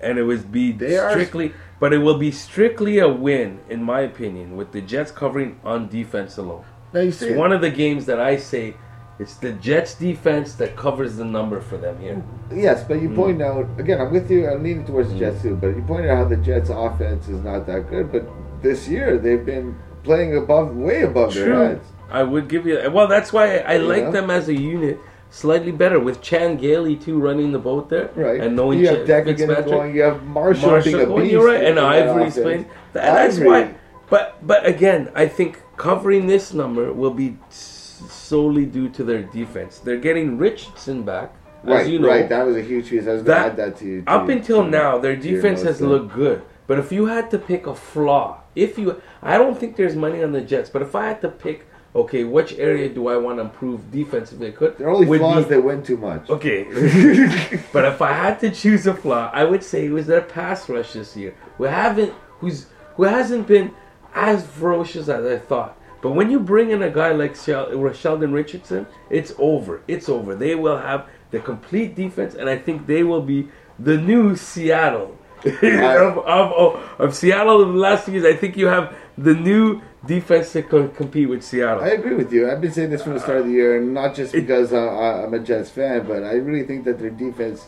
and 0.00 0.18
it 0.18 0.24
would 0.24 0.50
be 0.50 0.72
They 0.72 0.96
are- 0.98 1.10
strictly. 1.10 1.52
But 1.80 1.92
it 1.92 1.98
will 1.98 2.18
be 2.18 2.30
strictly 2.30 2.98
a 2.98 3.08
win, 3.08 3.58
in 3.68 3.82
my 3.82 4.00
opinion, 4.00 4.56
with 4.56 4.72
the 4.72 4.80
Jets 4.80 5.10
covering 5.10 5.60
on 5.64 5.88
defense 5.88 6.38
alone. 6.38 6.64
Now 6.94 7.00
you 7.00 7.08
It's 7.08 7.18
say 7.18 7.36
one 7.36 7.52
of 7.52 7.60
the 7.60 7.68
games 7.68 8.06
that 8.06 8.18
I 8.20 8.36
say 8.36 8.74
it's 9.18 9.34
the 9.36 9.52
Jets 9.52 9.94
defense 9.94 10.54
that 10.54 10.76
covers 10.76 11.16
the 11.16 11.24
number 11.24 11.60
for 11.60 11.76
them 11.76 11.98
here. 12.00 12.22
Yes, 12.52 12.82
but 12.84 13.00
you 13.00 13.08
Mm. 13.10 13.16
point 13.16 13.42
out 13.42 13.66
again. 13.78 14.00
I'm 14.00 14.12
with 14.12 14.30
you. 14.30 14.48
I'm 14.48 14.62
leaning 14.62 14.84
towards 14.84 15.12
the 15.12 15.18
Jets 15.18 15.42
too. 15.42 15.56
But 15.56 15.68
you 15.76 15.82
pointed 15.86 16.10
out 16.10 16.16
how 16.18 16.24
the 16.24 16.36
Jets' 16.36 16.70
offense 16.70 17.28
is 17.28 17.42
not 17.44 17.66
that 17.66 17.88
good. 17.90 18.10
But 18.10 18.28
this 18.62 18.88
year 18.88 19.16
they've 19.18 19.44
been 19.44 19.76
playing 20.02 20.36
above, 20.36 20.74
way 20.76 21.02
above 21.02 21.32
their 21.34 21.54
heads. 21.54 21.86
I 22.10 22.22
would 22.22 22.48
give 22.48 22.66
you 22.66 22.78
well. 22.92 23.06
That's 23.08 23.32
why 23.32 23.58
I, 23.58 23.74
I 23.74 23.76
like 23.78 24.02
Yeah. 24.04 24.10
them 24.10 24.30
as 24.30 24.48
a 24.48 24.54
unit 24.54 24.98
slightly 25.30 25.72
better 25.72 25.98
with 25.98 26.20
Chan 26.20 26.58
Gailey 26.58 26.94
too 26.96 27.18
running 27.18 27.50
the 27.52 27.58
boat 27.58 27.88
there, 27.90 28.10
Right. 28.14 28.40
And 28.40 28.54
knowing 28.54 28.78
you 28.78 28.86
Ch- 28.86 28.90
have 28.90 29.06
getting 29.06 29.36
Fitzpatrick. 29.36 29.66
going. 29.66 29.94
You 29.96 30.02
have 30.02 30.22
Marshall, 30.24 30.70
Marshall 30.70 30.92
being 30.92 31.02
a 31.02 31.06
going, 31.06 31.22
beast. 31.22 31.32
you're 31.32 31.44
right, 31.46 31.64
and 31.64 31.78
Ivory's 31.80 32.34
playing. 32.38 32.66
That, 32.92 33.14
that's 33.14 33.38
why. 33.40 33.70
But 34.10 34.36
but 34.46 34.64
again, 34.66 35.10
I 35.14 35.26
think 35.26 35.62
covering 35.76 36.26
this 36.28 36.52
number 36.54 36.92
will 36.92 37.10
be 37.10 37.36
s- 37.48 37.73
solely 38.10 38.66
due 38.66 38.88
to 38.90 39.04
their 39.04 39.22
defense. 39.22 39.78
They're 39.78 39.98
getting 39.98 40.38
Richardson 40.38 41.02
back, 41.02 41.32
Right, 41.62 41.86
you 41.86 41.98
know. 41.98 42.08
right. 42.08 42.28
That 42.28 42.44
was 42.46 42.56
a 42.56 42.62
huge 42.62 42.90
piece. 42.90 43.06
I 43.06 43.12
was 43.12 43.22
going 43.22 43.24
to 43.24 43.30
That- 43.30 43.46
add 43.52 43.56
that 43.56 43.76
to 43.78 43.84
you. 43.86 44.02
to 44.02 44.10
Up 44.10 44.28
until 44.28 44.64
to- 44.64 44.70
now, 44.70 44.98
their 44.98 45.16
defense 45.16 45.62
has 45.62 45.80
looked 45.80 46.14
good. 46.14 46.42
But 46.66 46.78
if 46.78 46.90
you 46.92 47.06
had 47.06 47.30
to 47.32 47.38
pick 47.38 47.66
a 47.66 47.74
flaw, 47.74 48.38
if 48.56 48.78
you, 48.78 49.00
I 49.22 49.36
don't 49.38 49.58
think 49.58 49.76
there's 49.76 49.96
money 49.96 50.22
on 50.24 50.32
the 50.32 50.40
Jets. 50.40 50.70
But 50.70 50.82
if 50.82 50.94
I 50.94 51.06
had 51.06 51.20
to 51.20 51.28
pick, 51.28 51.66
okay, 51.94 52.24
which 52.24 52.58
area 52.58 52.88
do 52.88 53.08
I 53.08 53.16
want 53.18 53.36
to 53.38 53.42
improve 53.42 53.90
defensively? 53.90 54.50
Could. 54.52 54.78
Their 54.78 54.88
only 54.88 55.18
flaw 55.18 55.38
is 55.38 55.46
they 55.46 55.58
win 55.58 55.82
too 55.82 55.96
much. 55.98 56.28
Okay, 56.30 56.64
but 57.72 57.84
if 57.84 58.00
I 58.00 58.12
had 58.12 58.40
to 58.40 58.50
choose 58.50 58.86
a 58.86 58.94
flaw, 58.94 59.30
I 59.32 59.44
would 59.44 59.62
say 59.62 59.86
it 59.86 59.92
was 59.92 60.06
their 60.06 60.22
pass 60.22 60.68
rush 60.68 60.94
this 60.94 61.16
year. 61.16 61.34
We 61.58 61.68
haven't, 61.68 62.12
who's 62.40 62.66
who 62.96 63.02
hasn't 63.04 63.46
been 63.46 63.72
as 64.14 64.46
ferocious 64.46 65.08
as 65.08 65.24
I 65.26 65.38
thought. 65.38 65.76
But 66.04 66.10
when 66.10 66.30
you 66.30 66.38
bring 66.38 66.70
in 66.70 66.82
a 66.82 66.90
guy 66.90 67.12
like 67.12 67.34
Shel- 67.34 67.94
Sheldon 67.94 68.30
Richardson, 68.34 68.86
it's 69.08 69.32
over. 69.38 69.80
It's 69.88 70.10
over. 70.10 70.34
They 70.34 70.54
will 70.54 70.76
have 70.76 71.06
the 71.30 71.40
complete 71.40 71.94
defense, 71.94 72.34
and 72.34 72.46
I 72.46 72.58
think 72.58 72.86
they 72.86 73.02
will 73.02 73.22
be 73.22 73.48
the 73.78 73.96
new 73.96 74.36
Seattle. 74.36 75.16
of, 75.46 76.18
of, 76.18 76.52
of, 76.52 77.00
of 77.00 77.14
Seattle 77.14 77.62
of 77.62 77.68
the 77.72 77.78
last 77.78 78.04
few 78.04 78.12
years, 78.20 78.26
I 78.26 78.36
think 78.36 78.54
you 78.58 78.66
have 78.66 78.94
the 79.16 79.32
new 79.32 79.80
defense 80.04 80.52
to 80.52 80.62
co- 80.62 80.88
compete 80.88 81.30
with 81.30 81.42
Seattle. 81.42 81.82
I 81.82 81.88
agree 81.92 82.16
with 82.16 82.30
you. 82.34 82.50
I've 82.50 82.60
been 82.60 82.72
saying 82.72 82.90
this 82.90 83.02
from 83.02 83.14
the 83.14 83.20
start 83.20 83.38
of 83.38 83.46
the 83.46 83.52
year, 83.52 83.78
and 83.78 83.94
not 83.94 84.14
just 84.14 84.34
because 84.34 84.74
uh, 84.74 84.76
I- 84.76 85.24
I'm 85.24 85.32
a 85.32 85.38
Jets 85.38 85.70
fan, 85.70 86.06
but 86.06 86.22
I 86.22 86.32
really 86.32 86.66
think 86.66 86.84
that 86.84 86.98
their 86.98 87.08
defense 87.08 87.64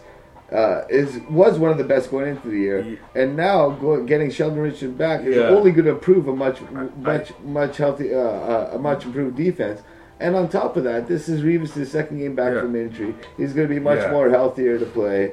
uh, 0.53 0.83
is 0.89 1.19
was 1.29 1.59
one 1.59 1.71
of 1.71 1.79
the 1.79 1.85
best 1.85 2.11
going 2.11 2.29
into 2.29 2.49
the 2.49 2.57
year, 2.59 2.99
and 3.15 3.37
now 3.37 3.71
go, 3.71 4.03
getting 4.05 4.31
Sheldon 4.31 4.61
Richardson 4.61 4.95
back 4.95 5.23
is 5.25 5.37
Yeah. 5.37 5.49
only 5.49 5.73
going 5.73 5.87
to 5.87 5.91
improve 5.93 6.29
a 6.29 6.35
much, 6.37 6.61
much, 6.99 7.33
much 7.45 7.77
healthy, 7.79 8.15
uh, 8.15 8.19
uh, 8.19 8.71
a 8.75 8.79
much 8.79 9.05
improved 9.05 9.37
defense. 9.37 9.83
And 10.21 10.35
on 10.35 10.49
top 10.49 10.77
of 10.77 10.85
that, 10.85 11.09
this 11.09 11.29
is 11.29 11.43
Revis' 11.43 11.87
second 11.89 12.19
game 12.19 12.35
back 12.35 12.55
Yeah. 12.55 12.61
from 12.61 12.75
injury. 12.77 13.15
He's 13.37 13.53
going 13.53 13.69
to 13.69 13.75
be 13.75 13.81
much 13.81 13.99
Yeah. 13.99 14.13
more 14.13 14.31
healthier 14.31 14.79
to 14.79 14.87
play. 14.87 15.33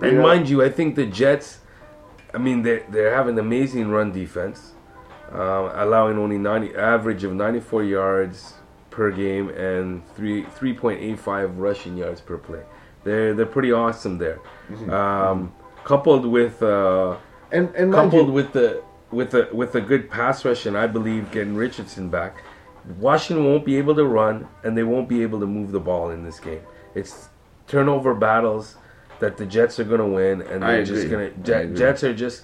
You 0.00 0.06
And 0.08 0.16
know? 0.18 0.22
mind 0.22 0.48
you, 0.48 0.62
I 0.62 0.70
think 0.70 0.94
the 0.94 1.04
Jets, 1.04 1.58
I 2.32 2.38
mean, 2.38 2.62
they're, 2.62 2.82
they're 2.88 3.14
having 3.14 3.34
an 3.38 3.44
amazing 3.44 3.90
run 3.90 4.12
defense, 4.12 4.72
um, 5.32 5.70
allowing 5.74 6.16
only 6.16 6.38
90 6.38 6.74
average 6.76 7.22
of 7.24 7.34
94 7.34 7.82
yards 7.84 8.54
per 8.90 9.10
game 9.10 9.48
and 9.50 10.02
three 10.14 10.44
3.85 10.44 11.58
rushing 11.58 11.96
yards 11.96 12.20
per 12.20 12.38
play. 12.38 12.60
They're 13.04 13.34
they're 13.34 13.46
pretty 13.46 13.72
awesome 13.72 14.18
there. 14.18 14.40
Mm-hmm. 14.70 14.90
Um, 14.90 15.54
coupled 15.84 16.26
with 16.26 16.62
uh, 16.62 17.16
and 17.52 17.74
and 17.74 17.92
coupled 17.92 18.28
you, 18.28 18.32
with 18.32 18.52
the 18.52 18.82
with 19.10 19.30
the 19.30 19.48
with 19.52 19.74
a 19.74 19.80
good 19.80 20.10
pass 20.10 20.44
rush, 20.44 20.66
and 20.66 20.76
I 20.76 20.86
believe 20.86 21.30
getting 21.30 21.54
Richardson 21.54 22.08
back, 22.08 22.42
Washington 22.98 23.44
won't 23.44 23.64
be 23.64 23.76
able 23.76 23.94
to 23.94 24.04
run, 24.04 24.48
and 24.64 24.76
they 24.76 24.82
won't 24.82 25.08
be 25.08 25.22
able 25.22 25.40
to 25.40 25.46
move 25.46 25.70
the 25.72 25.80
ball 25.80 26.10
in 26.10 26.24
this 26.24 26.40
game. 26.40 26.62
It's 26.94 27.28
turnover 27.66 28.14
battles 28.14 28.76
that 29.20 29.36
the 29.36 29.46
Jets 29.46 29.78
are 29.78 29.84
going 29.84 30.00
to 30.00 30.06
win, 30.06 30.42
and 30.42 30.62
they're 30.62 30.84
just 30.84 31.04
agree. 31.04 31.30
going 31.30 31.42
to. 31.42 31.74
Jets 31.74 32.02
are 32.02 32.14
just. 32.14 32.42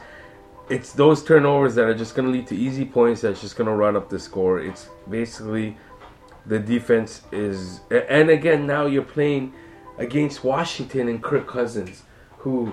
It's 0.68 0.92
those 0.92 1.24
turnovers 1.24 1.74
that 1.74 1.86
are 1.86 1.96
just 1.96 2.14
going 2.14 2.26
to 2.26 2.32
lead 2.32 2.46
to 2.46 2.56
easy 2.56 2.84
points. 2.84 3.22
That's 3.22 3.40
just 3.40 3.56
going 3.56 3.66
to 3.66 3.74
run 3.74 3.96
up 3.96 4.08
the 4.08 4.20
score. 4.20 4.60
It's 4.60 4.88
basically 5.08 5.76
the 6.46 6.58
defense 6.58 7.22
is, 7.32 7.80
and 7.90 8.30
again 8.30 8.66
now 8.66 8.86
you're 8.86 9.02
playing 9.02 9.52
against 10.00 10.42
Washington 10.42 11.08
and 11.08 11.22
Kirk 11.22 11.46
Cousins, 11.46 12.02
who 12.38 12.72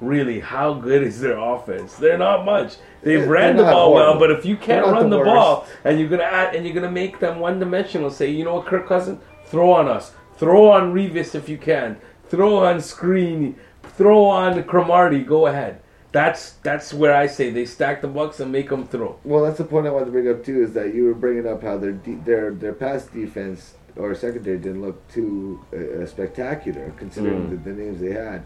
really 0.00 0.40
how 0.40 0.74
good 0.74 1.02
is 1.02 1.20
their 1.20 1.38
offense? 1.38 1.96
They're 1.96 2.18
not 2.18 2.44
much. 2.44 2.76
They 3.02 3.16
They're 3.16 3.28
ran 3.28 3.56
the 3.56 3.64
ball 3.64 3.94
well, 3.94 4.18
but 4.18 4.30
if 4.30 4.44
you 4.44 4.56
can't 4.56 4.86
run 4.86 5.10
the 5.10 5.18
the, 5.18 5.24
ball 5.24 5.66
and 5.84 5.98
you're 5.98 6.08
gonna 6.08 6.22
add 6.22 6.54
and 6.54 6.64
you're 6.64 6.74
gonna 6.74 6.90
make 6.90 7.18
them 7.18 7.40
one 7.40 7.58
dimensional, 7.58 8.10
say 8.10 8.30
you 8.30 8.44
know 8.44 8.56
what, 8.56 8.66
Kirk 8.66 8.86
Cousins, 8.86 9.20
throw 9.46 9.72
on 9.72 9.88
us, 9.88 10.12
throw 10.36 10.70
on 10.70 10.92
Revis 10.92 11.34
if 11.34 11.48
you 11.48 11.58
can, 11.58 11.96
throw 12.28 12.64
on 12.64 12.76
Skrine, 12.76 13.54
throw 13.82 14.24
on 14.24 14.62
Cromartie, 14.64 15.24
go 15.24 15.46
ahead. 15.46 15.80
That's 16.12 16.52
that's 16.64 16.92
where 16.92 17.14
I 17.14 17.26
say 17.26 17.50
they 17.50 17.64
stack 17.64 18.02
the 18.02 18.08
Bucks 18.08 18.40
and 18.40 18.50
make 18.50 18.68
them 18.68 18.86
throw. 18.86 19.18
Well, 19.22 19.44
that's 19.44 19.58
the 19.58 19.64
point 19.64 19.86
I 19.86 19.90
wanted 19.90 20.06
to 20.06 20.10
bring 20.10 20.28
up 20.28 20.44
too. 20.44 20.62
Is 20.62 20.72
that 20.74 20.92
you 20.92 21.04
were 21.04 21.14
bringing 21.14 21.46
up 21.46 21.62
how 21.62 21.78
their 21.78 21.92
de- 21.92 22.16
their 22.16 22.50
their 22.52 22.72
pass 22.72 23.06
defense 23.06 23.74
or 23.96 24.14
secondary 24.14 24.58
didn't 24.58 24.82
look 24.82 25.06
too 25.08 25.60
uh, 25.72 26.06
spectacular 26.06 26.92
considering 26.96 27.48
Mm. 27.48 27.50
the, 27.64 27.70
the 27.70 27.76
names 27.82 28.00
they 28.00 28.12
had. 28.12 28.42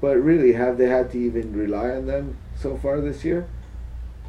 But 0.00 0.16
really, 0.18 0.52
have 0.52 0.78
they 0.78 0.88
had 0.88 1.10
to 1.12 1.18
even 1.18 1.52
rely 1.52 1.90
on 1.90 2.06
them 2.06 2.36
so 2.56 2.76
far 2.76 3.00
this 3.00 3.24
year? 3.24 3.46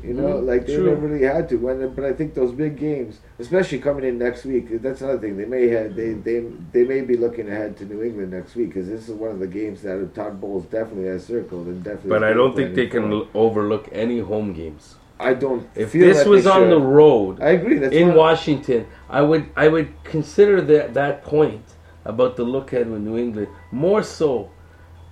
You 0.04 0.14
know, 0.16 0.34
Mm, 0.42 0.46
like 0.48 0.66
they 0.68 0.76
true. 0.76 0.90
never 0.90 1.08
really 1.08 1.24
had 1.24 1.48
to. 1.50 1.56
When, 1.58 1.88
but 1.96 2.04
I 2.04 2.14
think 2.14 2.34
those 2.34 2.52
big 2.52 2.78
games, 2.78 3.20
especially 3.40 3.80
coming 3.80 4.04
in 4.04 4.18
next 4.18 4.44
week, 4.44 4.82
that's 4.82 5.02
another 5.02 5.20
thing. 5.20 5.38
They 5.38 5.46
may 5.46 5.68
have 5.70 5.96
they 5.96 6.14
they 6.14 6.40
they 6.74 6.84
may 6.84 7.02
be 7.02 7.16
looking 7.16 7.48
ahead 7.48 7.78
to 7.78 7.86
New 7.86 8.04
England 8.04 8.32
next 8.34 8.56
week 8.56 8.70
because 8.70 8.88
this 8.90 9.08
is 9.08 9.14
one 9.16 9.32
of 9.32 9.40
the 9.40 9.48
games 9.48 9.82
that 9.84 10.14
Todd 10.14 10.42
Bowles 10.42 10.66
definitely 10.66 11.06
has 11.10 11.26
circled 11.26 11.68
and 11.68 11.84
definitely. 11.84 12.10
But 12.10 12.24
I 12.24 12.34
don't 12.34 12.56
think 12.56 12.76
they 12.76 12.88
can 12.88 13.12
l- 13.12 13.28
overlook 13.34 13.88
any 13.92 14.20
home 14.20 14.52
games. 14.54 14.96
I 15.20 15.34
don't. 15.34 15.70
If 15.76 15.92
feel 15.92 16.08
this 16.08 16.26
was 16.26 16.46
on 16.48 16.70
the 16.70 16.80
road 16.80 17.42
I 17.42 17.50
agree. 17.52 17.78
That's 17.80 17.94
in 17.94 18.14
Washington, 18.16 18.88
I 19.10 19.22
would 19.22 19.50
I 19.56 19.68
would 19.68 19.94
consider 20.04 20.62
that 20.62 20.94
that 20.96 21.24
point 21.24 21.64
about 22.06 22.36
the 22.36 22.44
look 22.44 22.74
ahead 22.74 22.90
with 22.90 23.02
New 23.02 23.18
England 23.18 23.48
more 23.72 24.04
so 24.04 24.50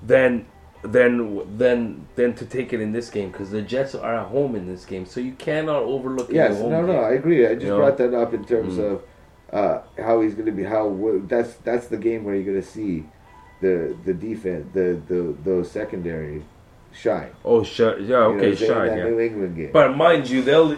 than 0.01 0.45
than 0.83 1.57
than 1.57 2.07
than 2.15 2.33
to 2.33 2.45
take 2.45 2.73
it 2.73 2.81
in 2.81 2.91
this 2.91 3.09
game 3.09 3.31
because 3.31 3.51
the 3.51 3.61
Jets 3.61 3.93
are 3.95 4.15
at 4.15 4.27
home 4.27 4.55
in 4.55 4.65
this 4.65 4.83
game, 4.85 5.05
so 5.05 5.19
you 5.19 5.33
cannot 5.33 5.83
overlook. 5.83 6.29
Yes, 6.31 6.57
home 6.57 6.71
no, 6.71 6.81
no, 6.81 6.93
game. 6.93 7.03
I 7.03 7.09
agree. 7.11 7.45
I 7.45 7.53
just 7.53 7.65
You 7.65 7.69
know? 7.69 7.77
brought 7.77 7.97
that 7.97 8.13
up 8.13 8.33
in 8.33 8.43
terms 8.43 8.77
Mm. 8.77 8.91
of 8.91 9.03
uh, 9.53 9.81
how 10.01 10.21
he's 10.21 10.33
going 10.33 10.47
to 10.47 10.51
be. 10.51 10.63
How 10.63 10.89
that's 11.27 11.53
that's 11.57 11.87
the 11.87 11.97
game 11.97 12.23
where 12.23 12.35
you're 12.35 12.45
going 12.45 12.61
to 12.61 12.67
see 12.67 13.05
the 13.61 13.95
the 14.05 14.13
defense, 14.13 14.65
the 14.73 14.99
the 15.07 15.35
those 15.43 15.69
secondary 15.69 16.43
shine. 16.93 17.31
Oh, 17.45 17.63
sure, 17.63 17.97
yeah, 17.99 18.03
You 18.03 18.07
know, 18.09 18.21
okay, 18.37 18.55
say 18.55 18.65
sure, 18.67 18.87
that 18.87 18.97
yeah. 18.97 19.03
New 19.05 19.19
England 19.19 19.55
game. 19.55 19.69
But 19.71 19.95
mind 19.95 20.29
you, 20.29 20.41
they'll 20.41 20.77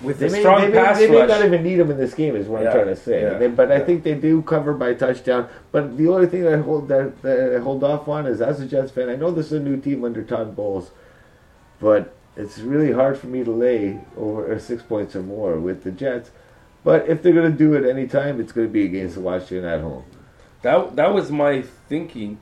with 0.00 0.20
They 0.20 0.28
the 0.28 0.32
may, 0.32 0.40
strong 0.40 0.60
they 0.60 0.68
may- 0.68 0.74
pass 0.74 0.98
they 0.98 1.10
may 1.10 1.16
rush. 1.18 1.28
not 1.28 1.44
even 1.44 1.62
need 1.64 1.78
him 1.80 1.90
in 1.90 1.96
this 1.98 2.14
game, 2.14 2.36
is 2.36 2.46
what 2.46 2.62
Yeah, 2.62 2.68
I'm 2.68 2.74
trying 2.74 2.86
to 2.86 2.96
say. 2.96 3.22
yeah, 3.22 3.38
They- 3.38 3.48
but 3.48 3.72
I 3.72 3.80
think 3.80 4.04
they 4.04 4.14
do 4.14 4.42
cover 4.42 4.72
by 4.72 4.94
touchdown. 4.94 5.48
But 5.72 5.96
the 5.96 6.06
only 6.08 6.26
thing 6.28 6.42
that 6.44 6.54
I 6.54 6.56
hold 6.58 6.86
that, 6.88 7.20
that 7.22 7.56
I 7.56 7.58
hold 7.58 7.82
off 7.82 8.06
on 8.06 8.26
is, 8.26 8.40
as 8.40 8.60
a 8.60 8.66
Jets 8.66 8.92
fan, 8.92 9.08
I 9.08 9.16
know 9.16 9.32
this 9.32 9.46
is 9.46 9.52
a 9.54 9.60
new 9.60 9.76
team 9.76 10.04
under 10.04 10.22
Todd 10.22 10.54
Bowles, 10.54 10.92
but 11.80 12.14
it's 12.36 12.60
really 12.60 12.92
hard 12.92 13.18
for 13.18 13.26
me 13.26 13.42
to 13.42 13.50
lay 13.50 13.98
over 14.16 14.52
uh, 14.52 14.58
six 14.60 14.82
points 14.84 15.16
or 15.16 15.22
more 15.22 15.56
with 15.58 15.82
the 15.82 15.90
Jets. 15.90 16.30
But 16.84 17.08
if 17.08 17.20
they're 17.22 17.32
going 17.32 17.50
to 17.50 17.58
do 17.58 17.74
it 17.74 17.84
anytime, 17.84 18.40
it's 18.40 18.52
going 18.52 18.68
to 18.68 18.72
be 18.72 18.84
against 18.84 19.16
the 19.16 19.20
Washington 19.20 19.64
at 19.68 19.80
home. 19.80 20.04
That 20.62 20.94
that 20.94 21.12
was 21.12 21.32
my 21.32 21.62
thinking 21.88 22.38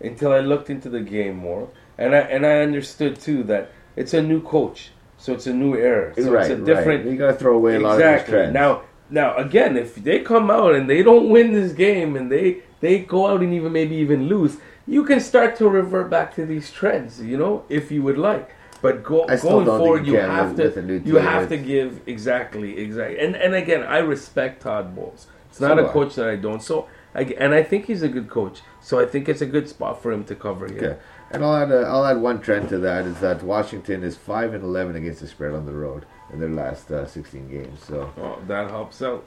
until 0.00 0.32
I 0.32 0.40
looked 0.40 0.70
into 0.70 0.88
the 0.88 1.00
game 1.00 1.36
more, 1.36 1.68
and 1.98 2.14
I 2.14 2.18
and 2.18 2.46
I 2.46 2.60
understood 2.60 3.20
too 3.20 3.42
that 3.44 3.72
it's 3.96 4.14
a 4.14 4.22
new 4.22 4.42
coach, 4.42 4.90
so 5.18 5.32
it's 5.32 5.46
a 5.46 5.52
new 5.52 5.74
era, 5.74 6.14
so 6.14 6.30
right, 6.30 6.50
it's 6.50 6.60
a 6.60 6.64
different. 6.64 7.04
Right. 7.04 7.12
You 7.12 7.18
got 7.18 7.28
to 7.28 7.34
throw 7.34 7.56
away 7.56 7.76
a 7.76 7.80
lot 7.80 7.94
of 7.94 8.00
exactly. 8.00 8.32
trends. 8.32 8.54
Now, 8.54 8.82
now 9.10 9.36
again, 9.36 9.76
if 9.76 9.96
they 9.96 10.20
come 10.20 10.50
out 10.50 10.74
and 10.74 10.88
they 10.88 11.02
don't 11.02 11.30
win 11.30 11.52
this 11.52 11.72
game 11.72 12.16
and 12.16 12.30
they 12.30 12.62
they 12.80 13.00
go 13.00 13.26
out 13.26 13.42
and 13.42 13.52
even 13.54 13.72
maybe 13.72 13.96
even 13.96 14.28
lose, 14.28 14.58
you 14.86 15.04
can 15.04 15.20
start 15.20 15.56
to 15.56 15.68
revert 15.68 16.10
back 16.10 16.34
to 16.34 16.46
these 16.46 16.70
trends. 16.70 17.22
You 17.22 17.38
know, 17.38 17.64
if 17.68 17.90
you 17.90 18.02
would 18.02 18.18
like. 18.18 18.50
But 18.82 19.02
go, 19.02 19.26
going 19.26 19.66
forward, 19.66 20.06
you 20.06 20.12
you 20.12 20.18
have 20.18 20.54
to 20.56 20.64
with 20.64 20.76
a 20.76 20.82
new 20.82 21.02
you 21.04 21.16
have 21.16 21.48
to 21.48 21.56
give 21.56 22.02
exactly 22.06 22.78
exactly. 22.78 23.18
And 23.18 23.34
and 23.34 23.54
again, 23.54 23.82
I 23.82 23.98
respect 23.98 24.62
Todd 24.62 24.94
Bowles. 24.94 25.26
It's 25.48 25.58
So 25.58 25.68
not 25.68 25.76
do 25.76 25.86
a 25.86 25.88
coach 25.90 26.14
that 26.16 26.28
I 26.28 26.36
don't. 26.36 26.62
So 26.62 26.88
I, 27.14 27.22
and 27.38 27.54
I 27.54 27.62
think 27.62 27.86
he's 27.86 28.02
a 28.02 28.08
good 28.08 28.28
coach. 28.28 28.60
So 28.82 29.00
I 29.00 29.06
think 29.06 29.28
it's 29.28 29.40
a 29.40 29.46
good 29.46 29.68
spot 29.68 30.02
for 30.02 30.12
him 30.12 30.24
to 30.24 30.34
cover 30.34 30.66
here. 30.68 30.76
Okay. 30.76 30.98
And 31.32 31.44
I'll 31.44 31.56
add, 31.56 31.70
a, 31.72 31.80
I'll 31.82 32.04
add 32.06 32.18
one 32.18 32.40
trend 32.40 32.68
to 32.70 32.78
that 32.78 33.04
is 33.04 33.18
that 33.20 33.42
Washington 33.42 34.04
is 34.04 34.16
5 34.16 34.54
and 34.54 34.62
11 34.62 34.96
against 34.96 35.20
the 35.20 35.26
spread 35.26 35.52
on 35.54 35.66
the 35.66 35.72
road 35.72 36.06
in 36.32 36.38
their 36.40 36.48
last 36.50 36.90
uh, 36.90 37.06
16 37.06 37.48
games. 37.50 37.82
So 37.84 38.10
Oh, 38.16 38.38
that 38.46 38.70
helps 38.70 39.02
out. 39.02 39.24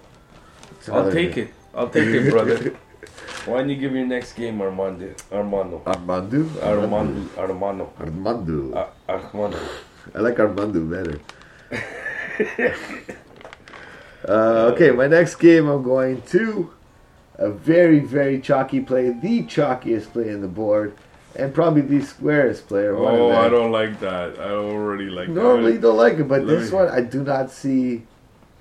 I'll 0.91 1.11
take 1.11 1.33
thing. 1.35 1.47
it. 1.47 1.53
I'll 1.75 1.89
take 1.89 2.07
it, 2.07 2.29
brother. 2.31 2.75
Why 3.45 3.59
don't 3.59 3.69
you 3.69 3.75
give 3.75 3.93
your 3.93 4.05
next 4.05 4.33
game, 4.33 4.61
Armando? 4.61 5.13
Armando. 5.31 5.81
Armando? 5.85 6.45
Armando. 6.61 7.29
Armando. 7.37 7.93
Armando. 7.99 8.73
Ar- 8.77 8.89
Armando. 9.09 9.59
I 10.15 10.19
like 10.19 10.39
Armando 10.39 10.81
better. 10.85 11.19
uh, 14.27 14.71
okay, 14.73 14.91
my 14.91 15.07
next 15.07 15.35
game 15.35 15.67
I'm 15.67 15.83
going 15.83 16.21
to 16.23 16.73
a 17.35 17.49
very, 17.49 17.99
very 17.99 18.39
chalky 18.41 18.79
play, 18.81 19.09
the 19.11 19.43
chalkiest 19.43 20.11
play 20.11 20.29
in 20.29 20.41
the 20.41 20.47
board, 20.47 20.93
and 21.35 21.53
probably 21.53 21.81
the 21.81 22.01
squarest 22.05 22.67
player. 22.67 22.95
Oh, 22.95 23.31
I 23.31 23.49
don't 23.49 23.71
like 23.71 23.99
that. 23.99 24.39
I 24.39 24.49
already 24.51 25.05
like 25.09 25.29
Normally 25.29 25.73
that. 25.73 25.81
don't 25.81 25.97
like 25.97 26.13
it, 26.19 26.27
but 26.27 26.43
Let 26.43 26.59
this 26.59 26.71
me- 26.71 26.77
one 26.77 26.89
I 26.89 27.01
do 27.01 27.23
not 27.23 27.51
see. 27.51 28.03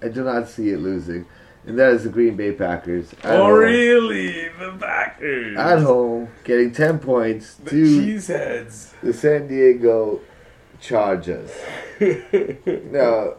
I 0.03 0.09
do 0.09 0.23
not 0.23 0.49
see 0.49 0.71
it 0.71 0.79
losing, 0.79 1.27
and 1.67 1.77
that 1.79 1.93
is 1.93 2.05
the 2.05 2.11
Green 2.11 2.37
Bay 2.37 2.53
Packers. 2.53 3.13
Oh, 3.25 3.47
home. 3.47 3.59
really? 3.59 4.49
The 4.61 4.77
Packers. 4.79 5.57
At 5.59 5.81
home, 5.81 6.29
getting 6.45 6.71
ten 6.73 6.99
points 7.01 7.55
The 7.55 7.71
to 7.71 7.77
cheeseheads. 7.85 8.93
the 9.03 9.13
San 9.13 9.49
Diego 9.49 10.21
Chargers. 10.81 11.51
now, 12.93 13.35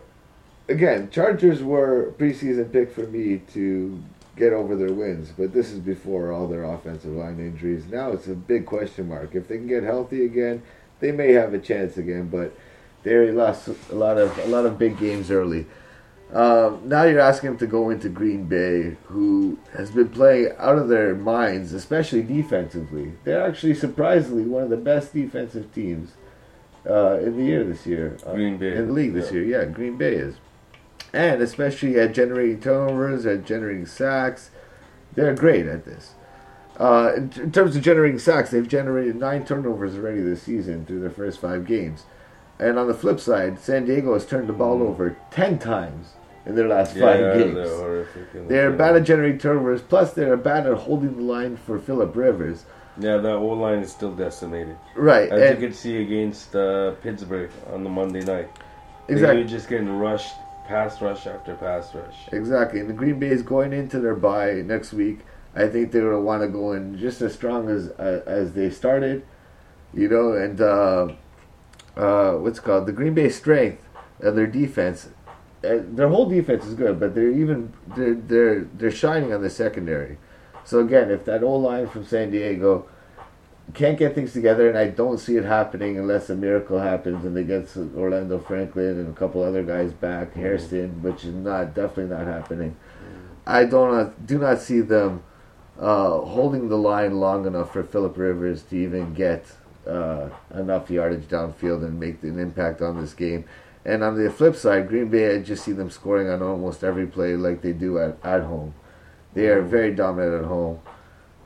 again, 0.67 1.09
Chargers 1.11 1.63
were 1.63 2.13
preseason 2.17 2.71
pick 2.71 2.91
for 2.91 3.07
me 3.07 3.41
to 3.53 4.03
get 4.39 4.53
over 4.53 4.75
their 4.75 4.93
wins, 4.93 5.31
but 5.37 5.53
this 5.53 5.69
is 5.71 5.79
before 5.79 6.31
all 6.31 6.47
their 6.47 6.63
offensive 6.63 7.11
line 7.11 7.39
injuries. 7.39 7.83
Now 7.91 8.11
it's 8.11 8.27
a 8.27 8.33
big 8.33 8.65
question 8.65 9.09
mark. 9.09 9.35
If 9.35 9.47
they 9.49 9.57
can 9.57 9.67
get 9.67 9.83
healthy 9.83 10.23
again, 10.25 10.63
they 11.01 11.11
may 11.11 11.33
have 11.33 11.53
a 11.53 11.59
chance 11.59 11.97
again, 11.97 12.29
but 12.29 12.53
they 13.03 13.13
already 13.13 13.33
lost 13.33 13.67
a 13.91 13.95
lot 13.95 14.17
of 14.17 14.35
a 14.39 14.47
lot 14.47 14.65
of 14.65 14.79
big 14.79 14.97
games 14.97 15.29
early. 15.29 15.65
Um, 16.31 16.81
now 16.85 17.03
you're 17.03 17.19
asking 17.19 17.49
them 17.51 17.59
to 17.59 17.67
go 17.67 17.89
into 17.89 18.07
Green 18.07 18.45
Bay, 18.45 18.95
who 19.07 19.57
has 19.75 19.89
been 19.89 20.09
playing 20.09 20.51
out 20.59 20.77
of 20.77 20.87
their 20.87 21.15
minds, 21.15 21.73
especially 21.73 22.21
defensively. 22.21 23.13
They're 23.23 23.43
actually 23.45 23.73
surprisingly 23.73 24.43
one 24.43 24.63
of 24.63 24.69
the 24.69 24.77
best 24.77 25.11
defensive 25.13 25.73
teams 25.73 26.11
uh, 26.87 27.15
in 27.19 27.35
the 27.35 27.43
year 27.43 27.63
this 27.63 27.85
year. 27.87 28.15
uh, 28.25 28.33
Green 28.33 28.57
Bay. 28.57 28.75
in 28.75 28.87
the 28.87 28.93
league 28.93 29.13
this 29.13 29.31
Yeah. 29.31 29.39
year. 29.41 29.63
Yeah, 29.63 29.65
Green 29.65 29.97
Bay 29.97 30.13
is, 30.13 30.35
and 31.13 31.41
especially 31.41 31.99
at 31.99 32.13
generating 32.13 32.61
turnovers, 32.61 33.25
at 33.25 33.45
generating 33.45 33.85
sacks, 33.85 34.49
they're 35.15 35.33
great 35.35 35.65
at 35.65 35.85
this. 35.85 36.13
Uh, 36.77 37.13
in, 37.17 37.31
in 37.37 37.51
terms 37.51 37.75
of 37.75 37.83
generating 37.83 38.19
sacks, 38.19 38.51
they've 38.51 38.67
generated 38.67 39.15
nine 39.15 39.45
turnovers 39.45 39.95
already 39.95 40.21
this 40.21 40.43
season 40.43 40.85
through 40.85 41.01
their 41.01 41.09
first 41.09 41.41
five 41.41 41.65
games. 41.65 42.03
And 42.57 42.77
on 42.77 42.87
the 42.87 42.93
flip 42.93 43.19
side, 43.19 43.59
San 43.59 43.85
Diego 43.85 44.13
has 44.13 44.25
turned 44.25 44.47
the 44.47 44.53
ball 44.53 44.81
over 44.81 45.17
ten 45.31 45.59
times 45.59 46.13
in 46.45 46.55
their 46.55 46.67
last. 46.67 46.95
Yeah, 46.95 47.05
five 47.05 47.37
games. 47.37 47.55
they're 47.55 47.77
horrific. 47.77 48.27
in 48.33 48.47
the 48.47 48.53
They're 48.53 48.71
bad 48.71 48.95
at 48.97 49.03
generating 49.03 49.39
turnovers. 49.39 49.81
Plus, 49.81 50.13
they're 50.13 50.37
bad 50.37 50.67
at 50.67 50.77
holding 50.77 51.15
the 51.15 51.23
line 51.23 51.57
for 51.57 51.79
Philip 51.79 52.15
Rivers. 52.15 52.65
Yeah, 52.97 53.17
that 53.17 53.35
O 53.35 53.47
line 53.47 53.79
is 53.79 53.91
still 53.91 54.11
decimated. 54.11 54.75
Right. 54.95 55.31
As 55.31 55.55
you 55.55 55.67
could 55.67 55.75
see 55.75 56.01
against 56.01 56.53
uh, 56.53 56.91
Pittsburgh 57.01 57.49
on 57.71 57.83
the 57.85 57.89
Monday 57.89 58.21
night. 58.21 58.49
exactly. 59.07 59.41
They're 59.43 59.49
just 59.49 59.69
getting 59.69 59.89
rushed, 59.97 60.33
pass 60.69 61.01
rush 61.01 61.25
after 61.25 61.55
pass 61.55 61.93
rush. 61.95 62.15
Exactly. 62.31 62.79
And 62.79 62.87
the 62.87 62.93
Green 62.93 63.19
Bay 63.19 63.29
is 63.29 63.41
going 63.41 63.73
into 63.73 63.99
their 63.99 64.15
bye 64.15 64.61
next 64.61 64.93
week. 64.93 65.21
I 65.55 65.67
think 65.67 65.91
they're 65.91 66.03
going 66.03 66.13
to 66.13 66.21
want 66.21 66.43
to 66.43 66.47
go 66.47 66.73
in 66.73 66.97
just 66.97 67.21
as 67.21 67.33
strong 67.33 67.69
as 67.69 67.89
uh, 67.89 68.21
as 68.27 68.53
they 68.53 68.69
started, 68.69 69.25
you 69.93 70.07
know. 70.07 70.33
And 70.33 70.61
uh, 70.61 71.07
uh, 71.97 72.33
what's 72.33 72.59
called 72.59 72.85
the 72.85 72.91
Green 72.91 73.15
Bay 73.15 73.29
strength 73.29 73.83
and 74.19 74.37
their 74.37 74.47
defense. 74.47 75.09
Uh, 75.63 75.79
their 75.81 76.07
whole 76.07 76.29
defense 76.29 76.63
is 76.65 76.75
good, 76.75 76.99
but 76.99 77.15
they're 77.15 77.31
even 77.31 77.73
they're 77.97 78.13
they're 78.13 78.61
they're 78.75 78.91
shining 78.91 79.33
on 79.33 79.41
the 79.41 79.49
secondary. 79.49 80.19
So 80.63 80.79
again, 80.79 81.09
if 81.09 81.25
that 81.25 81.41
old 81.41 81.63
line 81.63 81.87
from 81.89 82.05
San 82.05 82.29
Diego 82.29 82.87
can't 83.73 83.97
get 83.97 84.15
things 84.15 84.33
together, 84.33 84.67
and 84.67 84.77
I 84.77 84.87
don't 84.87 85.19
see 85.19 85.37
it 85.37 85.45
happening 85.45 85.97
unless 85.97 86.29
a 86.29 86.35
miracle 86.35 86.79
happens 86.79 87.23
and 87.25 87.35
they 87.35 87.43
get 87.43 87.69
Orlando 87.95 88.39
Franklin 88.39 88.99
and 88.99 89.09
a 89.09 89.13
couple 89.17 89.43
other 89.43 89.63
guys 89.63 89.93
back, 89.93 90.33
Hairston, 90.33 91.01
which 91.01 91.23
is 91.23 91.33
not 91.33 91.75
definitely 91.75 92.15
not 92.15 92.25
happening. 92.25 92.75
I 93.45 93.65
don't 93.65 94.25
do 94.25 94.37
not 94.37 94.59
see 94.59 94.81
them 94.81 95.23
uh, 95.79 96.19
holding 96.21 96.69
the 96.69 96.77
line 96.77 97.19
long 97.19 97.45
enough 97.45 97.73
for 97.73 97.83
Philip 97.83 98.17
Rivers 98.17 98.63
to 98.63 98.75
even 98.75 99.13
get 99.13 99.45
uh, 99.87 100.29
enough 100.53 100.89
yardage 100.89 101.25
downfield 101.25 101.83
and 101.83 101.99
make 101.99 102.21
an 102.23 102.39
impact 102.39 102.81
on 102.81 102.99
this 102.99 103.13
game. 103.13 103.45
And 103.85 104.03
on 104.03 104.21
the 104.21 104.29
flip 104.29 104.55
side, 104.55 104.87
Green 104.87 105.09
Bay, 105.09 105.35
I 105.35 105.41
just 105.41 105.63
see 105.63 105.71
them 105.71 105.89
scoring 105.89 106.29
on 106.29 106.41
almost 106.41 106.83
every 106.83 107.07
play 107.07 107.35
like 107.35 107.61
they 107.61 107.71
do 107.71 107.97
at, 107.97 108.17
at 108.23 108.43
home. 108.43 108.73
They 109.33 109.47
are 109.47 109.61
very 109.61 109.95
dominant 109.95 110.43
at 110.43 110.47
home. 110.47 110.79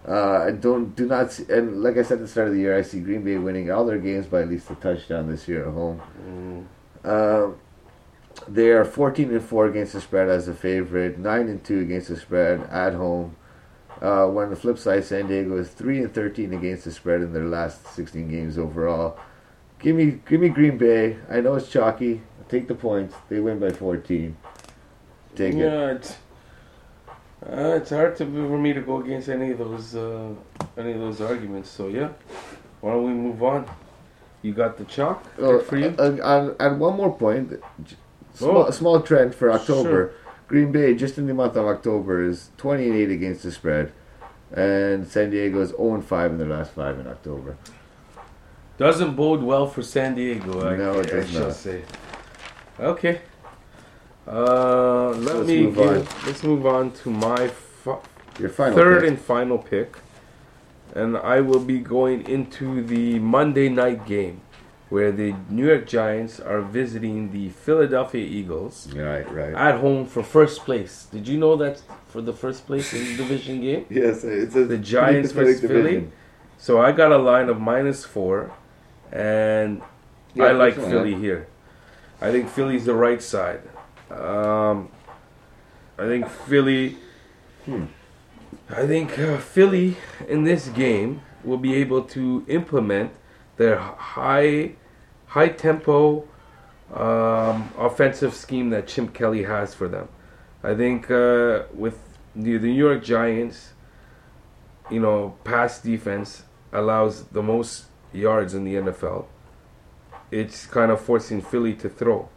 Uh, 0.07 0.45
I 0.47 0.51
don't 0.51 0.95
do 0.95 1.05
not 1.05 1.31
see, 1.31 1.45
and 1.49 1.81
like 1.81 1.97
I 1.97 2.03
said 2.03 2.15
at 2.15 2.21
the 2.21 2.27
start 2.27 2.49
of 2.49 2.53
the 2.53 2.59
year, 2.59 2.77
I 2.77 2.81
see 2.81 2.99
Green 2.99 3.23
Bay 3.23 3.37
winning 3.37 3.71
all 3.71 3.85
their 3.85 3.99
games 3.99 4.25
by 4.27 4.41
at 4.41 4.49
least 4.49 4.69
a 4.69 4.75
touchdown 4.75 5.29
this 5.29 5.47
year 5.47 5.65
at 5.67 5.73
home. 5.73 6.01
Mm. 7.05 7.09
Um, 7.09 7.57
they 8.47 8.71
are 8.71 8.83
14 8.83 9.31
and 9.31 9.41
4 9.41 9.67
against 9.67 9.93
the 9.93 10.01
spread 10.01 10.27
as 10.27 10.47
a 10.47 10.53
favorite, 10.53 11.17
9 11.19 11.47
and 11.47 11.63
2 11.63 11.79
against 11.79 12.09
the 12.09 12.17
spread 12.17 12.61
at 12.69 12.93
home. 12.93 13.35
Uh, 14.01 14.27
when 14.27 14.49
the 14.49 14.55
flip 14.55 14.77
side, 14.77 15.05
San 15.05 15.27
Diego 15.27 15.57
is 15.57 15.69
3 15.69 15.99
and 15.99 16.13
13 16.13 16.53
against 16.53 16.83
the 16.83 16.91
spread 16.91 17.21
in 17.21 17.31
their 17.31 17.45
last 17.45 17.87
16 17.95 18.29
games 18.29 18.57
overall, 18.57 19.17
Give 19.83 19.97
me, 19.97 20.19
give 20.25 20.39
me 20.39 20.47
Green 20.47 20.77
Bay. 20.77 21.17
I 21.29 21.41
know 21.41 21.55
it's 21.55 21.69
chalky. 21.69 22.21
Take 22.47 22.69
the 22.69 22.75
points. 22.75 23.15
They 23.27 23.41
win 23.41 23.59
by 23.59 23.71
14. 23.71 24.37
Take 25.35 25.55
it. 25.55 26.17
Uh, 27.49 27.75
it's 27.77 27.89
hard 27.89 28.15
to, 28.17 28.25
for 28.25 28.57
me 28.57 28.73
to 28.73 28.81
go 28.81 29.01
against 29.01 29.29
any 29.29 29.51
of 29.51 29.57
those 29.59 29.95
uh, 29.95 30.29
any 30.77 30.91
of 30.93 30.99
those 30.99 31.21
arguments. 31.21 31.69
So 31.69 31.87
yeah, 31.87 32.09
why 32.81 32.91
don't 32.91 33.05
we 33.05 33.13
move 33.13 33.41
on? 33.43 33.65
You 34.41 34.53
got 34.53 34.77
the 34.77 34.83
chalk 34.85 35.23
Oh, 35.39 35.57
Good 35.59 35.65
for 35.67 35.77
you. 35.77 35.95
uh, 35.97 36.17
uh, 36.21 36.53
and 36.59 36.79
one 36.79 36.95
more 36.97 37.15
point. 37.17 37.53
Small, 38.33 38.65
Oh. 38.67 38.71
small 38.71 38.99
trend 39.01 39.33
for 39.35 39.51
October. 39.51 39.89
Sure. 39.89 40.11
Green 40.47 40.71
Bay, 40.71 40.93
just 40.93 41.17
in 41.17 41.27
the 41.27 41.33
month 41.33 41.55
of 41.55 41.65
October, 41.65 42.23
is 42.23 42.49
20 42.57 42.85
and 42.87 42.95
8 42.95 43.09
against 43.11 43.43
the 43.43 43.51
spread. 43.51 43.91
And 44.51 45.07
San 45.07 45.29
Diego 45.31 45.61
is 45.61 45.69
0 45.69 45.95
and 45.95 46.05
5 46.05 46.31
in 46.31 46.37
their 46.37 46.47
last 46.49 46.71
five 46.73 46.99
in 46.99 47.07
October. 47.07 47.55
Doesn't 48.77 49.15
bode 49.15 49.41
well 49.41 49.65
for 49.67 49.81
San 49.81 50.15
Diego. 50.15 50.67
I, 50.67 50.75
No, 50.75 50.99
it 50.99 51.07
I 51.07 51.09
does 51.09 51.29
shall 51.31 51.41
not. 51.47 51.53
say. 51.55 51.83
Okay. 52.79 53.21
Uh, 54.27 55.09
let 55.09 55.35
let's 55.35 55.47
me 55.47 55.63
move 55.63 55.75
give, 55.75 55.87
on. 55.89 56.25
let's 56.25 56.43
move 56.43 56.65
on 56.65 56.91
to 56.91 57.09
my 57.09 57.47
fi- 57.47 57.99
Your 58.39 58.49
final 58.49 58.75
third 58.77 59.01
pick. 59.01 59.09
and 59.09 59.19
final 59.19 59.57
pick, 59.57 59.97
and 60.95 61.17
I 61.17 61.41
will 61.41 61.59
be 61.59 61.79
going 61.79 62.25
into 62.27 62.81
the 62.83 63.19
Monday 63.19 63.67
night 63.67 64.05
game, 64.05 64.39
where 64.89 65.11
the 65.11 65.35
New 65.49 65.67
York 65.67 65.85
Giants 65.87 66.39
are 66.39 66.61
visiting 66.61 67.31
the 67.33 67.49
Philadelphia 67.49 68.25
Eagles 68.25 68.87
Right, 68.93 69.29
right. 69.29 69.53
at 69.53 69.81
home 69.81 70.05
for 70.05 70.23
first 70.23 70.61
place. 70.61 71.07
Did 71.11 71.27
you 71.27 71.37
know 71.37 71.57
that 71.57 71.81
for 72.07 72.21
the 72.21 72.33
first 72.33 72.65
place 72.65 72.93
in 72.93 73.03
the 73.03 73.17
division 73.17 73.59
game? 73.59 73.85
yes, 73.89 74.23
it's 74.23 74.55
a 74.55 74.63
The 74.63 74.77
Giants 74.77 75.31
versus 75.33 75.59
pathetic 75.59 75.83
Philly? 75.85 76.07
So 76.57 76.79
I 76.79 76.93
got 76.93 77.11
a 77.11 77.17
line 77.17 77.49
of 77.49 77.59
minus 77.59 78.05
four, 78.05 78.51
and 79.11 79.81
Yeah, 80.33 80.45
I 80.45 80.51
like 80.53 80.75
Philly 80.75 81.11
fine. 81.11 81.21
here. 81.21 81.47
I 82.21 82.31
think 82.31 82.47
Philly's 82.47 82.85
the 82.85 82.93
right 82.95 83.21
side. 83.21 83.59
Um, 84.13 84.89
I 85.97 86.03
think 86.03 86.29
Philly. 86.29 86.97
Hmm. 87.65 87.85
I 88.69 88.87
think 88.87 89.17
uh, 89.19 89.37
Philly 89.37 89.97
in 90.27 90.43
this 90.43 90.69
game 90.69 91.21
will 91.43 91.57
be 91.57 91.75
able 91.75 92.03
to 92.03 92.45
implement 92.47 93.11
their 93.57 93.77
high, 93.77 94.73
high 95.27 95.49
tempo 95.49 96.27
um, 96.93 97.71
offensive 97.77 98.33
scheme 98.33 98.69
that 98.69 98.87
Chip 98.87 99.13
Kelly 99.13 99.43
has 99.43 99.73
for 99.73 99.87
them. 99.87 100.07
I 100.63 100.75
think 100.75 101.11
uh, 101.11 101.63
with 101.73 101.99
the, 102.35 102.57
the 102.57 102.67
New 102.67 102.87
York 102.87 103.03
Giants, 103.03 103.73
you 104.89 104.99
know, 104.99 105.35
pass 105.43 105.79
defense 105.79 106.43
allows 106.71 107.23
the 107.25 107.43
most 107.43 107.85
yards 108.11 108.53
in 108.53 108.63
the 108.63 108.75
NFL. 108.75 109.25
It's 110.31 110.65
kind 110.65 110.91
of 110.91 111.01
forcing 111.01 111.41
Philly 111.41 111.73
to 111.75 111.89
throw. 111.89 112.29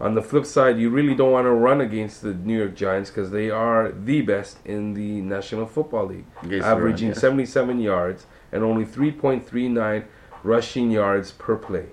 On 0.00 0.14
the 0.14 0.22
flip 0.22 0.44
side, 0.44 0.78
you 0.78 0.90
really 0.90 1.14
don't 1.14 1.30
want 1.30 1.46
to 1.46 1.52
run 1.52 1.80
against 1.80 2.22
the 2.22 2.34
New 2.34 2.58
York 2.58 2.74
Giants 2.74 3.10
because 3.10 3.30
they 3.30 3.48
are 3.48 3.92
the 3.92 4.22
best 4.22 4.58
in 4.64 4.94
the 4.94 5.20
National 5.20 5.66
Football 5.66 6.06
League, 6.06 6.26
averaging 6.62 7.08
run, 7.08 7.14
yeah. 7.14 7.20
77 7.20 7.80
yards 7.80 8.26
and 8.50 8.64
only 8.64 8.84
3.39 8.84 10.04
rushing 10.42 10.90
yards 10.90 11.32
per 11.32 11.56
play. 11.56 11.86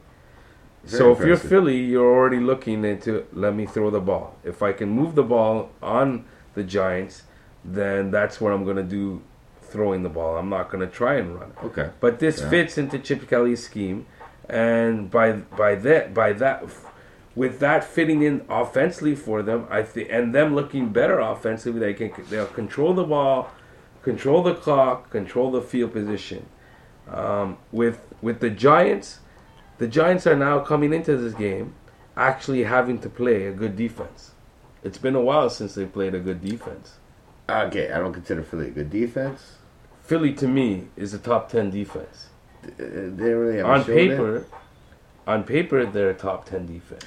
Very 0.84 1.00
so 1.00 1.12
if 1.12 1.20
you're. 1.20 1.38
Philly, 1.38 1.78
you're 1.78 2.12
already 2.12 2.40
looking 2.40 2.84
into 2.84 3.26
let 3.34 3.54
me 3.56 3.66
throw 3.68 3.92
the 3.92 4.00
ball. 4.00 4.36
If 4.44 4.64
I 4.64 4.74
can 4.74 4.90
move 4.90 5.14
the 5.16 5.24
ball 5.24 5.70
on 5.82 6.26
the 6.56 6.64
Giants, 6.64 7.24
then 7.64 8.10
that's 8.10 8.42
what 8.42 8.52
I'm 8.52 8.64
going 8.64 8.78
to 8.78 8.84
do 8.84 9.22
throwing 9.62 10.04
the 10.04 10.10
ball. 10.10 10.38
I'm 10.38 10.50
not 10.50 10.72
going 10.72 10.82
to 10.82 10.94
try 10.94 11.16
and 11.16 11.40
run. 11.40 11.54
Okay. 11.64 11.92
But 12.00 12.20
this 12.20 12.42
Yeah. 12.42 12.50
fits 12.50 12.78
into 12.78 12.98
Chip 12.98 13.30
Kelly's 13.30 13.64
scheme, 13.64 14.08
and 14.50 15.10
by 15.12 15.34
by 15.34 15.76
that 15.76 16.14
by 16.16 16.34
that 16.34 16.66
with 17.36 17.60
that 17.60 17.84
fitting 17.84 18.24
in 18.24 18.46
offensively 18.50 19.16
for 19.16 19.42
them, 19.42 19.68
I 19.70 19.84
think, 19.84 20.10
and 20.12 20.36
them 20.36 20.56
looking 20.56 20.90
better 20.90 21.20
offensively, 21.20 21.80
they 21.80 21.94
can 21.94 22.12
they'll 22.30 22.46
control 22.46 22.94
the 22.94 23.04
ball, 23.04 23.52
control 24.02 24.44
the 24.44 24.56
clock, 24.56 25.10
control 25.10 25.52
the 25.52 25.62
field 25.62 25.94
position. 25.94 26.46
Um, 27.10 27.58
with 27.72 28.02
with 28.22 28.40
the 28.40 28.50
Giants, 28.50 29.20
the 29.78 29.88
Giants 29.88 30.28
are 30.28 30.36
now 30.36 30.60
coming 30.60 30.94
into 30.94 31.18
this 31.18 31.34
game 31.34 31.76
actually 32.18 32.64
having 32.64 33.00
to 33.00 33.10
play 33.10 33.46
a 33.46 33.52
good 33.52 33.76
defense. 33.76 34.32
It's 34.84 34.98
been 34.98 35.16
a 35.16 35.22
while 35.22 35.50
since 35.50 35.76
they 35.76 35.86
played 35.86 36.14
a 36.14 36.20
good 36.20 36.42
defense. 36.42 36.98
Okay, 37.50 37.92
I 37.92 38.00
don't 38.00 38.14
consider 38.14 38.44
Philly 38.44 38.68
a 38.68 38.72
good 38.72 38.90
defense. 38.90 39.58
Philly 40.04 40.34
to 40.34 40.48
me 40.48 40.88
is 40.98 41.14
a 41.14 41.20
top 41.20 41.50
ten 41.50 41.70
defense. 41.70 42.30
They 42.78 43.34
really 43.34 43.62
on 43.62 43.84
showed 43.86 44.36
it. 44.36 44.48
On 45.28 45.44
paper, 45.44 45.86
they're 45.86 46.10
a 46.10 46.14
top 46.14 46.46
ten 46.46 46.66
defense. 46.66 47.06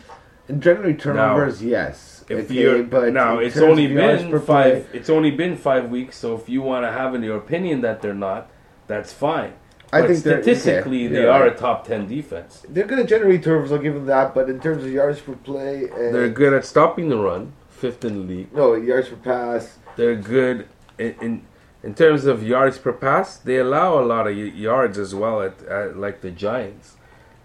And 0.48 0.62
generally 0.62 0.94
turnovers, 0.94 1.62
yes. 1.62 2.24
If 2.29 2.46
Okay, 2.46 2.55
you're, 2.55 2.83
but 2.83 3.12
now 3.12 3.38
it's 3.38 3.57
only 3.57 3.87
been 3.87 4.31
per 4.31 4.38
five. 4.40 4.90
play, 4.90 4.98
It's 4.98 5.09
only 5.11 5.31
been 5.31 5.57
five 5.57 5.88
weeks. 5.90 6.16
So 6.18 6.35
if 6.35 6.48
you 6.48 6.61
want 6.62 6.85
to 6.85 6.92
have 6.92 7.14
in 7.14 7.22
your 7.22 7.38
opinion 7.38 7.81
that 7.83 8.03
they're 8.03 8.14
not, 8.14 8.50
that's 8.87 9.12
fine. 9.12 9.55
I 9.92 10.00
but 10.00 10.09
think 10.09 10.18
statistically, 10.20 11.07
okay, 11.07 11.14
they 11.14 11.24
right. 11.24 11.53
a 11.53 11.55
top 11.55 11.87
ten 11.87 12.07
defense. 12.09 12.64
They're 12.68 12.87
going 12.87 13.00
to 13.00 13.07
generate 13.09 13.42
turnovers. 13.44 13.72
I'll 13.72 13.79
give 13.79 13.94
them 13.94 14.07
that. 14.07 14.35
But 14.35 14.48
in 14.50 14.61
terms 14.61 14.85
of 14.85 14.90
yards 14.92 15.20
per 15.20 15.35
play, 15.35 15.85
and, 15.85 16.14
They're 16.14 16.29
good 16.29 16.53
at 16.53 16.64
stopping 16.64 17.09
the 17.09 17.18
run, 17.18 17.53
fifth 17.70 18.05
in 18.05 18.14
the 18.27 18.35
league. 18.35 18.53
No 18.53 18.74
yards 18.74 19.09
per 19.09 19.16
pass. 19.16 19.79
They're 19.96 20.16
good 20.16 20.66
in 20.98 21.14
in, 21.20 21.46
in 21.83 21.94
terms 21.94 22.24
of 22.27 22.42
yards 22.42 22.77
per 22.79 22.92
pass. 22.92 23.37
They 23.37 23.57
allow 23.59 23.98
a 23.98 24.05
lot 24.05 24.27
of 24.27 24.35
y- 24.37 24.42
yards 24.42 24.98
as 24.98 25.14
well 25.14 25.40
at, 25.42 25.62
at 25.62 25.96
like 25.96 26.20
the 26.22 26.31
Giants, 26.31 26.96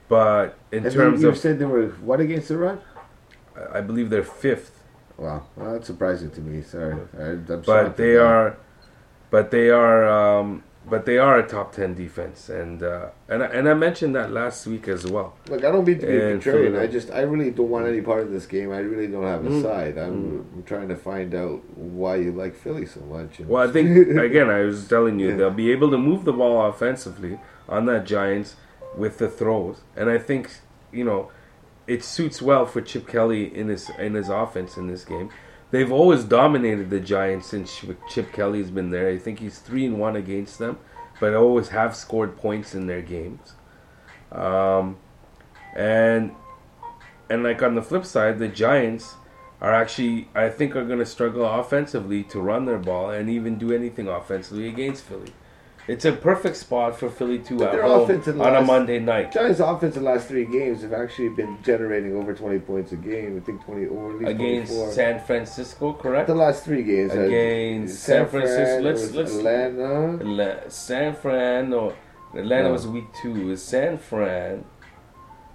but 0.09 0.57
in 0.71 0.83
And 0.85 0.93
terms 0.93 1.21
you, 1.21 1.27
you 1.27 1.31
of, 1.31 1.37
said 1.37 1.59
they 1.59 1.65
were 1.65 1.87
what 2.01 2.19
against 2.19 2.49
the 2.49 2.57
run? 2.57 2.81
I- 3.73 3.81
believe 3.81 4.09
they're 4.09 4.23
fifth. 4.23 4.83
Wow, 5.17 5.43
well, 5.55 5.73
that's 5.73 5.87
surprising 5.87 6.31
to 6.31 6.41
me. 6.41 6.61
Sorry, 6.61 6.95
I, 7.17 7.23
I'm 7.31 7.43
but 7.65 7.95
they 7.97 8.13
that. 8.13 8.21
are, 8.25 8.57
but 9.29 9.51
they 9.51 9.69
are, 9.69 10.07
um, 10.07 10.63
but 10.89 11.05
they 11.05 11.17
are 11.17 11.37
a 11.39 11.45
top 11.45 11.73
ten 11.73 11.93
defense, 11.93 12.47
and 12.47 12.81
uh, 12.81 13.09
and 13.27 13.43
I, 13.43 13.47
and 13.47 13.67
I 13.67 13.73
mentioned 13.73 14.15
that 14.15 14.31
last 14.31 14.65
week 14.65 14.87
as 14.87 15.05
well. 15.05 15.35
Look, 15.49 15.65
I 15.65 15.71
don't 15.71 15.85
mean 15.85 15.99
to 15.99 16.07
be 16.07 16.13
And 16.21 16.41
contrarian. 16.41 16.79
I 16.79 16.87
just, 16.87 17.11
I 17.11 17.21
really 17.23 17.51
don't 17.51 17.67
want 17.69 17.85
any 17.85 17.99
part 17.99 18.21
of 18.21 18.31
this 18.31 18.45
game. 18.45 18.71
I 18.71 18.77
really 18.79 19.07
don't 19.07 19.25
have 19.25 19.45
a 19.45 19.49
Mm. 19.49 19.61
side. 19.61 19.97
I'm, 19.97 20.47
I'm 20.55 20.63
trying 20.65 20.87
to 20.87 20.95
find 20.95 21.35
out 21.35 21.69
why 21.77 22.15
you 22.15 22.31
like 22.31 22.55
Philly 22.55 22.85
so 22.85 23.01
much. 23.01 23.39
Well, 23.41 23.67
I 23.67 23.71
think 23.73 23.89
again, 24.17 24.49
I 24.49 24.61
was 24.61 24.87
telling 24.87 25.19
you 25.19 25.31
Yeah. 25.31 25.35
they'll 25.35 25.51
be 25.51 25.69
able 25.73 25.91
to 25.91 25.97
move 25.97 26.23
the 26.23 26.31
ball 26.33 26.65
offensively 26.65 27.39
on 27.67 27.87
that 27.87 28.05
Giants 28.05 28.55
with 28.99 29.17
the 29.17 29.29
throws, 29.29 29.81
and 29.95 30.09
I 30.09 30.19
think 30.19 30.51
you 30.91 31.03
know 31.03 31.31
it 31.87 32.03
suits 32.03 32.41
well 32.41 32.65
for 32.67 32.81
Chip 32.81 33.07
Kelly 33.07 33.53
in 33.55 33.67
his 33.67 33.89
in 33.97 34.13
his 34.13 34.29
offense 34.29 34.77
in 34.77 34.87
this 34.87 35.03
game. 35.03 35.31
They've 35.71 35.91
always 35.91 36.23
dominated 36.23 36.89
the 36.89 36.99
Giants 36.99 37.47
since 37.47 37.83
Chip- 38.09 38.33
Kelly's 38.33 38.71
been 38.71 38.89
there. 38.89 39.09
I 39.09 39.17
think 39.17 39.39
he's 39.39 39.59
three 39.59 39.85
and 39.85 39.99
one 39.99 40.15
against 40.15 40.57
them, 40.57 40.79
but 41.19 41.35
always 41.35 41.69
have 41.69 41.95
scored 41.95 42.37
points 42.37 42.73
in 42.73 42.87
their 42.87 43.01
games. 43.01 43.53
Um, 44.31 44.97
and 45.75 46.31
and 47.29 47.43
like 47.43 47.61
on 47.61 47.75
the 47.75 47.81
flip 47.81 48.05
side, 48.05 48.39
the 48.39 48.47
Giants 48.47 49.15
are 49.61 49.73
actually 49.73 50.27
I 50.35 50.49
think 50.49 50.75
are 50.75 50.85
going 50.85 50.99
to 50.99 51.05
struggle 51.05 51.45
offensively 51.45 52.23
to 52.25 52.39
run 52.39 52.65
their 52.65 52.77
ball 52.77 53.09
and 53.09 53.29
even 53.29 53.57
do 53.57 53.71
anything 53.71 54.07
offensively 54.07 54.67
against 54.67 55.03
Philly. 55.03 55.33
It's 55.89 56.05
a 56.05 56.11
perfect 56.11 56.55
spot 56.57 56.99
for 56.99 57.09
Philly 57.09 57.39
to 57.39 57.63
at 57.63 57.81
home 57.81 58.01
offensive 58.01 58.39
on 58.39 58.55
a 58.55 58.61
Monday 58.61 58.99
night 58.99 59.31
Giants' 59.31 59.59
offense 59.59 59.95
in 59.97 60.03
the 60.03 60.09
last 60.11 60.27
three 60.27 60.45
games 60.45 60.83
have 60.83 60.93
actually 60.93 61.29
been 61.29 61.57
generating 61.63 62.15
over 62.15 62.33
20 62.35 62.59
points 62.59 62.91
a 62.91 62.95
game. 62.95 63.37
I 63.37 63.39
think 63.43 63.63
20 63.65 63.87
or 63.87 64.11
at 64.11 64.17
least 64.19 64.29
against 64.31 64.71
24. 64.73 64.91
San 64.93 65.19
Francisco, 65.25 65.93
correct? 65.93 66.27
the 66.27 66.35
last 66.35 66.63
three 66.63 66.83
games 66.83 67.11
uh, 67.13 67.21
Against 67.21 68.03
San 68.03 68.27
Francisco. 68.27 68.65
Fran, 68.65 68.83
Let's- 68.83 69.11
let's- 69.13 69.35
Atlanta. 69.35 70.23
La- 70.23 70.69
San 70.69 71.15
Fran, 71.15 71.71
no, 71.71 71.93
Atlanta 72.35 72.67
No. 72.67 72.73
was 72.73 72.85
week 72.87 73.05
two. 73.21 73.35
It 73.35 73.45
was 73.45 73.63
San 73.63 73.97
Fran, 73.97 74.65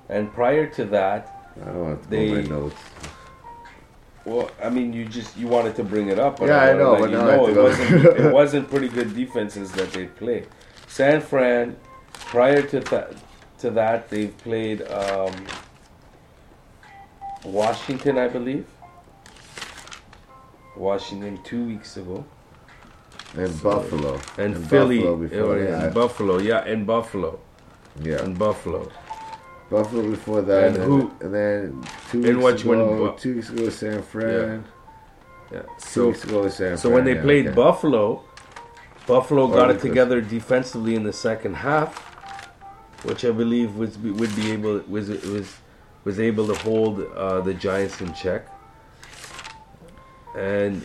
and 0.08 0.32
prior 0.34 0.66
to 0.66 0.84
that, 0.86 1.52
I 1.62 1.66
don't 1.66 1.80
want 1.84 2.02
to 2.02 2.10
They- 2.10 2.28
go 2.28 2.34
my 2.34 2.42
notes. 2.42 2.74
Well, 4.24 4.50
I 4.62 4.70
mean, 4.70 4.92
you 4.92 5.04
just 5.04 5.36
you 5.36 5.46
wanted 5.48 5.74
to 5.76 5.84
bring 5.84 6.08
it 6.08 6.18
up. 6.18 6.38
But 6.40 6.48
Yeah, 6.48 6.60
I 6.62 6.74
wanna 6.74 6.78
know, 6.78 6.96
but 6.98 7.10
you 7.10 7.16
now 7.16 7.28
I 7.28 7.36
know 7.36 7.46
it 7.48 7.56
wasn't 7.56 8.04
it 8.04 8.32
wasn't 8.40 8.70
pretty 8.70 8.88
good 8.88 9.14
defenses 9.14 9.70
that 9.72 9.92
they 9.92 10.06
played. 10.06 10.46
San 10.86 11.20
Fran, 11.20 11.76
prior 12.12 12.62
to 12.62 12.80
that, 12.80 13.12
to 13.58 13.70
that 13.70 14.08
they've 14.10 14.36
played 14.38 14.82
um, 14.90 15.32
Washington, 17.44 18.18
I 18.18 18.28
believe. 18.28 18.66
Washington 20.76 21.40
two 21.44 21.64
weeks 21.66 21.96
ago. 21.96 22.24
And 23.36 23.62
Buffalo. 23.62 24.20
And, 24.38 24.54
And 24.56 24.68
Philly, 24.70 24.98
Buffalo 24.98 25.16
before 25.16 25.56
or 25.58 25.64
that. 25.64 25.86
in 25.88 25.92
Buffalo, 25.92 26.38
yeah, 26.38 26.64
in 26.66 26.84
Buffalo, 26.84 27.38
Yeah. 28.02 28.24
in 28.24 28.34
Buffalo. 28.34 28.90
Buffalo 29.70 30.08
before 30.10 30.42
that. 30.42 30.68
And 30.68 30.76
And, 30.76 30.84
who- 30.84 31.10
and 31.20 31.34
then 31.34 31.84
two 32.10 32.24
and 32.24 32.42
weeks 32.42 32.62
ago, 32.62 33.12
Bu- 33.12 33.18
two 33.18 33.34
weeks 33.36 33.50
ago 33.50 33.68
San 33.70 34.02
Fran. 34.02 34.64
Yeah. 35.52 35.60
Two 35.62 35.68
So, 35.78 36.06
weeks 36.08 36.24
ago 36.24 36.48
San 36.48 36.76
so 36.76 36.82
Fran. 36.82 36.94
when 36.94 37.04
they 37.04 37.14
yeah, 37.14 37.22
played 37.22 37.46
okay. 37.46 37.54
Buffalo, 37.54 38.22
Buffalo 39.06 39.48
got 39.48 39.70
it 39.70 39.80
together 39.80 40.20
defensively 40.20 40.94
in 40.94 41.02
the 41.04 41.12
second 41.12 41.54
half, 41.54 41.98
which 43.04 43.24
I 43.24 43.30
believe 43.30 43.76
was 43.76 43.98
would 43.98 44.34
be 44.36 44.50
able 44.52 44.80
was 44.88 45.08
was 45.08 45.56
was 46.04 46.20
able 46.20 46.46
to 46.48 46.54
hold 46.54 47.00
uh, 47.16 47.40
the 47.40 47.54
Giants 47.54 48.00
in 48.00 48.12
check. 48.14 48.46
And 50.36 50.82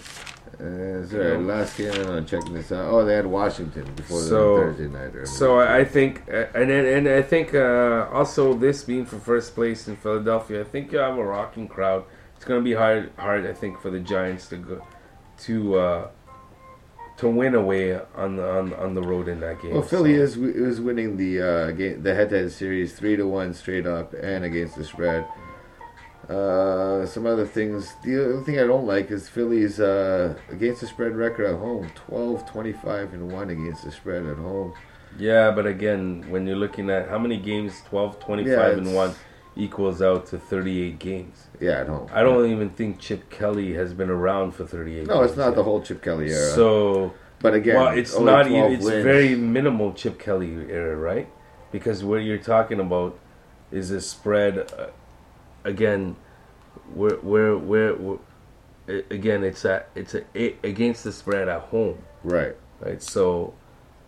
Uh, 0.60 1.06
sorry, 1.06 1.38
last 1.38 1.78
game 1.78 1.93
I'm 1.93 2.26
checking 2.26 2.54
this 2.54 2.72
out. 2.72 2.91
Oh, 2.91 3.06
they 3.06 3.13
had 3.15 3.26
Washington 3.26 3.86
before 3.95 4.19
So- 4.19 4.56
the 4.58 4.62
Thursday 4.63 4.88
night. 4.89 5.15
or 5.15 5.26
so. 5.26 5.60
I 5.60 5.78
I 5.78 5.86
think, 5.86 6.24
uh, 6.30 6.48
and 6.54 6.69
and, 6.69 6.86
and 6.86 7.08
I 7.08 7.22
think 7.22 7.56
uh, 7.56 8.08
also 8.12 8.54
this 8.54 8.84
being 8.84 9.06
for 9.06 9.17
first 9.19 9.56
place 9.56 9.88
in 9.88 9.95
Philadelphia, 9.95 10.62
I 10.62 10.65
think 10.65 10.91
you 10.91 10.98
have 11.00 11.17
a 11.17 11.24
rocking 11.24 11.67
crowd. 11.69 12.04
It's 12.36 12.43
going 12.45 12.60
to 12.60 12.63
be 12.63 12.74
hard, 12.74 13.12
hard 13.17 13.45
I 13.45 13.54
think, 13.54 13.80
for 13.82 13.89
the 13.89 14.00
Giants 14.02 14.48
to 14.50 14.58
go 14.58 14.82
to 15.45 15.76
uh, 15.80 16.08
to 17.17 17.28
win 17.30 17.56
away 17.56 17.98
on 18.15 18.36
the 18.36 18.50
on, 18.50 18.74
on 18.74 18.93
the 18.95 19.02
road 19.02 19.30
in 19.30 19.39
that 19.39 19.62
game. 19.62 19.72
Well, 19.74 19.82
Philly 19.82 20.15
So- 20.17 20.24
is 20.24 20.38
is 20.38 20.82
winning 20.82 21.15
the 21.15 21.41
uh, 21.41 21.72
game, 21.72 22.04
the 22.04 22.13
head-to-head 22.13 22.52
series 22.52 22.93
three 23.00 23.15
to 23.15 23.26
one 23.26 23.54
straight 23.54 23.88
up 23.88 24.13
and 24.13 24.43
against 24.43 24.76
the 24.76 24.84
spread. 24.84 25.26
Uh, 26.29 27.05
some 27.07 27.25
other 27.25 27.45
things. 27.45 27.95
The 28.03 28.23
other 28.35 28.43
thing 28.43 28.59
I 28.59 28.67
don't 28.67 28.85
like 28.85 29.09
is 29.09 29.27
Philly's 29.27 29.79
uh, 29.79 30.35
against 30.49 30.81
the 30.81 30.87
spread 30.87 31.15
record 31.15 31.47
at 31.47 31.55
home 31.59 31.89
12, 31.95 32.49
25, 32.51 33.13
and 33.13 33.31
one 33.31 33.49
against 33.49 33.83
the 33.83 33.91
spread 33.91 34.25
at 34.25 34.37
home. 34.37 34.73
Yeah, 35.17 35.49
but 35.51 35.65
again, 35.65 36.23
when 36.29 36.45
you're 36.45 36.55
looking 36.55 36.89
at 36.91 37.09
how 37.09 37.17
many 37.17 37.37
games, 37.37 37.81
12, 37.89 38.19
25, 38.19 38.47
Yeah, 38.51 38.67
and 38.77 38.93
1 38.93 39.15
equals 39.55 40.01
out 40.03 40.27
to 40.27 40.37
38 40.37 40.99
games. 40.99 41.47
Yeah, 41.59 41.81
at 41.81 41.87
home. 41.87 42.07
I 42.13 42.21
don't 42.21 42.47
even 42.51 42.69
think 42.69 42.99
Chip 42.99 43.29
Kelly 43.31 43.73
has 43.73 43.93
been 43.95 44.11
around 44.11 44.51
for 44.51 44.65
38 44.65 45.07
No, 45.07 45.23
it's 45.23 45.35
not 45.35 45.47
yet. 45.47 45.55
the 45.55 45.63
whole 45.63 45.81
Chip 45.81 46.03
Kelly 46.03 46.29
era. 46.29 46.51
So, 46.51 47.13
but 47.39 47.55
again, 47.55 47.75
well, 47.75 47.97
it's 47.97 48.17
not 48.19 48.45
even, 48.47 48.71
it's 48.73 48.85
wins. 48.85 49.03
very 49.03 49.33
minimal 49.35 49.93
Chip 49.93 50.19
Kelly 50.19 50.53
era, 50.69 50.95
right? 50.95 51.27
Because 51.71 52.03
what 52.03 52.17
you're 52.17 52.37
talking 52.37 52.79
about 52.79 53.17
is 53.71 53.89
a 53.89 53.99
spread, 53.99 54.59
uh, 54.77 54.87
again, 55.63 56.15
where, 56.93 57.17
where, 57.17 57.58
where, 57.58 57.95
a- 58.88 59.13
again, 59.13 59.43
it's 59.43 59.65
at, 59.65 59.89
it's 59.95 60.15
a, 60.15 60.24
a, 60.36 60.56
against 60.63 61.04
the 61.04 61.12
spread 61.12 61.48
at 61.48 61.62
home. 61.62 61.98
right. 62.24 62.56
right? 62.82 63.02
So 63.02 63.54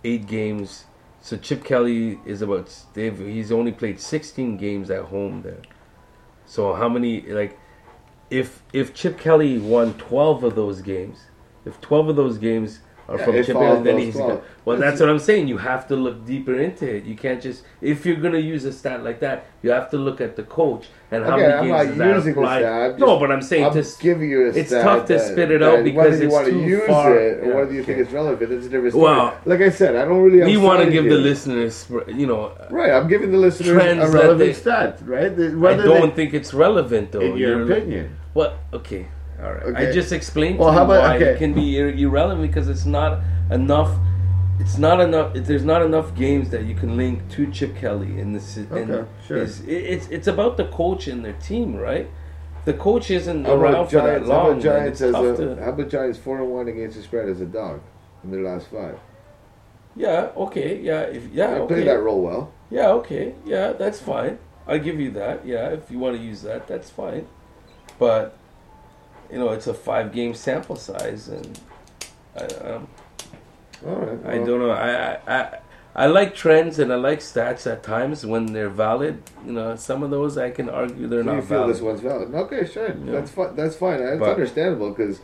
eight 0.03 0.27
games. 0.27 0.85
So 1.21 1.37
Chip 1.37 1.63
Kelly 1.63 2.19
is 2.25 2.41
about 2.41 2.73
they've 2.93 3.17
he's 3.17 3.51
only 3.51 3.71
played 3.71 3.99
16 3.99 4.57
games 4.57 4.89
at 4.89 5.05
home 5.05 5.43
there. 5.43 5.61
So 6.45 6.73
how 6.73 6.89
many 6.89 7.21
like 7.21 7.59
if 8.31 8.63
if 8.73 8.93
Chip 8.93 9.19
Kelly 9.19 9.59
won 9.59 9.93
12 9.95 10.43
of 10.43 10.55
those 10.55 10.81
games, 10.81 11.19
if 11.65 11.79
12 11.81 12.09
of 12.09 12.15
those 12.15 12.37
games 12.39 12.79
are 13.09 13.17
Yeah, 13.17 13.25
from 13.25 13.35
it 13.35 13.45
Chip 13.45 13.53
falls 13.55 13.65
Kelly, 13.65 13.83
then 13.83 13.95
those 13.95 14.05
he's 14.05 14.15
12. 14.15 14.29
good. 14.31 14.41
Well, 14.63 14.77
that's 14.77 14.99
what 14.99 15.09
I'm 15.09 15.19
saying. 15.19 15.47
You 15.47 15.57
have 15.57 15.87
to 15.87 15.95
look 15.95 16.25
deeper 16.25 16.55
into 16.59 16.85
it. 16.95 17.03
You 17.05 17.15
can't 17.15 17.41
just 17.41 17.63
if 17.81 18.05
you're 18.05 18.15
gonna 18.17 18.37
use 18.37 18.63
a 18.65 18.71
stat 18.71 19.03
like 19.03 19.19
that, 19.21 19.45
you 19.63 19.71
have 19.71 19.89
to 19.91 19.97
look 19.97 20.21
at 20.21 20.35
the 20.35 20.43
coach 20.43 20.87
and 21.09 21.25
how 21.25 21.31
I'm 21.33 21.39
many 21.41 21.67
not 21.69 21.97
that 21.97 22.15
using 22.15 22.33
stat, 22.35 22.63
I'm 22.93 22.99
no, 22.99 23.19
but 23.19 23.31
I'm 23.31 23.41
saying 23.41 23.65
I'm 23.65 23.73
just 23.73 23.99
giving 23.99 24.29
you 24.29 24.45
a 24.45 24.49
it's 24.49 24.69
stat 24.69 24.83
tough 24.83 25.07
to 25.07 25.13
that- 25.13 25.31
spit 25.31 25.51
it 25.51 25.61
out 25.63 25.83
because 25.83 25.97
whether 26.11 26.17
you 26.17 26.23
it's 26.25 26.33
want 26.33 26.47
to 26.47 26.59
use 26.59 26.87
far. 26.87 27.17
it 27.17 27.39
or 27.43 27.45
Yeah, 27.49 27.55
whether 27.55 27.73
you 27.73 27.83
think 27.83 27.97
it's 27.99 28.11
relevant. 28.11 28.51
It's 28.51 28.67
a 28.67 28.69
different 28.69 28.93
story. 28.93 29.03
Well, 29.03 29.37
like 29.45 29.61
I 29.61 29.69
said, 29.71 29.95
I 29.95 30.05
don't 30.05 30.21
really. 30.21 30.43
we 30.45 30.57
want 30.57 30.83
to 30.85 30.91
give 30.91 31.05
the 31.05 31.17
listeners, 31.17 31.87
you 32.07 32.27
know, 32.27 32.51
Right, 32.69 32.91
I'm 32.91 33.07
giving 33.07 33.31
the 33.31 33.37
listeners 33.39 33.69
a 33.69 34.07
relevant 34.11 34.37
they- 34.39 34.53
stat, 34.53 34.99
right? 35.05 35.25
I 35.25 35.29
don't 35.29 36.09
they- 36.09 36.09
think 36.15 36.33
it's 36.33 36.53
relevant 36.53 37.11
though. 37.11 37.21
in 37.21 37.35
your 37.37 37.63
opinion. 37.63 38.17
What? 38.33 38.57
Okay, 38.73 39.07
all 39.43 39.53
right. 39.53 39.75
I 39.87 39.91
just 39.91 40.11
explained 40.11 40.59
Well, 40.59 40.69
to 40.69 40.73
how 40.77 40.85
about- 40.85 41.01
why 41.03 41.15
okay. 41.17 41.25
it 41.33 41.37
can 41.37 41.53
be 41.53 41.77
ir- 41.77 41.89
irrelevant 41.89 42.47
because 42.47 42.67
it's 42.69 42.85
not 42.85 43.19
enough. 43.51 43.91
It's 44.59 44.77
not 44.77 44.99
enough. 45.01 45.33
There's 45.33 45.63
not 45.65 45.81
enough 45.81 46.13
games 46.15 46.49
that 46.51 46.65
you 46.65 46.75
can 46.75 46.95
link 46.95 47.27
to 47.31 47.49
Chip 47.51 47.75
Kelly 47.75 48.19
in 48.19 48.33
this. 48.33 48.57
in 48.57 48.67
Okay, 48.71 49.07
sure. 49.27 49.37
It's, 49.37 49.59
it's 49.61 50.07
it's 50.09 50.27
about 50.27 50.57
the 50.57 50.65
coach 50.65 51.07
and 51.07 51.25
their 51.25 51.33
team, 51.33 51.75
right? 51.75 52.07
The 52.65 52.73
coach 52.73 53.09
isn't 53.09 53.45
How 53.45 53.55
around 53.55 53.73
about 53.73 53.89
for 53.89 53.95
that 53.97 54.03
Giants? 54.05 54.29
How 54.29 54.49
about. 54.51 54.61
Giants 54.61 55.01
as 55.01 55.15
a? 55.15 55.55
to- 55.55 55.63
How 55.63 55.69
about 55.71 55.89
Giants 55.89 56.19
four 56.19 56.37
and 56.39 56.51
one 56.51 56.67
against 56.67 56.95
the 56.97 57.01
spread 57.03 57.27
as 57.27 57.41
a 57.41 57.45
dog 57.45 57.81
in 58.23 58.29
their 58.31 58.41
last 58.43 58.67
five? 58.67 58.99
yeah. 59.95 60.29
Okay. 60.37 60.79
Yeah. 60.79 61.01
If 61.01 61.23
yeah. 61.33 61.47
They 61.55 61.59
Okay. 61.61 61.73
played 61.73 61.87
that 61.87 61.99
role 62.03 62.21
well. 62.21 62.51
Yeah, 62.69 62.89
okay. 62.91 63.33
Yeah, 63.45 63.73
that's 63.73 63.99
fine. 63.99 64.37
I'll 64.67 64.79
give 64.79 64.99
you 64.99 65.09
that. 65.11 65.43
Yeah, 65.45 65.69
if 65.69 65.89
you 65.89 65.97
want 65.99 66.15
to 66.17 66.21
use 66.23 66.43
that, 66.43 66.67
that's 66.67 66.89
fine. 66.89 67.25
But, 67.99 68.37
you 69.31 69.39
know, 69.39 69.49
it's 69.49 69.67
a 69.67 69.73
five 69.73 70.11
game 70.11 70.33
sample 70.33 70.75
size, 70.75 71.27
and 71.29 71.59
I, 72.35 72.43
um, 72.45 72.87
All 73.85 73.95
right. 73.95 74.25
I 74.25 74.37
don't 74.37 74.59
know. 74.59 74.71
I, 74.71 75.13
I, 75.13 75.19
I, 75.27 75.59
I 75.93 76.05
like 76.07 76.33
trends 76.35 76.79
and 76.79 76.91
I 76.91 76.95
like 76.95 77.19
stats 77.19 77.69
at 77.69 77.83
times 77.83 78.25
when 78.25 78.53
they're 78.53 78.69
valid. 78.69 79.21
You 79.45 79.53
know, 79.53 79.75
some 79.75 80.03
of 80.03 80.09
those 80.09 80.37
I 80.37 80.51
can 80.51 80.69
argue 80.69 81.07
they're 81.07 81.23
so 81.23 81.33
you 81.35 81.41
feel 81.41 81.59
valid. 81.59 81.75
this 81.75 81.81
one's 81.81 82.01
valid? 82.01 82.33
Okay, 82.33 82.65
sure. 82.65 82.87
Yeah. 82.89 83.11
That's 83.11 83.31
fine. 83.31 83.55
That's 83.55 83.75
fine. 83.75 83.99
That's 83.99 84.19
But- 84.19 84.29
understandable 84.29 84.91
because, 84.91 85.19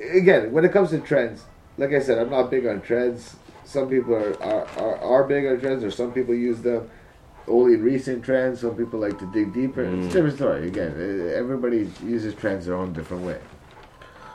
again, 0.00 0.52
when 0.52 0.64
it 0.64 0.72
comes 0.72 0.90
to 0.90 1.00
trends, 1.00 1.44
like 1.78 1.92
I 1.92 2.00
said, 2.00 2.18
I'm 2.18 2.30
not 2.30 2.50
big 2.50 2.66
on 2.66 2.80
trends. 2.80 3.36
Some 3.64 3.88
people 3.88 4.14
are 4.14 4.42
are, 4.42 4.66
are, 4.78 4.96
are 4.98 5.24
big 5.24 5.46
on 5.46 5.60
trends, 5.60 5.84
or 5.84 5.90
some 5.90 6.12
people 6.12 6.34
use 6.34 6.60
them 6.62 6.90
only 7.48 7.76
recent 7.76 8.24
trends. 8.24 8.60
Some 8.60 8.74
people 8.76 8.98
like 9.00 9.18
to 9.18 9.26
dig 9.32 9.52
deeper. 9.52 9.82
It's 9.82 9.92
Mm. 10.06 10.10
a 10.10 10.12
different 10.12 10.36
story. 10.36 10.66
Again, 10.68 11.30
everybody 11.34 11.90
uses 12.04 12.34
trends 12.34 12.66
their 12.66 12.76
own 12.76 12.92
different 12.92 13.24
way. 13.24 13.38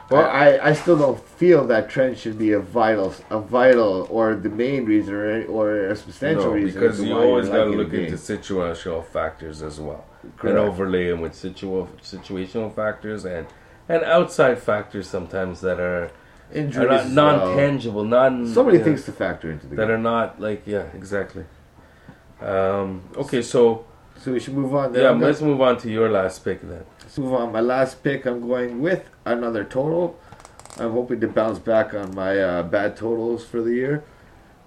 Well- 0.10 0.26
I, 0.30 0.60
I, 0.62 0.74
still 0.74 0.98
don't 0.98 1.20
feel 1.42 1.66
that 1.68 1.90
trend 1.90 2.18
should 2.18 2.38
be 2.38 2.52
a 2.52 2.60
vital, 2.60 3.14
a 3.30 3.40
vital, 3.40 4.06
or 4.12 4.36
the 4.36 4.50
main 4.50 4.86
reason, 4.86 5.14
or, 5.16 5.46
or 5.46 5.86
a 5.88 5.96
substantial 5.96 6.48
No, 6.48 6.52
reason. 6.52 6.82
because 6.82 7.02
you 7.02 7.18
always 7.18 7.48
got 7.50 7.64
to 7.66 7.70
look 7.72 7.90
the 7.92 8.02
into 8.04 8.16
situational 8.18 9.04
factors 9.06 9.62
as 9.64 9.80
well, 9.80 10.04
Correct. 10.38 10.58
and 10.58 10.68
overlay 10.68 11.08
them 11.10 11.22
with 11.22 11.34
situa- 11.34 11.88
situational 12.02 12.74
factors 12.76 13.26
and 13.26 13.48
and 13.90 14.02
outside 14.04 14.60
factors 14.60 15.08
sometimes 15.10 15.60
that 15.62 15.78
are, 15.80 16.04
are 16.06 16.12
Injuries, 16.54 16.88
well. 16.90 17.10
non-tangible, 17.10 18.04
non 18.04 18.46
So 18.48 18.64
many 18.64 18.78
things 18.80 19.04
to 19.06 19.12
factor 19.12 19.50
into 19.52 19.68
the 19.68 19.76
that 19.78 19.88
game. 19.88 19.96
are 19.96 19.98
not 19.98 20.40
like 20.40 20.62
yeah 20.66 20.86
exactly 20.94 21.44
um 22.44 23.02
okay 23.16 23.42
so 23.42 23.86
So 24.24 24.32
we 24.32 24.40
should 24.40 24.54
move 24.54 24.74
on. 24.74 24.94
Then 24.94 25.02
yeah 25.04 25.10
I'm 25.10 25.16
gonna- 25.16 25.28
let's 25.28 25.42
move 25.42 25.60
on 25.62 25.78
to 25.84 25.90
your 25.90 26.10
last 26.10 26.44
pick 26.46 26.62
then 26.62 26.86
Let's 27.02 27.18
move 27.18 27.34
on. 27.34 27.52
My 27.52 27.60
last 27.62 28.02
pick, 28.04 28.26
I'm 28.26 28.42
going 28.48 28.82
with 28.82 29.04
another 29.26 29.64
total. 29.64 30.18
I'm 30.80 30.92
hoping 30.92 31.20
to 31.20 31.28
bounce 31.28 31.60
back 31.60 31.94
on 31.94 32.16
my 32.16 32.40
uh, 32.40 32.64
bad 32.64 32.96
totals 32.98 33.46
for 33.46 33.62
the 33.62 33.74
year. 33.74 34.04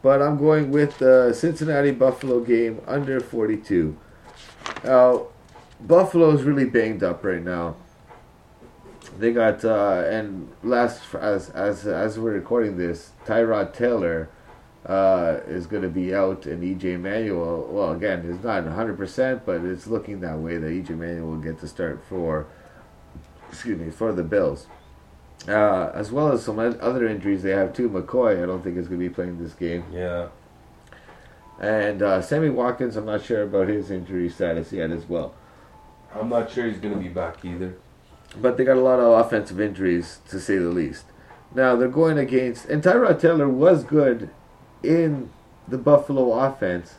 But 0.03 0.23
I'm 0.23 0.37
going 0.39 0.71
with 0.71 0.99
the 0.99 1.33
Cincinnati 1.33 1.91
Buffalo 1.91 2.41
game 2.41 2.81
under 2.87 3.19
42. 3.19 3.97
Now, 4.85 5.27
Buffalo's 5.81 6.43
really 6.45 6.67
banged 6.67 7.03
up 7.03 7.25
right 7.25 7.43
now. 7.43 7.75
They 9.19 9.33
got 9.33 9.65
uh, 9.65 10.05
and 10.07 10.49
last 10.63 11.01
as 11.15 11.49
as 11.51 11.87
as 11.87 12.19
we're 12.19 12.33
recording 12.33 12.77
this, 12.77 13.13
Tyrod 13.25 13.73
Taylor 13.73 14.29
uh, 14.87 15.41
is 15.47 15.67
going 15.67 15.83
to 15.83 15.89
be 15.89 16.15
out, 16.15 16.47
and 16.47 16.63
EJ 16.63 17.01
Manuel. 17.01 17.69
Well, 17.71 17.93
again, 17.93 18.25
it's 18.31 18.43
not 18.45 18.65
100, 18.65 18.97
percent 18.97 19.45
but 19.45 19.65
it's 19.65 19.87
looking 19.87 20.21
that 20.21 20.39
way 20.39 20.59
that 20.59 20.67
EJ 20.67 20.91
Manuel 20.91 21.27
will 21.27 21.39
get 21.39 21.59
to 21.61 21.69
start 21.69 22.03
for, 22.09 22.47
excuse 23.49 23.79
me, 23.79 23.91
for 23.91 24.13
the 24.13 24.23
Bills. 24.23 24.67
Uh, 25.47 25.91
as 25.95 26.11
well 26.11 26.33
as 26.33 26.43
some 26.43 26.59
other 26.59 27.07
injuries 27.07 27.43
they 27.43 27.51
have 27.51 27.73
too. 27.73 27.89
McCoy, 27.89 28.43
I 28.43 28.47
don't 28.47 28.63
think 28.63 28.77
is 28.77 28.89
going 28.89 29.01
to 29.01 29.09
be 29.09 29.15
playing 29.15 29.43
this 29.43 29.53
game, 29.53 29.85
yeah 29.93 30.29
and 31.61 32.03
uh, 32.03 32.21
Sammy 32.21 32.51
Watkins. 32.51 32.97
I'm 32.97 33.07
not 33.07 33.25
sure 33.25 33.43
about 33.43 33.69
his 33.69 33.91
injury 33.91 34.29
status 34.29 34.73
yet 34.73 34.91
as 34.91 35.09
well. 35.09 35.35
i'm 36.15 36.29
not 36.29 36.51
sure 36.51 36.67
he's 36.67 36.79
gonna 36.79 36.97
be 36.97 37.09
back 37.09 37.45
either 37.45 37.77
but 38.41 38.57
they 38.57 38.65
got 38.65 38.77
a 38.77 38.81
lot 38.81 38.99
of 38.99 39.25
offensive 39.25 39.61
injuries 39.61 40.21
to 40.29 40.39
say 40.39 40.59
the 40.59 40.69
least. 40.69 41.07
Now 41.55 41.77
they're 41.77 41.89
going 41.89 42.19
against, 42.19 42.67
and 42.67 42.83
Tyrod 42.83 43.21
Taylor 43.21 43.49
was 43.49 43.85
good 43.85 44.31
in 44.87 45.31
the 45.69 45.79
Buffalo 45.79 46.33
offense, 46.33 46.95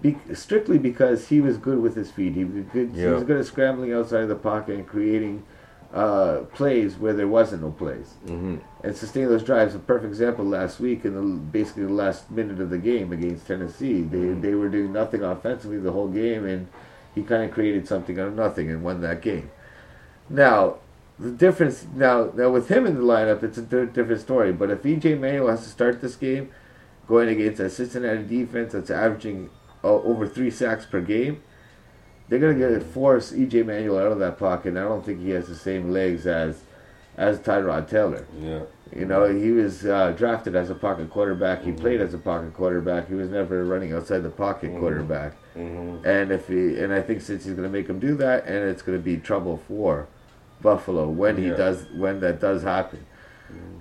be, 0.00 0.16
strictly 0.34 0.78
because 0.78 1.28
he 1.28 1.40
was 1.40 1.56
good 1.56 1.80
with 1.80 1.94
his 1.94 2.10
feet. 2.10 2.34
He 2.34 2.44
was 2.44 2.64
good. 2.72 2.90
He 2.94 3.06
was 3.06 3.22
good 3.24 3.38
at 3.38 3.46
scrambling 3.46 3.92
outside 3.92 4.22
of 4.22 4.28
the 4.28 4.34
pocket 4.34 4.74
and 4.76 4.86
creating 4.86 5.44
uh, 5.94 6.38
plays 6.54 6.96
where 6.96 7.12
there 7.12 7.28
wasn't 7.28 7.62
no 7.62 7.70
plays, 7.70 8.14
hmm 8.26 8.56
and 8.84 8.96
sustain 8.96 9.28
those 9.28 9.44
drives. 9.44 9.76
A 9.76 9.78
perfect 9.78 10.08
example 10.08 10.44
last 10.44 10.80
week 10.80 11.04
in 11.04 11.14
the 11.14 11.20
basically 11.38 11.84
the 11.84 11.92
last 11.92 12.28
minute 12.32 12.60
of 12.60 12.68
the 12.70 12.78
game 12.78 13.12
against 13.12 13.46
Tennessee. 13.46 14.02
They 14.02 14.18
Mhm. 14.18 14.40
they 14.42 14.54
were 14.54 14.68
doing 14.68 14.92
nothing 14.92 15.22
offensively 15.22 15.78
the 15.78 15.92
whole 15.92 16.08
game, 16.08 16.44
and 16.46 16.66
he 17.14 17.22
kind 17.22 17.44
of 17.44 17.52
created 17.52 17.86
something 17.86 18.18
out 18.18 18.28
of 18.28 18.34
nothing 18.34 18.70
and 18.70 18.82
won 18.82 19.00
that 19.02 19.20
game. 19.20 19.50
Now, 20.28 20.76
the 21.20 21.30
difference 21.30 21.86
now 21.94 22.30
now 22.34 22.50
with 22.50 22.68
him 22.68 22.86
in 22.86 22.94
the 22.96 23.02
lineup, 23.02 23.42
it's 23.44 23.58
a 23.58 23.62
different 23.62 24.20
story. 24.20 24.50
But 24.52 24.70
if 24.70 24.82
EJ 24.82 25.14
Manuel 25.20 25.48
has 25.48 25.62
to 25.62 25.68
start 25.68 26.00
this 26.00 26.16
game, 26.16 26.48
going 27.12 27.28
against 27.28 27.60
a 27.60 27.68
Cincinnati 27.68 28.22
defense 28.22 28.72
that's 28.72 28.90
averaging 28.90 29.50
uh, 29.84 29.88
over 29.88 30.26
three 30.26 30.50
sacks 30.50 30.86
per 30.86 31.02
game, 31.02 31.42
they're 32.28 32.38
gonna 32.38 32.54
get 32.54 32.82
force 32.82 33.32
EJ 33.32 33.66
Manuel 33.66 33.98
out 33.98 34.12
of 34.12 34.18
that 34.20 34.38
pocket. 34.38 34.68
And 34.68 34.78
I 34.78 34.84
don't 34.84 35.04
think 35.04 35.20
he 35.20 35.28
has 35.30 35.46
the 35.46 35.54
same 35.54 35.90
legs 35.90 36.26
as 36.26 36.62
as 37.18 37.38
Tyrod 37.40 37.90
Taylor. 37.90 38.24
yeah 38.40 38.60
You 38.98 39.04
know, 39.04 39.26
he 39.26 39.50
was 39.50 39.84
uh, 39.84 40.12
drafted 40.16 40.56
as 40.56 40.70
a 40.70 40.74
pocket 40.74 41.10
quarterback. 41.10 41.62
He 41.62 41.72
played 41.72 42.00
as 42.00 42.14
a 42.14 42.18
pocket 42.18 42.54
quarterback. 42.54 43.08
He 43.08 43.14
was 43.14 43.28
never 43.28 43.62
running 43.66 43.92
outside 43.92 44.20
the 44.20 44.30
pocket 44.30 44.70
Mhm. 44.70 44.80
quarterback. 44.80 45.32
Mm-hmm. 45.54 46.06
And 46.06 46.32
if 46.32 46.48
he 46.48 46.78
and 46.82 46.94
I 46.94 47.02
think 47.02 47.20
since 47.20 47.44
he's 47.44 47.52
going 47.52 47.68
to 47.70 47.76
make 47.78 47.86
him 47.90 47.98
do 47.98 48.14
that, 48.24 48.46
and 48.46 48.56
it's 48.70 48.80
going 48.80 48.96
to 48.96 49.04
be 49.04 49.18
trouble 49.18 49.58
for 49.68 50.06
Buffalo 50.62 51.10
when 51.10 51.36
he 51.36 51.50
does 51.50 51.84
when 51.94 52.20
that 52.20 52.40
does 52.40 52.62
happen. 52.62 53.00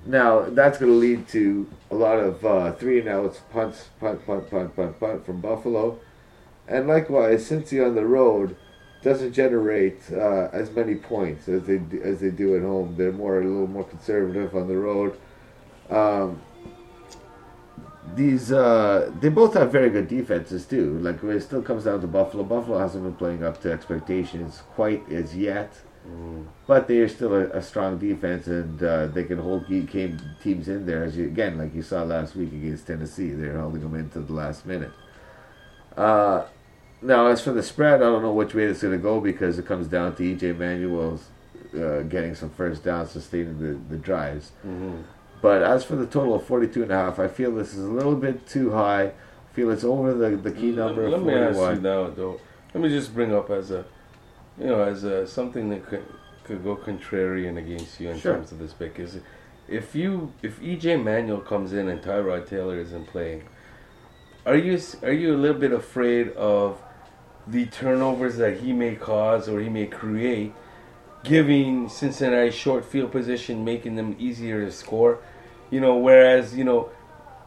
Now 0.06 0.32
that's 0.50 0.78
going 0.78 0.92
to 0.92 0.98
lead 0.98 1.30
to 1.30 1.68
a 1.92 1.96
lot 1.96 2.18
of 2.18 2.46
uh, 2.46 2.72
three 2.74 3.00
and 3.00 3.10
outs, 3.10 3.42
punts, 3.52 3.90
punt, 4.00 4.26
punt, 4.26 4.50
punt, 4.50 4.76
punt, 4.76 5.00
punt 5.00 5.26
from 5.26 5.42
Buffalo, 5.42 6.00
and 6.68 6.88
likewise, 6.88 7.50
Cincy 7.50 7.86
on 7.86 7.96
the 7.96 8.06
road 8.06 8.56
doesn't 9.02 9.34
generate 9.34 10.00
uh, 10.12 10.48
as 10.54 10.72
many 10.72 10.96
points 10.96 11.48
as 11.50 11.64
they 11.64 11.82
as 12.02 12.22
they 12.22 12.30
do 12.30 12.56
at 12.56 12.62
home. 12.62 12.96
They're 12.98 13.12
more 13.12 13.42
a 13.42 13.44
little 13.44 13.68
more 13.68 13.84
conservative 13.84 14.56
on 14.56 14.68
the 14.68 14.78
road. 14.78 15.20
Um, 15.90 16.42
these 18.16 18.52
uh, 18.52 19.12
they 19.20 19.30
both 19.30 19.54
have 19.56 19.72
very 19.72 19.90
good 19.90 20.08
defenses 20.08 20.66
too. 20.66 21.00
Like 21.00 21.24
it 21.24 21.42
still 21.42 21.62
comes 21.62 21.86
down 21.86 22.02
to 22.02 22.08
Buffalo. 22.08 22.44
Buffalo 22.44 22.78
hasn't 22.78 23.04
been 23.04 23.16
playing 23.16 23.44
up 23.44 23.62
to 23.62 23.72
expectations 23.72 24.64
quite 24.76 25.10
as 25.12 25.36
yet, 25.36 25.74
But 26.68 26.88
they 26.88 27.00
are 27.00 27.08
still 27.08 27.34
a, 27.34 27.50
a 27.50 27.62
strong 27.62 27.98
defense 27.98 28.48
and 28.48 28.82
uh, 28.82 29.08
they 29.08 29.24
can 29.24 29.40
hold 29.40 29.68
key 29.68 29.82
game 29.82 30.20
teams 30.42 30.68
in 30.68 30.86
there. 30.86 31.04
As 31.04 31.18
you 31.18 31.26
again, 31.26 31.58
like 31.58 31.74
you 31.76 31.82
saw 31.82 32.04
last 32.04 32.36
week 32.36 32.52
against 32.54 32.88
Tennessee, 32.88 33.32
they're 33.32 33.60
holding 33.60 33.82
them 33.82 33.96
into 33.96 34.20
the 34.20 34.34
last 34.34 34.66
minute. 34.66 34.92
Uh, 35.96 36.46
now, 37.02 37.28
as 37.28 37.42
for 37.42 37.52
the 37.52 37.64
spread, 37.64 37.96
I 37.96 38.06
don't 38.06 38.22
know 38.22 38.34
which 38.34 38.54
way 38.54 38.64
it's 38.64 38.82
going 38.82 38.94
to 38.94 39.00
go 39.02 39.20
because 39.20 39.58
it 39.58 39.66
comes 39.66 39.88
down 39.88 40.16
to 40.16 40.24
EJ 40.24 40.58
Manuel's 40.58 41.26
uh, 41.76 42.02
getting 42.04 42.36
some 42.36 42.50
first 42.52 42.84
downs, 42.84 43.12
sustaining 43.12 43.60
the, 43.60 43.80
the 43.90 43.98
drives. 43.98 44.52
Mm-hmm. 44.66 45.02
But 45.42 45.64
as 45.64 45.84
for 45.84 45.96
the 45.96 46.06
total 46.06 46.36
of 46.36 46.46
42 46.46 46.84
and 46.84 46.92
a 46.92 46.96
half, 46.96 47.20
I 47.20 47.28
feel 47.28 47.52
this 47.52 47.74
is 47.74 47.84
a 47.84 47.90
little 47.90 48.16
bit 48.16 48.48
too 48.48 48.72
high. 48.72 49.06
I 49.06 49.54
feel 49.54 49.72
it's 49.72 49.84
over 49.84 50.14
the, 50.14 50.38
the 50.38 50.52
key 50.52 50.72
number 50.72 51.10
Let 51.10 51.20
of 51.20 51.26
me 51.26 51.34
ask 51.34 51.58
you 51.58 51.82
now, 51.82 52.10
though. 52.10 52.40
Let 52.74 52.84
me 52.84 52.90
just 52.90 53.14
bring 53.14 53.34
up 53.34 53.50
as 53.50 53.72
a, 53.72 53.86
you 54.58 54.66
know, 54.68 54.84
as 54.84 55.04
a 55.04 55.28
something 55.28 55.70
that 55.70 55.86
could 55.86 56.06
could 56.44 56.64
go 56.64 56.76
contrarian 56.76 57.58
against 57.58 58.00
you 58.00 58.10
in 58.10 58.20
Sure. 58.20 58.36
terms 58.36 58.52
of 58.52 58.60
this 58.60 58.74
pick 58.74 59.00
is, 59.00 59.20
if 59.68 59.96
you 59.96 60.34
if 60.42 60.60
EJ 60.60 61.02
Manuel 61.04 61.40
comes 61.40 61.74
in 61.74 61.88
and 61.88 62.02
Tyrod 62.02 62.48
Taylor 62.48 62.80
isn't 62.80 63.08
playing, 63.08 63.44
are 64.46 64.56
you 64.56 64.80
are 65.04 65.12
you 65.14 65.36
a 65.36 65.38
little 65.38 65.60
bit 65.60 65.72
afraid 65.72 66.30
of 66.30 66.82
the 67.48 67.66
turnovers 67.68 68.38
that 68.38 68.60
he 68.60 68.74
may 68.74 68.96
cause 68.96 69.48
or 69.48 69.60
he 69.60 69.70
may 69.70 69.86
create, 69.88 70.54
giving 71.24 71.90
Cincinnati 71.90 72.52
short 72.52 72.86
field 72.86 73.12
position, 73.12 73.64
making 73.64 73.96
them 73.96 74.16
easier 74.20 74.66
to 74.66 74.72
score? 74.72 75.20
You 75.70 75.80
know, 75.80 75.96
whereas 75.96 76.56
you 76.56 76.64
know 76.64 76.90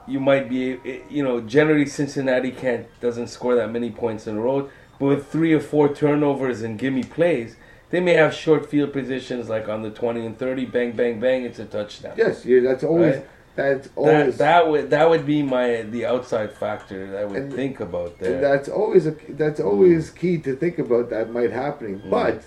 you 0.07 0.21
might 0.21 0.49
be, 0.49 0.79
eh, 0.85 1.01
you 1.09 1.23
know, 1.23 1.41
generally 1.41 1.87
Cincinnati 1.87 2.51
can't 2.51 2.87
doesn't 3.01 3.29
score 3.29 3.55
that 3.57 3.71
many 3.73 3.91
points 3.91 4.27
in 4.27 4.37
a 4.37 4.41
row, 4.41 4.69
but 4.99 5.07
with 5.07 5.26
three 5.26 5.53
or 5.53 5.61
four 5.61 5.92
turnovers 5.95 6.62
and 6.62 6.78
gimme 6.78 7.03
plays, 7.05 7.57
they 7.90 8.01
may 8.01 8.14
have 8.14 8.34
short 8.34 8.68
field 8.68 8.92
positions 8.92 9.49
like 9.49 9.68
on 9.68 9.82
the 9.82 9.90
twenty 9.90 10.24
and 10.26 10.38
thirty, 10.38 10.64
bang, 10.64 10.92
bang, 10.92 11.20
bang, 11.20 11.45
it's 11.45 11.59
a 11.59 11.64
touchdown. 11.64 12.14
Yes, 12.16 12.45
yeah, 12.45 12.61
that's 12.61 12.84
always 12.84 13.16
Right. 13.16 13.26
that's 13.57 13.88
That, 13.88 13.97
always 13.97 14.38
that 14.38 14.68
would 14.68 14.90
that 14.90 15.09
would 15.11 15.26
be 15.26 15.42
my 15.42 15.82
the 15.82 16.07
outside 16.07 16.53
factor 16.53 17.11
that 17.11 17.22
I 17.22 17.24
would 17.24 17.53
think 17.53 17.80
about 17.80 18.18
there. 18.18 18.40
that's 18.40 18.68
always 18.68 19.07
a 19.07 19.14
that's 19.30 19.61
always 19.61 20.11
key 20.11 20.38
to 20.38 20.57
think 20.57 20.78
about 20.78 21.11
that 21.11 21.30
might 21.30 21.51
happening. 21.53 22.01
Mm. 22.01 22.11
But 22.11 22.42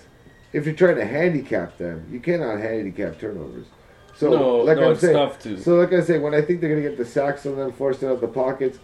if 0.52 0.66
you're 0.66 0.74
trying 0.74 0.96
to 0.96 1.04
handicap 1.06 1.76
them, 1.78 2.06
you 2.10 2.20
cannot 2.20 2.58
handicap 2.60 3.18
turnovers. 3.18 3.66
So 4.16 4.30
no, 4.30 4.56
like 4.58 4.78
no, 4.78 4.90
I'm 4.90 4.96
saying. 4.96 5.58
So, 5.62 5.76
like 5.76 5.92
I 5.92 6.00
say, 6.00 6.18
when 6.18 6.34
I 6.34 6.42
think 6.42 6.60
they're 6.60 6.70
going 6.70 6.82
to 6.82 6.88
get 6.88 6.98
the 6.98 7.04
sacks 7.04 7.46
on 7.46 7.56
them, 7.56 7.70
forcing 7.72 8.08
out 8.08 8.20
the 8.20 8.26
pockets, 8.26 8.78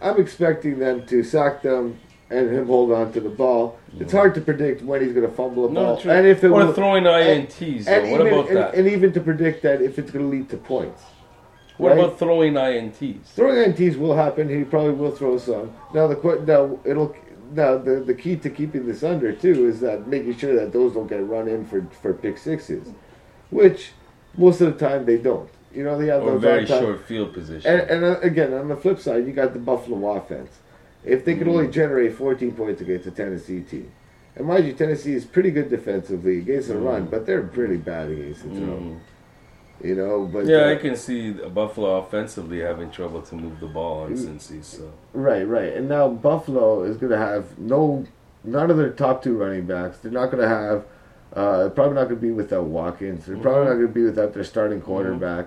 I'm 0.00 0.20
expecting 0.20 0.78
them 0.78 1.04
to 1.06 1.24
sack 1.24 1.62
them 1.62 1.98
and 2.30 2.50
him 2.50 2.66
hold 2.66 2.92
on 2.92 3.12
to 3.12 3.20
the 3.20 3.28
ball. 3.28 3.78
It's 3.98 4.12
hard 4.12 4.34
to 4.34 4.40
predict 4.40 4.82
when 4.82 5.00
he's 5.00 5.12
going 5.12 5.26
to 5.26 5.32
fumble 5.32 5.68
a 5.68 5.70
no, 5.70 5.84
ball, 5.84 6.00
true. 6.00 6.10
and 6.10 6.26
if 6.26 6.42
it 6.42 6.48
or 6.48 6.66
will, 6.66 6.72
throwing 6.72 7.04
INTs. 7.04 7.84
though. 7.84 7.92
and 7.92 8.10
what 8.10 8.20
even 8.20 8.26
about 8.26 8.48
and, 8.48 8.56
that? 8.56 8.74
and 8.74 8.88
even 8.88 9.12
to 9.12 9.20
predict 9.20 9.62
that 9.62 9.80
if 9.80 9.98
it's 9.98 10.10
going 10.10 10.24
to 10.24 10.36
lead 10.36 10.48
to 10.50 10.56
points. 10.56 11.02
what 11.76 11.90
right? 11.90 11.98
about 11.98 12.18
throwing 12.18 12.54
INTs? 12.54 13.26
Throwing 13.26 13.72
ints 13.72 13.96
will 13.96 14.16
happen. 14.16 14.48
He 14.48 14.64
probably 14.64 14.92
will 14.92 15.12
throw 15.12 15.38
some. 15.38 15.72
Now 15.94 16.08
the 16.08 16.44
now 16.46 16.78
it'll 16.84 17.14
now 17.52 17.78
the 17.78 18.00
the 18.00 18.14
key 18.14 18.36
to 18.36 18.50
keeping 18.50 18.86
this 18.86 19.02
under 19.02 19.32
too 19.32 19.68
is 19.68 19.80
that 19.80 20.08
making 20.08 20.36
sure 20.36 20.54
that 20.56 20.72
those 20.72 20.94
don't 20.94 21.06
get 21.06 21.24
run 21.26 21.48
in 21.48 21.64
for 21.64 21.86
for 22.02 22.12
pick 22.12 22.38
sixes, 22.38 22.88
which 23.50 23.92
most 24.36 24.60
of 24.60 24.76
the 24.76 24.88
time 24.88 25.06
they 25.06 25.16
don't. 25.16 25.48
You 25.72 25.84
know 25.84 25.98
they 25.98 26.06
have 26.06 26.22
Or 26.22 26.32
those 26.32 26.42
very 26.42 26.66
short 26.66 27.06
field 27.06 27.34
position. 27.34 27.70
And, 27.70 27.90
and 27.90 28.04
uh, 28.04 28.20
again, 28.20 28.52
on 28.54 28.68
the 28.68 28.76
flip 28.76 28.98
side, 28.98 29.26
you 29.26 29.32
got 29.32 29.52
the 29.52 29.58
Buffalo 29.58 30.16
offense. 30.16 30.50
If 31.06 31.24
they 31.24 31.34
could 31.36 31.46
Mm. 31.46 31.50
only 31.52 31.68
generate 31.68 32.12
14 32.14 32.52
points 32.52 32.80
against 32.82 33.06
a 33.06 33.10
Tennessee 33.12 33.60
team, 33.60 33.90
and 34.36 34.46
mind 34.46 34.66
you, 34.66 34.72
Tennessee 34.72 35.14
is 35.14 35.24
pretty 35.24 35.50
good 35.50 35.70
defensively 35.70 36.38
against 36.38 36.68
the 36.68 36.76
run, 36.76 37.06
but 37.10 37.24
they're 37.24 37.42
pretty 37.42 37.76
bad 37.76 38.10
against 38.10 38.42
the 38.42 38.50
throw. 38.50 38.74
Mm. 38.74 38.96
You 39.82 39.94
know, 39.94 40.28
but 40.30 40.46
Yeah, 40.46 40.64
uh, 40.66 40.70
I 40.70 40.76
can 40.76 40.96
see 40.96 41.30
Buffalo 41.32 41.98
offensively 41.98 42.60
having 42.60 42.90
trouble 42.90 43.20
to 43.22 43.34
move 43.34 43.60
the 43.60 43.66
ball 43.66 44.00
on 44.04 44.14
Mm. 44.14 44.18
Cincy. 44.18 44.64
So 44.64 44.90
Right, 45.14 45.46
right. 45.46 45.74
And 45.74 45.88
now 45.88 46.08
Buffalo 46.08 46.82
is 46.82 46.96
going 46.96 47.12
to 47.12 47.18
have 47.18 47.58
no, 47.58 48.04
none 48.42 48.70
of 48.70 48.76
their 48.78 48.90
top 48.90 49.22
two 49.22 49.36
running 49.38 49.64
backs. 49.66 49.98
They're 49.98 50.10
not 50.10 50.30
going 50.30 50.42
to 50.42 50.48
have, 50.48 50.84
uh, 51.34 51.68
probably 51.68 51.94
not 51.94 52.04
going 52.08 52.20
to 52.20 52.26
be 52.26 52.32
without 52.32 52.64
Watkins. 52.64 53.26
They're 53.26 53.36
probably 53.36 53.62
Mhm. 53.62 53.68
not 53.68 53.74
going 53.74 53.86
to 53.88 53.92
be 53.92 54.04
without 54.04 54.32
their 54.32 54.44
starting 54.44 54.80
quarterback. 54.80 55.46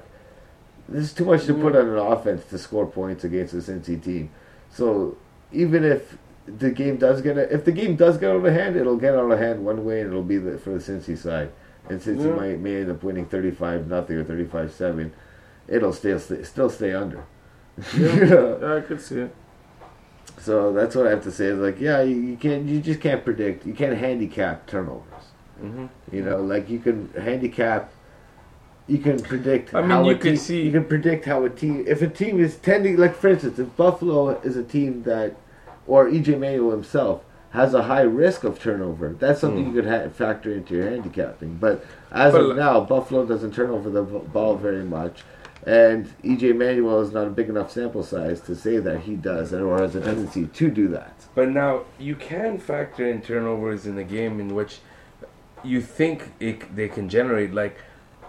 There's 0.87 1.11
too 1.13 1.25
much 1.25 1.45
to 1.47 1.53
put 1.53 1.75
on 1.75 1.87
an 1.89 1.97
offense 1.97 2.45
to 2.45 2.57
score 2.57 2.85
points 2.85 3.23
against 3.23 3.53
this 3.53 3.67
NC 3.69 3.97
team. 3.97 4.29
So 4.71 5.17
even 5.51 5.83
if 5.83 6.17
the 6.45 6.71
game 6.71 6.97
does 6.97 7.21
get, 7.21 7.37
a, 7.37 7.51
if 7.53 7.63
the 7.65 7.71
game 7.71 7.95
does 7.95 8.17
get 8.17 8.31
out 8.31 8.45
of 8.45 8.53
hand, 8.53 8.75
it'll 8.75 8.97
get 8.97 9.15
out 9.15 9.31
of 9.31 9.37
hand 9.39 9.63
one 9.63 9.85
way, 9.85 10.01
and 10.01 10.09
it'll 10.09 10.23
be 10.23 10.37
the, 10.37 10.57
for 10.57 10.71
the 10.71 10.79
Cincy 10.79 11.17
side. 11.17 11.51
And 11.89 12.01
since 12.01 12.23
Yeah. 12.23 12.33
might 12.35 12.59
may 12.59 12.81
end 12.81 12.91
up 12.91 13.03
winning 13.03 13.25
35 13.25 13.87
nothing 13.87 14.17
or 14.17 14.23
35 14.23 14.71
seven. 14.71 15.11
It'll 15.67 15.93
still 15.93 16.19
stay, 16.19 16.43
still 16.43 16.69
stay 16.69 16.93
under. 16.93 17.23
yeah, 17.97 18.77
I 18.77 18.81
could 18.81 19.01
see 19.01 19.19
it. 19.21 19.35
So 20.39 20.71
that's 20.73 20.95
what 20.95 21.05
I 21.07 21.11
have 21.11 21.23
to 21.23 21.31
say. 21.31 21.45
Is 21.45 21.59
like, 21.59 21.79
yeah, 21.79 22.01
you, 22.01 22.15
you 22.15 22.37
can't, 22.37 22.65
you 22.65 22.79
just 22.81 23.01
can't 23.01 23.23
predict. 23.23 23.65
You 23.65 23.73
can't 23.73 23.97
handicap 23.97 24.67
turnovers. 24.67 25.23
hmm 25.59 25.87
You 26.11 26.21
know, 26.23 26.41
like 26.41 26.69
you 26.69 26.79
can 26.79 27.09
handicap. 27.19 27.91
You 28.89 28.97
can 28.97 29.19
predict. 29.19 29.75
I 29.75 29.81
mean, 29.81 29.91
how 29.91 30.03
you 30.03 30.11
a 30.11 30.15
can 30.15 30.23
team, 30.31 30.35
see- 30.37 30.63
You 30.63 30.71
can 30.71 30.85
predict 30.85 31.25
how 31.25 31.45
a 31.45 31.49
team. 31.49 31.85
If 31.87 32.01
a 32.01 32.07
team 32.07 32.39
is 32.43 32.55
tending, 32.57 32.97
like 32.97 33.15
for 33.15 33.27
instance, 33.29 33.59
if 33.59 33.75
Buffalo 33.77 34.29
is 34.41 34.57
a 34.57 34.63
team 34.63 35.03
that, 35.03 35.35
or 35.85 36.07
EJ 36.09 36.39
Manuel 36.39 36.71
himself 36.71 37.23
has 37.51 37.73
a 37.75 37.83
high 37.83 38.01
risk 38.01 38.43
of 38.43 38.59
turnover, 38.59 39.15
that's 39.19 39.41
something 39.41 39.65
Hmm. 39.65 39.75
you 39.75 39.81
could 39.81 39.89
ha- 39.91 40.09
factor 40.09 40.51
into 40.51 40.75
your 40.75 40.89
handicapping. 40.89 41.57
But 41.59 41.85
as 42.11 42.33
But 42.33 42.41
of 42.41 42.49
l- 42.51 42.55
now, 42.55 42.79
Buffalo 42.81 43.25
doesn't 43.25 43.53
turn 43.53 43.69
over 43.69 43.89
the 43.91 44.01
ball 44.03 44.55
very 44.55 44.83
much. 44.83 45.23
And 45.67 46.07
EJ 46.23 46.53
Manuel 46.53 47.01
is 47.01 47.11
not 47.11 47.27
a 47.27 47.29
big 47.29 47.49
enough 47.49 47.69
sample 47.71 48.01
size 48.01 48.39
to 48.41 48.55
say 48.55 48.77
that 48.77 49.01
he 49.01 49.15
does, 49.15 49.53
or 49.53 49.77
has 49.79 49.95
a 49.95 50.01
tendency 50.01 50.45
to 50.47 50.69
do 50.71 50.87
that. 50.89 51.13
But 51.35 51.49
now 51.49 51.81
you 51.99 52.15
can 52.15 52.57
factor 52.57 53.05
in 53.07 53.21
turnovers 53.21 53.85
in 53.85 53.97
a 53.99 54.03
game 54.03 54.39
in 54.39 54.55
which 54.55 54.79
you 55.63 55.81
think 55.81 56.31
it, 56.39 56.75
they 56.75 56.87
can 56.87 57.09
generate 57.09 57.53
like 57.53 57.77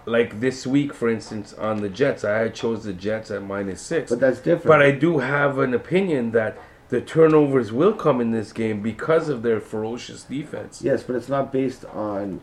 like 0.06 0.40
this 0.40 0.66
week, 0.66 0.94
for 0.94 1.08
instance, 1.08 1.52
on 1.54 1.80
the 1.80 1.88
Jets. 1.88 2.24
I 2.24 2.48
chose 2.48 2.84
the 2.84 2.92
Jets 2.92 3.30
at 3.30 3.42
minus 3.42 3.80
six, 3.80 4.10
But 4.10 4.20
that's 4.20 4.38
different. 4.38 4.66
but 4.66 4.82
I 4.82 4.90
do 4.92 5.18
have 5.18 5.58
an 5.58 5.74
opinion 5.74 6.32
that 6.32 6.56
the 6.88 7.00
turnovers 7.00 7.70
will 7.72 7.92
come 7.92 8.20
in 8.20 8.30
this 8.32 8.52
game 8.52 8.82
because 8.82 9.28
of 9.28 9.42
their 9.42 9.60
ferocious 9.60 10.24
defense. 10.24 10.82
Yes, 10.82 11.02
but 11.02 11.16
it's 11.16 11.28
not 11.28 11.52
based 11.52 11.84
on. 11.86 12.40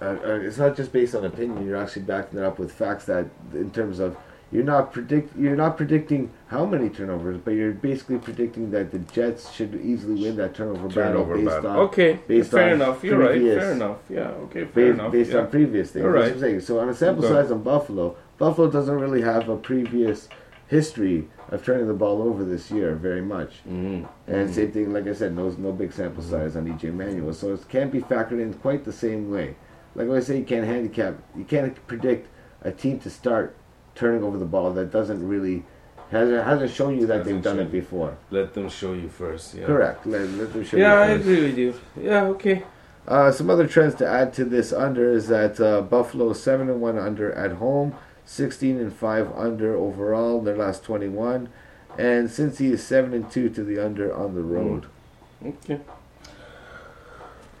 Uh, 0.00 0.16
uh, 0.24 0.40
it's 0.42 0.58
not 0.58 0.76
just 0.76 0.92
based 0.92 1.14
on 1.14 1.24
opinion. 1.24 1.66
You're 1.66 1.76
actually 1.76 2.02
backing 2.02 2.38
it 2.38 2.44
up 2.44 2.58
with 2.58 2.70
facts 2.72 3.04
that, 3.06 3.26
in 3.54 3.70
terms 3.70 3.98
of, 3.98 4.16
you're 4.52 4.64
not 4.64 4.92
predict. 4.92 5.36
You're 5.36 5.56
not 5.56 5.76
predicting 5.76 6.30
how 6.48 6.64
many 6.66 6.88
turnovers, 6.88 7.38
but 7.38 7.52
you're 7.52 7.72
basically 7.72 8.18
predicting 8.18 8.70
that 8.70 8.92
the 8.92 9.00
Jets 9.00 9.52
should 9.52 9.74
easily 9.74 10.22
win 10.22 10.36
that 10.36 10.54
turnover, 10.54 10.88
Turnover 10.88 11.34
battle 11.34 11.44
based 11.44 11.62
battle. 11.62 11.70
on 11.70 11.76
okay, 11.88 12.18
based 12.28 12.50
fair 12.52 12.68
on 12.68 12.74
enough. 12.74 13.02
You're 13.02 13.18
right. 13.18 13.40
Fair 13.40 13.72
enough. 13.72 13.98
Yeah. 14.08 14.28
Okay. 14.46 14.64
Fair 14.64 14.92
based, 14.92 15.00
enough. 15.00 15.12
based 15.12 15.30
yeah. 15.32 15.38
on 15.38 15.50
previous 15.50 15.90
things. 15.90 16.04
Right. 16.06 16.62
So 16.62 16.78
on 16.78 16.88
a 16.88 16.94
sample 16.94 17.24
Okay. 17.24 17.34
size 17.34 17.50
on 17.50 17.62
Buffalo, 17.62 18.16
Buffalo 18.38 18.70
doesn't 18.70 18.94
really 19.00 19.22
have 19.22 19.48
a 19.48 19.56
previous 19.56 20.28
history 20.68 21.28
of 21.48 21.64
turning 21.64 21.86
the 21.86 21.94
ball 21.94 22.22
over 22.22 22.44
this 22.44 22.70
year 22.70 22.94
very 22.94 23.22
much. 23.22 23.62
Mhm. 23.68 24.06
And 24.26 24.52
same 24.52 24.72
thing, 24.72 24.92
like 24.92 25.06
I 25.06 25.12
said, 25.12 25.34
no, 25.34 25.48
no 25.58 25.72
big 25.72 25.92
sample 25.92 26.22
size 26.22 26.56
on 26.56 26.66
EJ 26.66 26.90
Manuel, 26.90 27.32
so 27.32 27.52
it 27.52 27.68
can't 27.68 27.92
be 27.92 28.00
factored 28.00 28.40
in 28.40 28.52
quite 28.54 28.84
the 28.84 28.92
same 28.92 29.30
way. 29.30 29.54
Like 29.94 30.08
I 30.10 30.20
say 30.20 30.38
you 30.38 30.44
can't 30.44 30.66
handicap, 30.66 31.14
you 31.36 31.44
can't 31.44 31.74
predict 31.86 32.28
a 32.62 32.72
team 32.72 32.98
to 33.00 33.10
start 33.10 33.54
turning 33.96 34.22
over 34.22 34.38
the 34.38 34.44
ball 34.46 34.72
that 34.74 34.92
doesn't 34.92 35.26
really 35.26 35.64
hasn't 36.12 36.44
hasn't 36.44 36.70
shown 36.70 36.96
you 37.00 37.06
that 37.08 37.24
they've 37.24 37.42
done 37.42 37.58
it 37.58 37.72
before. 37.72 38.16
Let 38.30 38.54
them 38.54 38.68
show 38.68 38.92
you 38.92 39.08
first. 39.08 39.54
Yeah. 39.54 39.66
Correct. 39.66 40.06
Let, 40.06 40.28
let 40.30 40.52
them 40.52 40.64
show 40.64 40.76
Yeah, 40.76 40.94
I 40.94 41.06
you 41.12 41.16
first. 41.18 41.28
agree 41.28 41.42
with 41.46 41.58
you. 41.58 41.74
Yeah. 42.00 42.24
Okay. 42.26 42.62
Uh, 43.08 43.30
some 43.32 43.50
other 43.50 43.66
trends 43.66 43.94
to 43.96 44.06
add 44.06 44.32
to 44.34 44.44
this 44.44 44.72
under 44.72 45.10
is 45.12 45.26
that 45.28 45.60
uh, 45.60 45.80
Buffalo 45.80 46.32
seven 46.32 46.68
and 46.70 46.80
one 46.80 46.98
under 46.98 47.32
at 47.32 47.52
home, 47.52 47.94
16 48.24 48.78
and 48.78 48.92
5 48.92 49.32
under 49.36 49.76
overall 49.76 50.38
in 50.40 50.44
their 50.44 50.56
last 50.56 50.82
21. 50.84 51.48
And 51.98 52.28
Cincy 52.28 52.72
is 52.72 52.84
7 52.84 53.14
and 53.14 53.30
2 53.30 53.48
to 53.50 53.62
the 53.64 53.78
under 53.78 54.12
on 54.14 54.34
the 54.34 54.42
road. 54.42 54.86
Okay. 55.44 55.80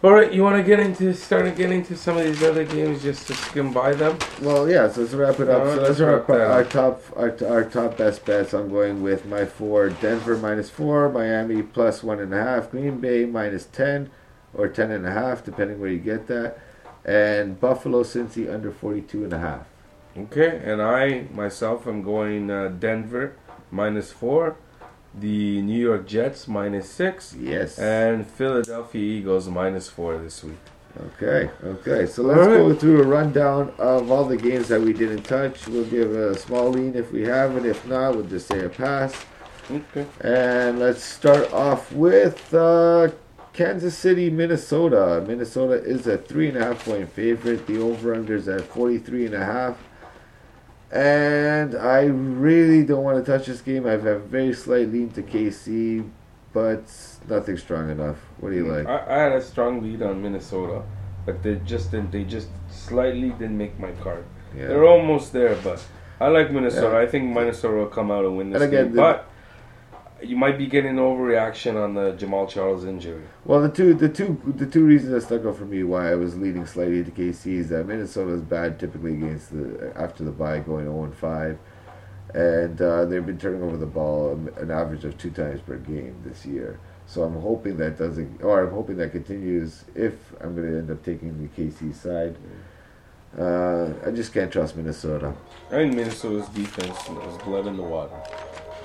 All 0.04 0.12
right, 0.12 0.30
you 0.30 0.42
want 0.42 0.56
to 0.58 0.62
get 0.62 0.78
into 0.78 1.14
start 1.14 1.56
getting 1.56 1.78
into 1.78 1.96
some 1.96 2.18
of 2.18 2.24
these 2.24 2.42
other 2.42 2.64
games 2.64 3.02
just 3.02 3.26
to 3.28 3.34
skim 3.34 3.72
by 3.72 3.94
them? 3.94 4.18
Well, 4.42 4.68
yeah. 4.68 4.90
So 4.90 5.00
let's 5.00 5.14
wrap 5.14 5.40
it 5.40 5.48
up. 5.48 5.62
Right, 5.62 5.74
so 5.74 5.76
let's 5.76 5.88
those 5.88 6.00
are 6.02 6.16
wrap 6.18 6.28
our, 6.28 6.44
our 6.44 6.64
top 6.64 7.02
our, 7.16 7.34
our 7.48 7.64
top 7.64 7.96
best 7.96 8.26
bets. 8.26 8.52
I'm 8.52 8.68
going 8.68 9.02
with 9.02 9.24
my 9.24 9.46
four: 9.46 9.88
Denver 9.88 10.36
minus 10.36 10.68
four, 10.68 11.08
Miami 11.08 11.62
plus 11.62 12.02
one 12.02 12.20
and 12.20 12.34
a 12.34 12.36
half, 12.36 12.70
Green 12.70 13.00
Bay 13.00 13.24
minus 13.24 13.64
ten 13.64 14.10
or 14.52 14.68
ten 14.68 14.90
and 14.90 15.06
a 15.06 15.12
half, 15.12 15.42
depending 15.42 15.80
where 15.80 15.90
you 15.90 15.98
get 15.98 16.26
that, 16.26 16.58
and 17.02 17.58
Buffalo 17.58 18.02
Cincy 18.02 18.52
under 18.52 18.70
42 18.70 19.24
and 19.24 19.32
a 19.32 19.38
half. 19.38 19.66
Okay, 20.16 20.60
and 20.62 20.82
I 20.82 21.26
myself 21.32 21.86
am 21.86 22.02
going 22.02 22.50
uh, 22.50 22.68
Denver 22.68 23.34
minus 23.70 24.12
four, 24.12 24.56
the 25.18 25.62
New 25.62 25.78
York 25.80 26.06
Jets 26.06 26.46
minus 26.46 26.90
six, 26.90 27.34
Yes. 27.38 27.78
and 27.78 28.26
Philadelphia 28.26 29.02
Eagles 29.02 29.48
minus 29.48 29.88
four 29.88 30.18
this 30.18 30.44
week. 30.44 30.56
Okay, 31.20 31.50
okay. 31.62 32.06
So 32.06 32.22
let's 32.22 32.40
Alright. 32.40 32.56
go 32.58 32.74
through 32.74 33.02
a 33.02 33.06
rundown 33.06 33.72
of 33.78 34.10
all 34.10 34.24
the 34.24 34.36
games 34.36 34.68
that 34.68 34.80
we 34.80 34.92
didn't 34.94 35.24
touch. 35.24 35.68
We'll 35.68 35.84
give 35.84 36.10
a 36.14 36.38
small 36.38 36.70
lean 36.70 36.94
if 36.94 37.12
we 37.12 37.22
have 37.24 37.54
it. 37.56 37.66
If 37.66 37.86
not, 37.86 38.14
we'll 38.14 38.24
just 38.24 38.48
say 38.48 38.64
a 38.64 38.68
pass. 38.70 39.14
Okay. 39.70 40.06
And 40.22 40.78
let's 40.78 41.02
start 41.04 41.52
off 41.52 41.92
with 41.92 42.54
uh, 42.54 43.10
Kansas 43.52 43.96
City, 43.96 44.30
Minnesota. 44.30 45.22
Minnesota 45.26 45.74
is 45.74 46.06
a 46.06 46.16
three 46.16 46.48
and 46.48 46.56
a 46.56 46.64
half 46.64 46.84
point 46.84 47.12
favorite. 47.12 47.66
The 47.66 47.78
over 47.78 48.14
under 48.14 48.36
is 48.36 48.48
at 48.48 48.62
43 48.62 49.26
and 49.26 49.34
a 49.34 49.44
half. 49.44 49.76
And 50.90 51.74
I 51.74 52.04
really 52.04 52.84
don't 52.84 53.02
want 53.02 53.24
to 53.24 53.30
touch 53.30 53.46
this 53.46 53.60
game. 53.60 53.86
I 53.86 53.90
have 53.92 54.06
a 54.06 54.18
very 54.18 54.52
slight 54.54 54.88
lean 54.92 55.10
to 55.10 55.22
KC, 55.22 56.08
but 56.52 56.84
nothing 57.28 57.56
strong 57.56 57.90
enough. 57.90 58.18
What 58.38 58.50
do 58.50 58.56
you 58.56 58.66
like? 58.66 58.86
I, 58.86 59.04
I 59.08 59.18
had 59.24 59.32
a 59.32 59.42
strong 59.42 59.82
lead 59.82 60.02
on 60.02 60.22
Minnesota, 60.22 60.82
but 61.24 61.42
they 61.42 61.56
just 61.64 61.90
didn't. 61.90 62.12
They 62.12 62.24
just 62.24 62.48
slightly 62.70 63.30
didn't 63.30 63.58
make 63.58 63.78
my 63.80 63.92
card. 63.92 64.24
Yeah. 64.56 64.68
They're 64.68 64.86
almost 64.86 65.32
there, 65.32 65.56
but 65.56 65.84
I 66.20 66.28
like 66.28 66.50
Minnesota. 66.52 66.96
Yeah. 66.96 67.02
I 67.02 67.06
think 67.06 67.34
Minnesota 67.34 67.74
will 67.74 67.86
come 67.86 68.10
out 68.10 68.24
and 68.24 68.36
win 68.36 68.50
this 68.50 68.62
And 68.62 68.72
again, 68.72 68.86
game. 68.86 68.96
But 68.96 69.28
you 70.22 70.36
might 70.36 70.56
be 70.56 70.66
getting 70.66 70.90
an 70.90 70.96
overreaction 70.96 71.82
on 71.82 71.94
the 71.94 72.12
Jamaal 72.12 72.48
Charles 72.48 72.84
injury. 72.84 73.24
Well, 73.44 73.62
the 73.62 73.68
two, 73.68 73.94
the 73.94 74.08
two, 74.08 74.40
the 74.56 74.66
two 74.66 74.84
reasons 74.84 75.12
that 75.12 75.22
stuck 75.22 75.44
out 75.44 75.56
for 75.56 75.64
me 75.64 75.82
why 75.82 76.10
I 76.10 76.14
was 76.14 76.36
leaning 76.36 76.66
slightly 76.66 77.04
to 77.04 77.10
KC 77.10 77.58
is 77.58 77.68
that 77.68 77.86
Minnesota 77.86 78.32
is 78.32 78.42
bad 78.42 78.78
typically 78.78 79.14
against 79.14 79.52
the 79.52 79.92
after 79.96 80.24
the 80.24 80.30
bye, 80.30 80.60
going 80.60 80.84
0 80.84 81.04
and 81.04 81.14
5, 81.14 81.58
and 82.34 82.82
uh, 82.82 83.04
they've 83.04 83.24
been 83.24 83.38
turning 83.38 83.62
over 83.62 83.76
the 83.76 83.86
ball 83.86 84.32
an 84.56 84.70
average 84.70 85.04
of 85.04 85.16
two 85.18 85.30
times 85.30 85.60
per 85.60 85.76
game 85.76 86.16
this 86.24 86.46
year. 86.46 86.80
So 87.06 87.22
I'm 87.22 87.40
hoping 87.40 87.76
that 87.76 87.98
doesn't, 87.98 88.42
or 88.42 88.66
I'm 88.66 88.72
hoping 88.72 88.96
that 88.96 89.12
continues. 89.12 89.84
If 89.94 90.14
I'm 90.40 90.56
going 90.56 90.70
to 90.72 90.78
end 90.78 90.90
up 90.90 91.04
taking 91.04 91.40
the 91.40 91.48
KC 91.62 91.94
side, 91.94 92.36
uh, 93.38 93.92
I 94.04 94.10
just 94.10 94.32
can't 94.32 94.50
trust 94.50 94.76
Minnesota. 94.76 95.34
I 95.68 95.70
think 95.70 95.94
Minnesota's 95.94 96.48
defense 96.48 96.98
is 96.98 97.42
blood 97.42 97.66
in 97.66 97.76
the 97.76 97.82
water, 97.82 98.20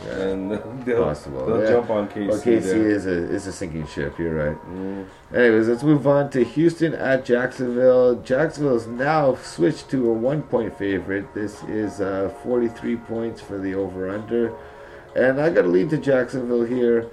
Yeah, 0.06 0.12
and 0.20 0.52
they'll, 0.86 1.04
possible. 1.04 1.46
they'll 1.46 1.62
yeah. 1.62 1.70
jump 1.70 1.90
on 1.90 2.08
KC. 2.10 2.28
Well, 2.28 2.40
KC 2.40 2.64
there. 2.64 2.90
is 2.90 3.06
a 3.06 3.12
is 3.12 3.48
a 3.48 3.54
sinking 3.54 3.88
ship. 3.88 4.18
You're 4.18 4.50
right. 4.50 4.58
Mm. 4.68 5.06
Anyways, 5.34 5.68
let's 5.68 5.84
move 5.84 6.08
on 6.08 6.30
to 6.32 6.44
Houston 6.44 6.94
at 6.94 7.26
Jacksonville. 7.26 8.22
Jacksonville 8.22 8.76
is 8.76 8.88
now 8.88 9.36
switched 9.36 9.90
to 9.92 10.10
a 10.10 10.14
one 10.14 10.44
point 10.44 10.78
favorite. 10.78 11.34
This 11.34 11.64
is 11.64 12.02
uh, 12.02 12.34
43 12.44 12.96
points 12.98 13.42
for 13.42 13.58
the 13.58 13.76
over 13.76 14.10
under. 14.10 14.54
And 15.16 15.42
I 15.42 15.50
got 15.50 15.64
to 15.64 15.68
lead 15.68 15.90
to 15.90 15.98
Jacksonville 15.98 16.64
here. 16.64 17.10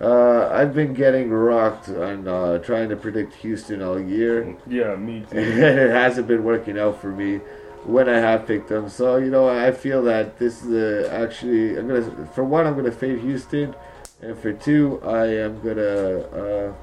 Uh, 0.00 0.48
I've 0.48 0.74
been 0.74 0.94
getting 0.94 1.30
rocked 1.30 1.88
on 1.90 2.26
uh, 2.26 2.58
trying 2.58 2.88
to 2.88 2.96
predict 2.96 3.34
Houston 3.36 3.82
all 3.82 4.00
year. 4.00 4.56
Yeah, 4.66 4.96
me 4.96 5.18
and 5.18 5.28
too. 5.30 5.38
it 5.38 5.90
hasn't 5.90 6.26
been 6.26 6.44
working 6.44 6.78
out 6.78 7.00
for 7.00 7.12
me 7.12 7.40
when 7.84 8.08
I 8.08 8.18
have 8.18 8.46
picked 8.46 8.68
them. 8.68 8.88
So 8.88 9.16
you 9.16 9.30
know, 9.30 9.48
I 9.48 9.72
feel 9.72 10.02
that 10.04 10.38
this 10.38 10.62
is 10.64 10.72
a, 10.72 11.12
actually 11.12 11.76
I'm 11.76 11.88
gonna 11.88 12.26
for 12.34 12.44
one 12.44 12.66
I'm 12.66 12.76
gonna 12.76 12.92
fade 12.92 13.20
Houston, 13.20 13.74
and 14.20 14.38
for 14.38 14.52
two 14.52 15.00
I 15.04 15.26
am 15.26 15.60
gonna 15.60 16.18
uh, 16.40 16.74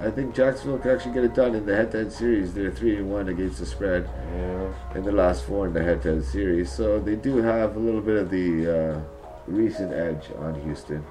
I 0.00 0.10
think 0.10 0.34
Jacksonville 0.34 0.78
can 0.78 0.92
actually 0.92 1.12
get 1.12 1.24
it 1.24 1.34
done 1.34 1.54
in 1.54 1.66
the 1.66 1.76
head-to-head 1.76 2.10
series. 2.10 2.54
They're 2.54 2.70
three 2.70 2.96
and 2.96 3.10
one 3.10 3.28
against 3.28 3.58
the 3.58 3.66
spread 3.66 4.08
yeah. 4.34 4.72
in 4.94 5.04
the 5.04 5.12
last 5.12 5.44
four 5.44 5.66
in 5.66 5.74
the 5.74 5.82
head-to-head 5.82 6.24
series, 6.24 6.72
so 6.72 6.98
they 6.98 7.16
do 7.16 7.36
have 7.36 7.76
a 7.76 7.78
little 7.78 8.00
bit 8.00 8.16
of 8.16 8.30
the 8.30 8.94
uh, 8.96 9.00
recent 9.46 9.92
edge 9.92 10.30
on 10.38 10.58
Houston. 10.62 11.04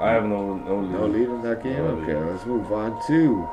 I 0.00 0.10
have 0.12 0.24
no 0.24 0.54
no 0.54 0.80
lead. 0.80 0.90
No 0.92 1.06
lead 1.06 1.28
in 1.28 1.42
that 1.42 1.62
game? 1.62 1.76
No 1.76 1.88
okay, 2.02 2.14
lead. 2.14 2.32
let's 2.32 2.46
move 2.46 2.72
on 2.72 2.98
to 3.08 3.48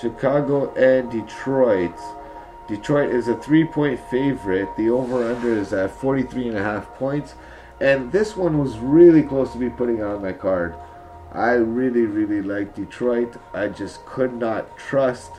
Chicago 0.00 0.72
and 0.74 1.10
Detroit. 1.10 1.98
Detroit 2.68 3.10
is 3.10 3.28
a 3.28 3.36
three 3.36 3.64
point 3.64 4.00
favorite. 4.10 4.68
The 4.76 4.90
over 4.90 5.24
under 5.24 5.52
is 5.56 5.72
at 5.72 5.90
43 5.92 6.48
and 6.48 6.58
a 6.58 6.62
half 6.62 6.92
points. 6.94 7.34
And 7.80 8.10
this 8.10 8.36
one 8.36 8.58
was 8.58 8.78
really 8.78 9.22
close 9.22 9.52
to 9.52 9.58
me 9.58 9.68
putting 9.68 10.02
on 10.02 10.22
my 10.22 10.32
card. 10.32 10.74
I 11.32 11.52
really, 11.52 12.02
really 12.06 12.40
like 12.42 12.74
Detroit. 12.74 13.36
I 13.52 13.68
just 13.68 14.04
could 14.06 14.32
not 14.34 14.76
trust 14.78 15.30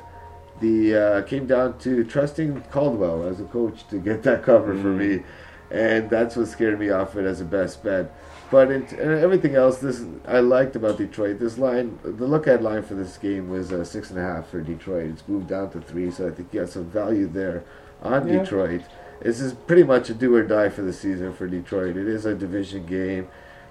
the. 0.61 0.95
Uh, 0.95 1.21
came 1.23 1.47
down 1.47 1.79
to 1.79 2.03
trusting 2.03 2.61
Caldwell 2.71 3.23
as 3.23 3.39
a 3.39 3.45
coach 3.45 3.87
to 3.89 3.97
get 3.97 4.23
that 4.23 4.43
cover 4.43 4.73
for 4.75 4.89
Mm. 4.93 4.97
me. 4.97 5.23
And 5.71 6.09
that's 6.09 6.35
what 6.37 6.47
scared 6.47 6.79
me 6.79 6.89
off 6.91 7.15
it 7.17 7.25
as 7.25 7.41
a 7.41 7.45
best 7.45 7.83
bet. 7.83 8.11
But 8.49 8.71
in, 8.71 8.83
and 8.83 9.11
everything 9.11 9.55
else, 9.55 9.79
this 9.79 10.05
I 10.25 10.39
liked 10.39 10.75
about 10.75 10.97
Detroit. 10.97 11.39
This 11.39 11.57
line, 11.57 11.99
the 12.03 12.25
look 12.25 12.47
at 12.47 12.63
line 12.63 12.83
for 12.83 12.93
this 12.93 13.17
game 13.17 13.49
was 13.49 13.73
uh, 13.73 13.83
six 13.83 14.09
and 14.09 14.19
a 14.19 14.21
half 14.21 14.47
for 14.47 14.61
Detroit. 14.61 15.09
It's 15.11 15.27
moved 15.27 15.47
down 15.49 15.69
to 15.71 15.81
three, 15.81 16.09
so 16.11 16.27
I 16.27 16.31
think 16.31 16.53
you 16.53 16.61
got 16.61 16.69
some 16.69 16.85
value 16.85 17.27
there 17.27 17.63
on 18.01 18.27
Yeah. 18.27 18.39
Detroit. 18.39 18.81
This 19.21 19.41
is 19.41 19.53
pretty 19.53 19.83
much 19.83 20.09
a 20.09 20.13
do 20.13 20.33
or 20.33 20.43
die 20.43 20.69
for 20.69 20.81
the 20.83 20.93
season 20.93 21.33
for 21.33 21.47
Detroit. 21.47 21.97
It 21.97 22.07
is 22.07 22.25
a 22.25 22.35
division 22.35 22.85
game. 22.85 23.27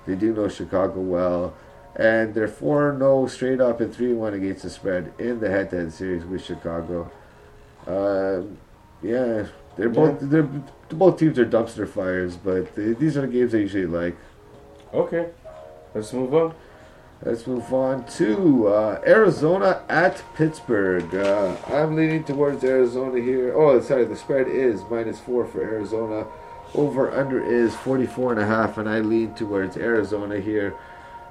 They 0.06 0.14
do 0.14 0.34
know 0.34 0.48
Chicago 0.48 1.00
well, 1.00 1.54
and 1.94 2.34
they're 2.34 2.48
four 2.48 2.92
no 2.92 3.26
straight 3.28 3.60
up 3.60 3.80
and 3.80 3.94
three 3.94 4.12
one 4.12 4.34
against 4.34 4.62
the 4.64 4.70
spread 4.70 5.12
in 5.18 5.40
the 5.40 5.48
head-to-head 5.48 5.92
series 5.92 6.24
with 6.24 6.44
Chicago. 6.44 7.10
Um, 7.86 8.58
yeah, 9.02 9.46
they're 9.76 9.88
both 9.88 10.18
they're 10.20 10.48
both 10.90 11.18
teams 11.18 11.38
are 11.38 11.46
dumpster 11.46 11.88
fires, 11.88 12.36
but 12.36 12.74
they, 12.74 12.92
these 12.92 13.16
are 13.16 13.22
the 13.22 13.28
games 13.28 13.54
I 13.54 13.58
usually 13.58 13.86
like. 13.86 14.16
Okay, 14.96 15.28
let's 15.94 16.14
move 16.14 16.32
on. 16.32 16.54
Let's 17.22 17.46
move 17.46 17.70
on 17.74 18.06
to 18.16 18.68
uh, 18.68 19.02
Arizona 19.06 19.82
at 19.90 20.22
Pittsburgh. 20.34 21.14
Uh, 21.14 21.54
I'm 21.66 21.94
leaning 21.94 22.24
towards 22.24 22.64
Arizona 22.64 23.20
here. 23.20 23.54
Oh, 23.54 23.78
sorry, 23.82 24.06
the 24.06 24.16
spread 24.16 24.48
is 24.48 24.80
minus 24.90 25.20
four 25.20 25.44
for 25.44 25.60
Arizona. 25.60 26.26
Over 26.74 27.10
under 27.14 27.44
is 27.44 27.76
44 27.76 28.32
and 28.32 28.40
a 28.40 28.46
half, 28.46 28.78
and 28.78 28.88
I 28.88 29.00
lean 29.00 29.34
towards 29.34 29.76
Arizona 29.76 30.40
here. 30.40 30.74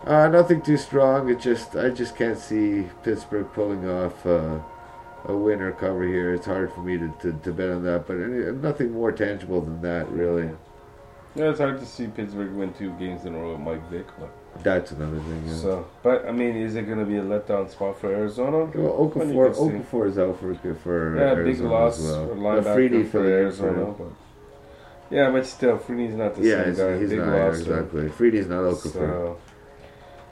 Uh, 0.05 0.27
nothing 0.27 0.61
too 0.61 0.77
strong. 0.77 1.27
It 1.29 1.39
just 1.39 1.75
I 1.75 1.89
just 1.89 2.15
can't 2.15 2.37
see 2.37 2.87
Pittsburgh 3.01 3.51
pulling 3.51 3.89
off 3.89 4.23
uh, 4.27 4.59
a 5.25 5.35
win 5.35 5.59
or 5.59 5.71
cover 5.71 6.03
here. 6.03 6.35
It's 6.35 6.45
hard 6.45 6.71
for 6.71 6.81
me 6.81 6.99
to, 6.99 7.11
to, 7.21 7.33
to 7.33 7.51
bet 7.51 7.71
on 7.71 7.83
that, 7.85 8.05
but 8.05 8.17
nothing 8.17 8.91
more 8.91 9.11
tangible 9.11 9.61
than 9.61 9.81
that, 9.81 10.07
really. 10.11 10.51
Yeah, 11.35 11.49
it's 11.49 11.59
hard 11.59 11.79
to 11.79 11.85
see 11.85 12.07
Pittsburgh 12.07 12.53
win 12.53 12.73
two 12.73 12.91
games 12.93 13.25
in 13.25 13.35
a 13.35 13.37
row 13.37 13.51
with 13.51 13.59
Mike 13.61 13.89
Vick, 13.89 14.07
but 14.19 14.29
That's 14.63 14.91
another 14.91 15.19
thing. 15.19 15.43
Yeah. 15.47 15.53
so. 15.55 15.87
But 16.01 16.25
I 16.27 16.31
mean, 16.31 16.55
is 16.55 16.75
it 16.75 16.83
going 16.83 16.99
to 16.99 17.05
be 17.05 17.17
a 17.17 17.21
letdown 17.21 17.69
spot 17.69 17.99
for 17.99 18.09
Arizona? 18.09 18.65
Well, 18.73 19.09
Okafor, 19.09 19.53
see. 19.53 19.61
Okafor 19.61 20.07
is 20.09 20.17
out 20.17 20.39
for 20.39 20.55
for 20.75 21.17
Yeah, 21.17 21.21
Arizona 21.33 21.43
big 21.43 21.61
loss 21.61 21.99
as 21.99 22.05
well. 22.05 22.27
for 22.29 22.35
But 22.35 22.41
linebacker 22.41 23.09
for 23.09 23.25
Arizona. 23.25 23.93
for- 23.95 24.13
Yeah, 25.11 25.29
but 25.31 25.45
still, 25.45 25.77
Freeney's 25.77 26.15
not 26.15 26.35
the 26.35 26.41
yeah, 26.43 26.63
same 26.63 26.75
guy. 26.75 26.97
he's 26.99 27.09
big 27.09 27.19
not 27.19 27.37
loss. 27.37 27.59
exactly. 27.59 28.09
Freeney's 28.09 28.47
not 28.47 28.63
Okafor. 28.63 28.91
So, 28.93 29.37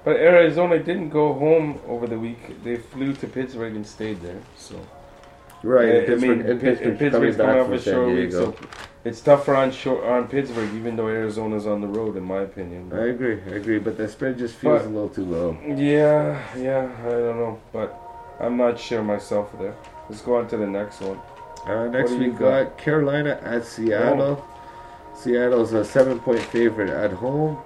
but 0.06 0.16
Arizona 0.16 0.80
didn't 0.80 1.10
go 1.10 1.34
home 1.34 1.80
over 1.88 2.08
the 2.08 2.18
week. 2.18 2.64
They 2.64 2.78
flew 2.78 3.12
to 3.14 3.28
Pittsburgh 3.28 3.76
and 3.76 3.86
stayed 3.86 4.22
there. 4.22 4.40
So 4.58 4.76
right, 5.64 5.86
I- 5.86 5.90
and 5.90 5.98
I 6.04 6.06
Pittsburgh, 6.06 6.38
mean, 6.48 6.60
Pittsburgh's, 6.60 7.00
Pittsburgh's 7.00 7.12
coming 7.12 7.12
coming 7.12 7.38
back 7.38 7.60
off 7.60 7.66
from 7.68 7.74
a 7.76 7.80
short 7.82 8.08
week, 8.16 8.32
so 8.32 8.56
it's 9.06 9.22
tougher 9.22 9.56
on 9.56 9.72
short, 9.72 10.04
on 10.06 10.28
Pittsburgh, 10.28 10.74
even 10.74 10.96
though 10.96 11.08
Arizona's 11.08 11.68
on 11.68 11.82
the 11.82 11.88
road, 11.88 12.16
in 12.18 12.24
my 12.24 12.42
opinion. 12.42 12.92
I 12.94 13.08
agree, 13.08 13.40
I 13.48 13.56
agree, 13.56 13.80
but 13.80 13.98
the 13.98 14.08
spread 14.08 14.38
just 14.38 14.56
feels 14.56 14.82
But- 14.84 14.88
a 14.88 14.92
little 14.92 15.10
too 15.10 15.26
low. 15.26 15.58
Yeah, 15.66 16.40
yeah, 16.58 16.90
I 17.06 17.10
don't 17.10 17.38
know, 17.40 17.60
but 17.72 18.00
I'm 18.40 18.58
not 18.58 18.80
sure 18.80 19.04
myself 19.04 19.52
there. 19.60 19.76
Let's 20.10 20.22
go 20.22 20.38
on 20.38 20.48
to 20.50 20.58
the 20.58 20.68
next 20.68 21.02
one. 21.02 21.20
Uh, 21.68 21.88
next 21.88 22.12
we 22.12 22.28
got 22.28 22.40
got? 22.40 22.78
Carolina 22.78 23.40
at 23.44 23.64
Seattle. 23.66 24.44
Seattle's 25.16 25.72
a 25.74 25.86
seven 25.86 26.20
point 26.20 26.40
favorite 26.42 26.90
at 26.90 27.12
home, 27.12 27.58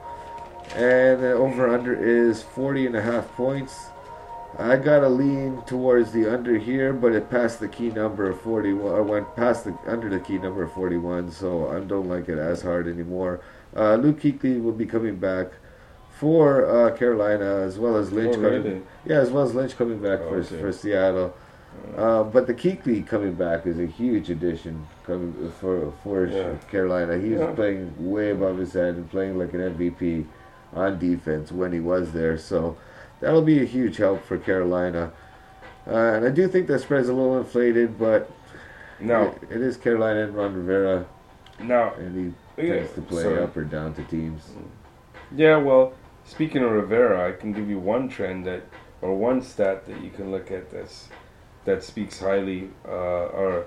and 0.76 1.22
the 1.22 1.32
over 1.34 1.70
under 1.74 1.94
is 1.96 2.44
40 2.44 2.86
and 2.88 2.96
a 2.96 3.02
half 3.02 3.32
points. 3.36 3.88
I 4.58 4.76
got 4.78 5.02
to 5.02 5.10
lean 5.10 5.62
towards 5.68 6.12
the 6.12 6.32
under 6.34 6.58
here, 6.58 6.92
but 6.94 7.12
it 7.14 7.30
passed 7.30 7.60
the 7.60 7.68
key 7.68 7.90
number 7.90 8.28
of 8.30 8.42
41. 8.42 8.82
Or 8.92 9.04
went 9.04 9.36
past 9.36 9.66
the 9.66 9.78
under 9.86 10.10
the 10.10 10.20
key 10.20 10.38
number 10.40 10.64
of 10.64 10.72
41, 10.72 11.32
so 11.32 11.70
I 11.70 11.80
don't 11.82 12.08
like 12.10 12.28
it 12.30 12.38
as 12.40 12.62
hard 12.62 12.88
anymore. 12.88 13.42
Uh, 13.76 13.96
Luke 13.96 14.22
Kuechly 14.22 14.62
will 14.62 14.72
be 14.72 14.86
coming 14.86 15.18
back 15.18 15.48
for 16.20 16.66
uh, 16.66 16.96
Carolina, 16.98 17.58
as 17.62 17.78
well 17.78 17.96
as 17.98 18.12
Lynch 18.12 18.38
Oh, 18.38 18.42
coming. 18.42 18.64
really? 18.64 18.82
Yeah, 19.06 19.18
as 19.20 19.30
well 19.30 19.44
as 19.44 19.54
Lynch 19.54 19.78
coming 19.78 20.00
back 20.00 20.20
for 20.20 20.38
Okay. 20.38 20.60
for 20.60 20.72
Seattle. 20.72 21.36
Uh, 21.96 22.24
but 22.24 22.48
the 22.48 22.54
Kuechly 22.56 23.06
coming 23.06 23.34
back 23.34 23.68
is 23.68 23.78
a 23.78 23.86
huge 23.86 24.32
addition 24.32 24.88
coming 25.06 25.52
for 25.60 25.94
for 26.04 26.26
Yeah. 26.26 26.54
Carolina. 26.72 27.18
He 27.18 27.32
was 27.32 27.42
Yeah. 27.42 27.52
playing 27.52 27.94
way 28.00 28.32
above 28.32 28.58
his 28.58 28.74
head 28.74 28.96
and 28.96 29.08
playing 29.12 29.38
like 29.38 29.54
an 29.54 29.62
MVP 29.62 30.26
on 30.76 30.98
defense 30.98 31.52
when 31.52 31.72
he 31.72 31.80
was 31.80 32.14
there. 32.14 32.38
So 32.38 32.78
that'll 33.20 33.42
be 33.42 33.62
a 33.62 33.66
huge 33.66 33.98
help 33.98 34.24
for 34.26 34.38
Carolina. 34.38 35.12
Uh, 35.88 35.96
and 36.16 36.26
I 36.26 36.30
do 36.30 36.48
think 36.48 36.68
the 36.68 36.78
spread's 36.80 37.10
a 37.10 37.14
little 37.14 37.38
inflated, 37.38 37.98
but 37.98 38.30
no, 39.00 39.36
it, 39.50 39.52
it 39.58 39.62
is 39.62 39.78
Carolina 39.78 40.24
and 40.24 40.36
Ron 40.36 40.54
Rivera, 40.54 41.06
now, 41.60 41.94
and 41.94 42.36
he 42.58 42.64
Yeah, 42.64 42.74
tends 42.76 42.94
to 42.94 43.02
play 43.02 43.38
up 43.38 43.56
or 43.56 43.64
down 43.64 43.94
to 43.96 44.04
teams. 44.04 44.44
yeah. 45.36 45.58
Well, 45.58 45.94
speaking 46.26 46.64
of 46.64 46.72
Rivera, 46.72 47.30
I 47.30 47.32
can 47.34 47.54
give 47.54 47.70
you 47.70 47.80
one 47.80 48.10
trend 48.10 48.46
that, 48.46 48.64
or 49.02 49.16
one 49.16 49.42
stat 49.42 49.86
that 49.86 50.02
you 50.04 50.10
can 50.10 50.32
look 50.32 50.52
at 50.52 50.72
that's 50.72 51.08
that 51.66 51.84
speaks 51.84 52.20
highly, 52.20 52.70
uh, 52.88 52.92
or 53.28 53.66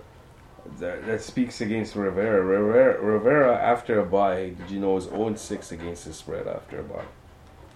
that, 0.78 1.06
that 1.06 1.22
speaks 1.22 1.60
against 1.60 1.94
Rivera. 1.96 2.42
Rivera. 2.42 3.00
Rivera 3.00 3.56
after 3.56 3.98
a 4.00 4.04
bye, 4.06 4.50
did 4.58 4.70
you 4.70 4.80
know 4.80 4.96
is 4.96 5.04
0 5.04 5.34
6 5.34 5.72
against 5.72 6.04
the 6.04 6.12
spread 6.12 6.46
after 6.46 6.80
a 6.80 6.82
bye? 6.82 7.04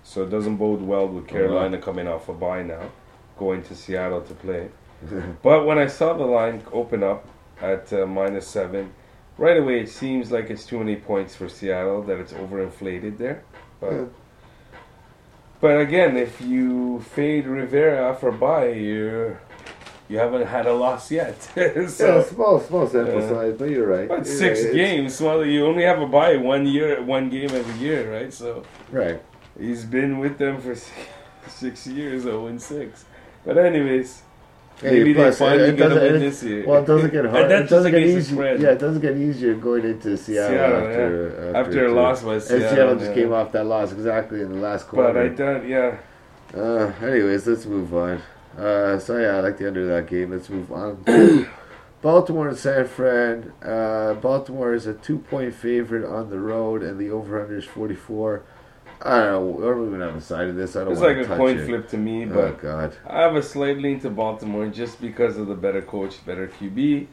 So 0.04 0.22
it 0.22 0.30
doesn't 0.30 0.56
bode 0.56 0.82
well 0.82 1.08
with 1.08 1.26
Carolina 1.26 1.78
coming 1.78 2.06
off 2.06 2.28
a 2.28 2.34
bye 2.34 2.62
now, 2.62 2.90
going 3.38 3.62
to 3.64 3.74
Seattle 3.74 4.20
to 4.20 4.34
play. 4.34 4.68
But 5.42 5.66
when 5.66 5.78
I 5.78 5.86
saw 5.88 6.12
the 6.14 6.24
line 6.24 6.62
open 6.72 7.02
up 7.02 7.26
at 7.60 7.92
uh, 7.92 8.06
minus 8.06 8.46
seven, 8.46 8.92
right 9.38 9.56
away 9.56 9.80
it 9.80 9.88
seems 9.88 10.30
like 10.30 10.50
it's 10.50 10.64
too 10.66 10.78
many 10.78 10.96
points 10.96 11.34
for 11.34 11.48
Seattle, 11.48 12.02
that 12.02 12.18
it's 12.18 12.32
overinflated 12.32 13.16
there. 13.18 13.42
But, 13.80 13.92
Yeah. 13.92 14.04
but 15.60 15.80
again, 15.80 16.16
if 16.16 16.40
you 16.40 17.00
fade 17.00 17.46
Rivera 17.46 18.14
for 18.14 18.30
bye, 18.32 18.68
you 18.68 19.36
you 20.06 20.18
haven't 20.18 20.46
had 20.46 20.66
a 20.66 20.72
loss 20.74 21.10
yet. 21.10 21.36
yeah, 21.56 21.86
small, 22.22 22.60
small 22.60 22.86
sample 22.86 23.20
Yeah. 23.20 23.28
size, 23.28 23.54
but 23.58 23.70
you're 23.70 23.86
right. 23.86 24.06
but 24.08 24.26
You're 24.26 24.36
six 24.42 24.62
right. 24.64 24.74
Games, 24.74 25.18
well, 25.20 25.42
you 25.44 25.64
only 25.66 25.84
have 25.84 26.00
a 26.00 26.06
bye 26.06 26.36
one 26.36 26.66
year, 26.66 27.02
one 27.02 27.30
game 27.30 27.50
every 27.50 27.78
year, 27.86 28.12
right? 28.12 28.32
So 28.32 28.64
Right. 28.92 29.20
He's 29.58 29.84
been 29.84 30.18
with 30.18 30.38
them 30.38 30.60
for 30.60 30.74
six, 30.74 30.96
six 31.48 31.86
years, 31.86 32.22
0 32.22 32.46
and 32.46 32.60
6. 32.60 33.04
But 33.44 33.58
anyways, 33.58 34.22
Hey, 34.80 34.98
maybe 34.98 35.12
they 35.12 35.22
plus, 35.22 35.38
finally 35.38 35.68
it 35.68 35.76
gonna 35.76 35.94
win 35.94 36.18
this 36.18 36.42
year. 36.42 36.66
Well, 36.66 36.82
it 36.82 36.86
doesn't 36.86 37.10
get 37.12 37.24
hard. 37.30 37.50
It 37.50 37.68
doesn't 37.68 37.92
get 37.92 38.02
easier. 38.02 38.56
Yeah, 38.56 38.70
it 38.70 38.78
doesn't 38.80 39.02
get 39.02 39.16
easier 39.16 39.54
going 39.54 39.84
into 39.84 40.16
Seattle, 40.16 40.50
Seattle, 40.50 40.76
after, 40.78 41.38
after 41.38 41.56
After 41.56 41.86
a 41.86 41.92
loss 41.92 42.22
by 42.22 42.34
And 42.34 42.42
Seattle. 42.42 42.70
Seattle 42.70 42.94
just 42.96 43.10
yeah. 43.10 43.14
came 43.14 43.32
off 43.32 43.52
that 43.52 43.64
loss 43.64 43.92
exactly 43.92 44.40
in 44.40 44.50
the 44.50 44.58
last 44.58 44.88
quarter. 44.88 45.12
But 45.12 45.22
I 45.22 45.28
don't, 45.28 45.68
yeah. 45.68 45.98
uh, 46.56 46.92
anyways, 47.02 47.46
let's 47.46 47.66
move 47.66 47.94
on. 47.94 48.20
Uh, 48.58 48.98
so 48.98 49.18
yeah, 49.18 49.36
I 49.36 49.40
like 49.40 49.58
the 49.58 49.68
under 49.68 49.82
of 49.82 49.88
that 49.88 50.10
game. 50.10 50.30
Let's 50.32 50.48
move 50.48 50.72
on. 50.72 51.04
Baltimore 52.02 52.48
and 52.48 52.58
San 52.58 52.86
Fran. 52.86 53.52
Uh, 53.62 54.14
Baltimore 54.14 54.74
is 54.74 54.86
a 54.86 54.94
two-point 54.94 55.54
favorite 55.54 56.04
on 56.04 56.30
the 56.30 56.38
road, 56.38 56.82
and 56.82 56.98
the 56.98 57.10
over/under 57.10 57.56
is 57.56 57.64
forty-four. 57.64 58.42
I 59.02 59.18
don't 59.18 59.32
know. 59.32 59.44
We're 59.60 59.74
we 59.82 59.90
gonna 59.90 60.06
have 60.06 60.16
a 60.16 60.20
side 60.20 60.48
of 60.48 60.56
this? 60.56 60.76
I 60.76 60.84
don't 60.84 60.92
It's 60.92 61.00
like 61.00 61.16
to 61.16 61.32
a 61.32 61.36
coin 61.36 61.58
it. 61.58 61.66
flip 61.66 61.88
to 61.88 61.96
me, 61.98 62.24
Oh 62.24 62.28
but 62.34 62.60
God. 62.60 62.96
I 63.06 63.20
have 63.20 63.36
a 63.36 63.42
slight 63.42 63.78
lean 63.78 64.00
to 64.00 64.10
Baltimore 64.10 64.66
just 64.68 65.00
because 65.00 65.36
of 65.36 65.46
the 65.48 65.54
better 65.54 65.82
coach, 65.82 66.24
better 66.24 66.48
QB. 66.48 67.06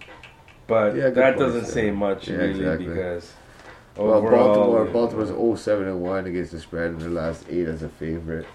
But 0.67 0.95
Yeah, 0.95 1.09
that 1.09 1.37
doesn't 1.37 1.65
say 1.65 1.91
much 1.91 2.27
Yeah, 2.27 2.37
really 2.37 2.59
exactly. 2.59 2.87
because 2.87 3.33
Well, 3.97 4.13
overall, 4.13 4.55
Baltimore, 4.55 4.85
Baltimore's 4.85 5.31
0-7 5.31 5.81
and 5.87 6.01
one 6.01 6.25
against 6.27 6.51
the 6.53 6.59
spread 6.59 6.91
in 6.91 6.99
the 6.99 7.09
last 7.09 7.45
eight 7.49 7.67
as 7.67 7.83
a 7.83 7.89
favorite. 7.89 8.45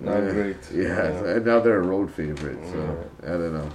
not 0.00 0.20
great. 0.30 0.56
Yeah, 0.74 1.06
and 1.34 1.44
now 1.46 1.60
they're 1.60 1.80
a 1.80 1.86
road 1.86 2.10
favorite, 2.12 2.58
so 2.66 3.10
I 3.24 3.30
don't 3.30 3.54
know. 3.54 3.68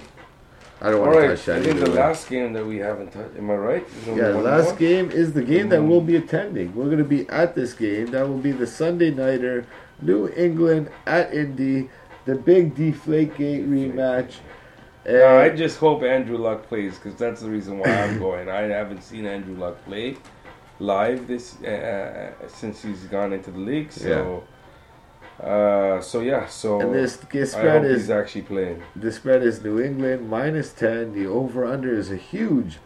I 0.80 0.90
don't 0.90 1.00
want 1.00 1.12
to 1.14 1.28
touch 1.28 1.44
that 1.46 1.58
I 1.58 1.62
think 1.64 1.80
the 1.80 1.90
last 1.90 2.28
game 2.28 2.52
that 2.52 2.64
we 2.64 2.76
haven't 2.78 3.12
touched. 3.12 3.36
Am 3.36 3.50
I 3.50 3.54
right? 3.54 3.86
Yeah, 4.06 4.28
last 4.28 4.66
more? 4.70 4.76
game 4.76 5.10
is 5.10 5.32
the 5.32 5.42
game 5.42 5.68
that 5.70 5.80
Mhm. 5.80 5.88
we'll 5.88 6.00
be 6.00 6.14
attending. 6.16 6.74
We're 6.74 6.84
going 6.86 6.98
to 6.98 7.04
be 7.04 7.28
at 7.28 7.54
this 7.56 7.72
game. 7.74 8.06
That 8.12 8.28
will 8.28 8.38
be 8.38 8.52
the 8.52 8.66
Sunday 8.66 9.10
nighter, 9.10 9.64
New 10.00 10.28
England 10.36 10.90
at 11.06 11.34
Indy, 11.34 11.90
the 12.26 12.36
big 12.36 12.76
Deflategate 12.76 13.66
rematch. 13.68 14.34
And 15.04 15.16
No, 15.18 15.38
I 15.38 15.48
just 15.48 15.78
hope 15.78 16.02
Andrew 16.04 16.36
Luck 16.36 16.68
plays 16.68 16.94
because 16.96 17.14
that's 17.18 17.40
the 17.40 17.48
reason 17.50 17.78
why 17.78 17.88
I'm 17.90 18.18
going. 18.26 18.48
I 18.48 18.62
haven't 18.62 19.02
seen 19.02 19.26
Andrew 19.26 19.56
Luck 19.56 19.84
play 19.84 20.16
live 20.78 21.26
this 21.26 21.60
uh, 21.64 22.30
since 22.46 22.82
he's 22.82 23.04
gone 23.04 23.32
into 23.32 23.50
the 23.50 23.58
league. 23.58 23.90
So, 23.90 24.44
uh, 25.40 26.00
so 26.00 26.20
yeah. 26.20 26.46
So 26.46 26.80
and 26.80 26.94
this, 26.94 27.16
this 27.16 27.52
spread 27.52 27.84
is 27.84 28.10
actually 28.10 28.42
playing. 28.42 28.82
the 28.96 29.12
spread 29.12 29.42
is 29.42 29.62
New 29.62 29.80
England 29.80 30.28
minus 30.28 30.72
10. 30.72 31.14
The 31.14 31.26
over 31.26 31.64
under 31.64 31.96
is 31.96 32.10
a 32.10 32.16
huge 32.16 32.78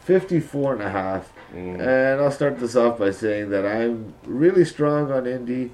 54 0.00 0.74
and 0.74 0.82
a 0.82 0.90
half. 0.90 1.32
Mm. 1.52 1.80
And 1.80 2.20
I'll 2.20 2.30
start 2.30 2.60
this 2.60 2.76
off 2.76 2.98
by 2.98 3.10
saying 3.10 3.50
that 3.50 3.66
I'm 3.66 4.14
really 4.24 4.64
strong 4.64 5.10
on 5.10 5.26
Indy. 5.26 5.72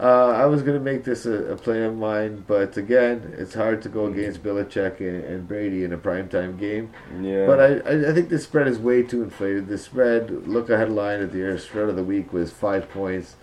Uh, 0.00 0.30
I 0.30 0.46
was 0.46 0.62
going 0.62 0.76
to 0.76 0.82
make 0.82 1.04
this 1.04 1.26
a, 1.26 1.52
a 1.52 1.56
play 1.56 1.84
of 1.84 1.96
mine, 1.96 2.44
but 2.48 2.76
again, 2.76 3.34
it's 3.38 3.54
hard 3.54 3.82
to 3.82 3.88
go 3.88 4.06
against 4.06 4.42
Belichick 4.42 4.98
and, 4.98 5.22
and 5.22 5.46
Brady 5.46 5.84
in 5.84 5.92
a 5.92 5.98
primetime 5.98 6.58
game. 6.58 6.90
Yeah. 7.20 7.46
But 7.46 7.60
I, 7.60 7.66
I, 7.88 8.10
I 8.10 8.12
think 8.12 8.28
the 8.28 8.38
spread 8.38 8.66
is 8.66 8.78
way 8.78 9.04
too 9.04 9.22
inflated. 9.22 9.68
The 9.68 9.78
spread, 9.78 10.48
look 10.48 10.70
ahead 10.70 10.90
line 10.90 11.20
at 11.20 11.30
the 11.30 11.42
air 11.42 11.56
spread 11.58 11.88
of 11.88 11.94
the 11.94 12.02
week 12.02 12.32
was 12.32 12.50
five 12.50 12.90
points 12.90 13.36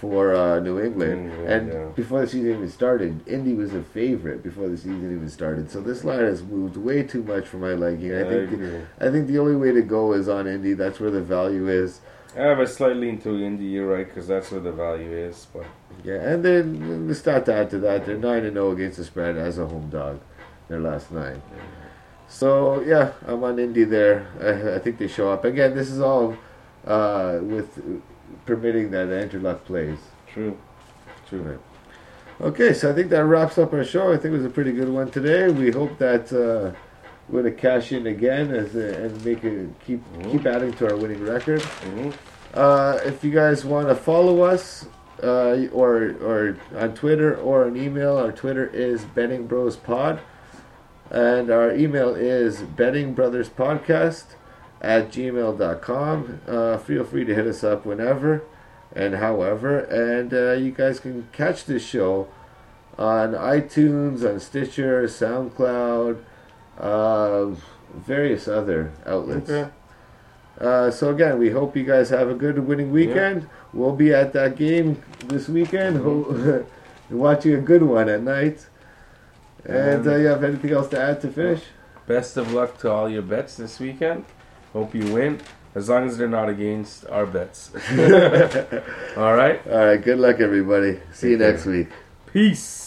for 0.00 0.34
uh, 0.34 0.60
New 0.60 0.80
England. 0.80 1.30
England, 1.30 1.48
and 1.48 1.72
yeah. 1.72 1.84
before 1.94 2.20
the 2.20 2.26
season 2.26 2.50
even 2.50 2.70
started, 2.70 3.26
Indy 3.28 3.54
was 3.54 3.72
a 3.74 3.82
favorite 3.82 4.42
before 4.42 4.68
the 4.68 4.76
season 4.76 5.12
even 5.12 5.28
started. 5.28 5.70
So 5.70 5.80
this 5.80 6.04
line 6.04 6.20
has 6.20 6.42
moved 6.42 6.76
way 6.76 7.02
too 7.02 7.22
much 7.22 7.46
for 7.46 7.58
my 7.58 7.74
liking. 7.74 8.12
I 8.12 8.20
I 8.20 8.24
think 8.24 8.50
the. 8.50 8.86
I 9.00 9.10
think 9.10 9.28
the 9.28 9.38
only 9.38 9.56
way 9.56 9.72
to 9.72 9.82
go 9.82 10.12
is 10.12 10.28
on 10.28 10.46
Indy. 10.46 10.74
That's 10.74 10.98
where 11.00 11.10
the 11.10 11.22
value 11.22 11.68
is. 11.68 12.00
I 12.36 12.42
have 12.42 12.58
a 12.58 12.66
slight 12.66 12.96
lean 12.96 13.18
to 13.18 13.42
Indy. 13.42 13.64
You're 13.64 13.86
right 13.86 14.06
because 14.06 14.26
that's 14.26 14.50
where 14.50 14.60
the 14.60 14.72
value 14.72 15.12
is. 15.12 15.46
But 15.52 15.66
Yeah, 16.02 16.14
and 16.14 16.44
then 16.44 17.06
the 17.06 17.14
stat 17.14 17.46
to 17.46 17.54
add 17.54 17.70
to 17.70 17.78
that, 17.78 18.06
they're 18.06 18.18
nine 18.18 18.44
and 18.44 18.54
zero 18.54 18.72
against 18.72 18.98
the 18.98 19.04
spread 19.04 19.36
as 19.36 19.58
a 19.58 19.66
home 19.66 19.90
dog, 19.90 20.20
their 20.68 20.80
last 20.80 21.12
nine. 21.12 21.40
So 22.28 22.82
yeah, 22.82 23.12
I'm 23.26 23.44
on 23.44 23.60
Indy 23.60 23.84
there. 23.84 24.26
I, 24.40 24.76
I 24.76 24.78
think 24.80 24.98
they 24.98 25.06
show 25.06 25.30
up 25.30 25.44
again. 25.44 25.76
This 25.76 25.88
is 25.88 26.00
all 26.00 26.36
uh, 26.84 27.38
with 27.40 27.78
permitting 28.46 28.90
that 28.90 29.32
Luck 29.42 29.64
plays. 29.64 29.98
true, 30.32 30.56
true. 31.28 31.58
Okay, 32.40 32.72
so 32.72 32.90
I 32.90 32.94
think 32.94 33.10
that 33.10 33.24
wraps 33.24 33.58
up 33.58 33.72
our 33.72 33.84
show. 33.84 34.12
I 34.12 34.16
think 34.16 34.34
it 34.34 34.38
was 34.38 34.44
a 34.44 34.50
pretty 34.50 34.72
good 34.72 34.88
one 34.88 35.10
today. 35.10 35.48
We 35.48 35.70
hope 35.70 35.98
that 35.98 36.32
uh, 36.32 36.74
we're 37.28 37.42
going 37.42 37.54
to 37.54 37.60
cash 37.60 37.92
in 37.92 38.06
again 38.08 38.52
as 38.52 38.74
a, 38.74 39.04
and 39.04 39.24
make 39.24 39.44
it 39.44 39.68
keep 39.86 40.02
Mhm. 40.14 40.32
keep 40.32 40.46
adding 40.46 40.72
to 40.74 40.90
our 40.90 40.96
winning 40.96 41.24
record. 41.24 41.62
hmm 41.62 42.10
Uh, 42.52 42.98
if 43.04 43.22
you 43.24 43.30
guys 43.30 43.64
want 43.64 43.88
to 43.88 43.94
follow 43.94 44.42
us, 44.42 44.86
uh, 45.22 45.66
or 45.72 46.14
or 46.22 46.56
on 46.76 46.92
Twitter 46.94 47.34
or 47.36 47.64
an 47.66 47.76
email, 47.76 48.16
our 48.16 48.32
Twitter 48.32 48.66
is 48.72 49.04
Betting 49.04 49.46
Bros 49.46 49.76
Pod, 49.76 50.18
and 51.10 51.50
our 51.50 51.72
email 51.72 52.14
is 52.14 52.62
Betting 52.62 53.14
Brothers 53.14 53.48
Podcast 53.48 54.24
at 54.84 55.10
gmail.com. 55.10 56.40
Uh, 56.46 56.76
feel 56.78 57.04
free 57.04 57.24
to 57.24 57.34
hit 57.34 57.46
us 57.46 57.64
up 57.64 57.86
whenever 57.86 58.42
and 58.94 59.14
however, 59.16 59.80
and 59.80 60.32
uh, 60.32 60.52
you 60.52 60.70
guys 60.70 61.00
can 61.00 61.26
catch 61.32 61.64
this 61.64 61.84
show 61.84 62.28
on 62.96 63.32
iTunes, 63.32 64.28
on 64.28 64.38
Stitcher, 64.38 65.02
SoundCloud, 65.04 66.22
uh, 66.78 67.46
various 67.92 68.46
other 68.46 68.92
outlets. 69.04 69.50
Okay. 69.50 69.70
Uh, 70.60 70.90
so 70.92 71.10
again, 71.10 71.38
we 71.40 71.50
hope 71.50 71.76
you 71.76 71.82
guys 71.82 72.10
have 72.10 72.28
a 72.28 72.34
good 72.34 72.56
winning 72.60 72.92
weekend. 72.92 73.42
Yeah. 73.42 73.48
We'll 73.72 73.96
be 73.96 74.14
at 74.14 74.32
that 74.34 74.54
game 74.54 75.02
this 75.24 75.48
weekend, 75.48 75.96
ho- 75.96 76.64
watching 77.10 77.54
a 77.54 77.60
good 77.60 77.82
one 77.82 78.08
at 78.08 78.22
night. 78.22 78.68
And 79.64 80.06
uh, 80.06 80.14
you 80.16 80.26
have 80.26 80.44
anything 80.44 80.70
else 80.70 80.88
to 80.88 81.00
add 81.00 81.20
to 81.22 81.28
finish? 81.28 81.64
Best 82.06 82.36
of 82.36 82.52
luck 82.52 82.78
to 82.78 82.92
all 82.92 83.08
your 83.08 83.22
bets 83.22 83.56
this 83.56 83.80
weekend. 83.80 84.24
Hope 84.74 84.94
you 84.94 85.14
win, 85.14 85.40
as 85.76 85.88
long 85.88 86.06
as 86.08 86.18
they're 86.18 86.28
not 86.28 86.48
against 86.48 87.06
our 87.06 87.26
bets. 87.26 87.70
all 89.16 89.34
right. 89.34 89.64
All 89.66 89.86
right, 89.86 90.02
good 90.02 90.18
luck, 90.18 90.40
everybody. 90.40 91.00
See 91.12 91.30
you 91.30 91.38
next 91.38 91.64
week. 91.64 91.88
Peace. 92.32 92.83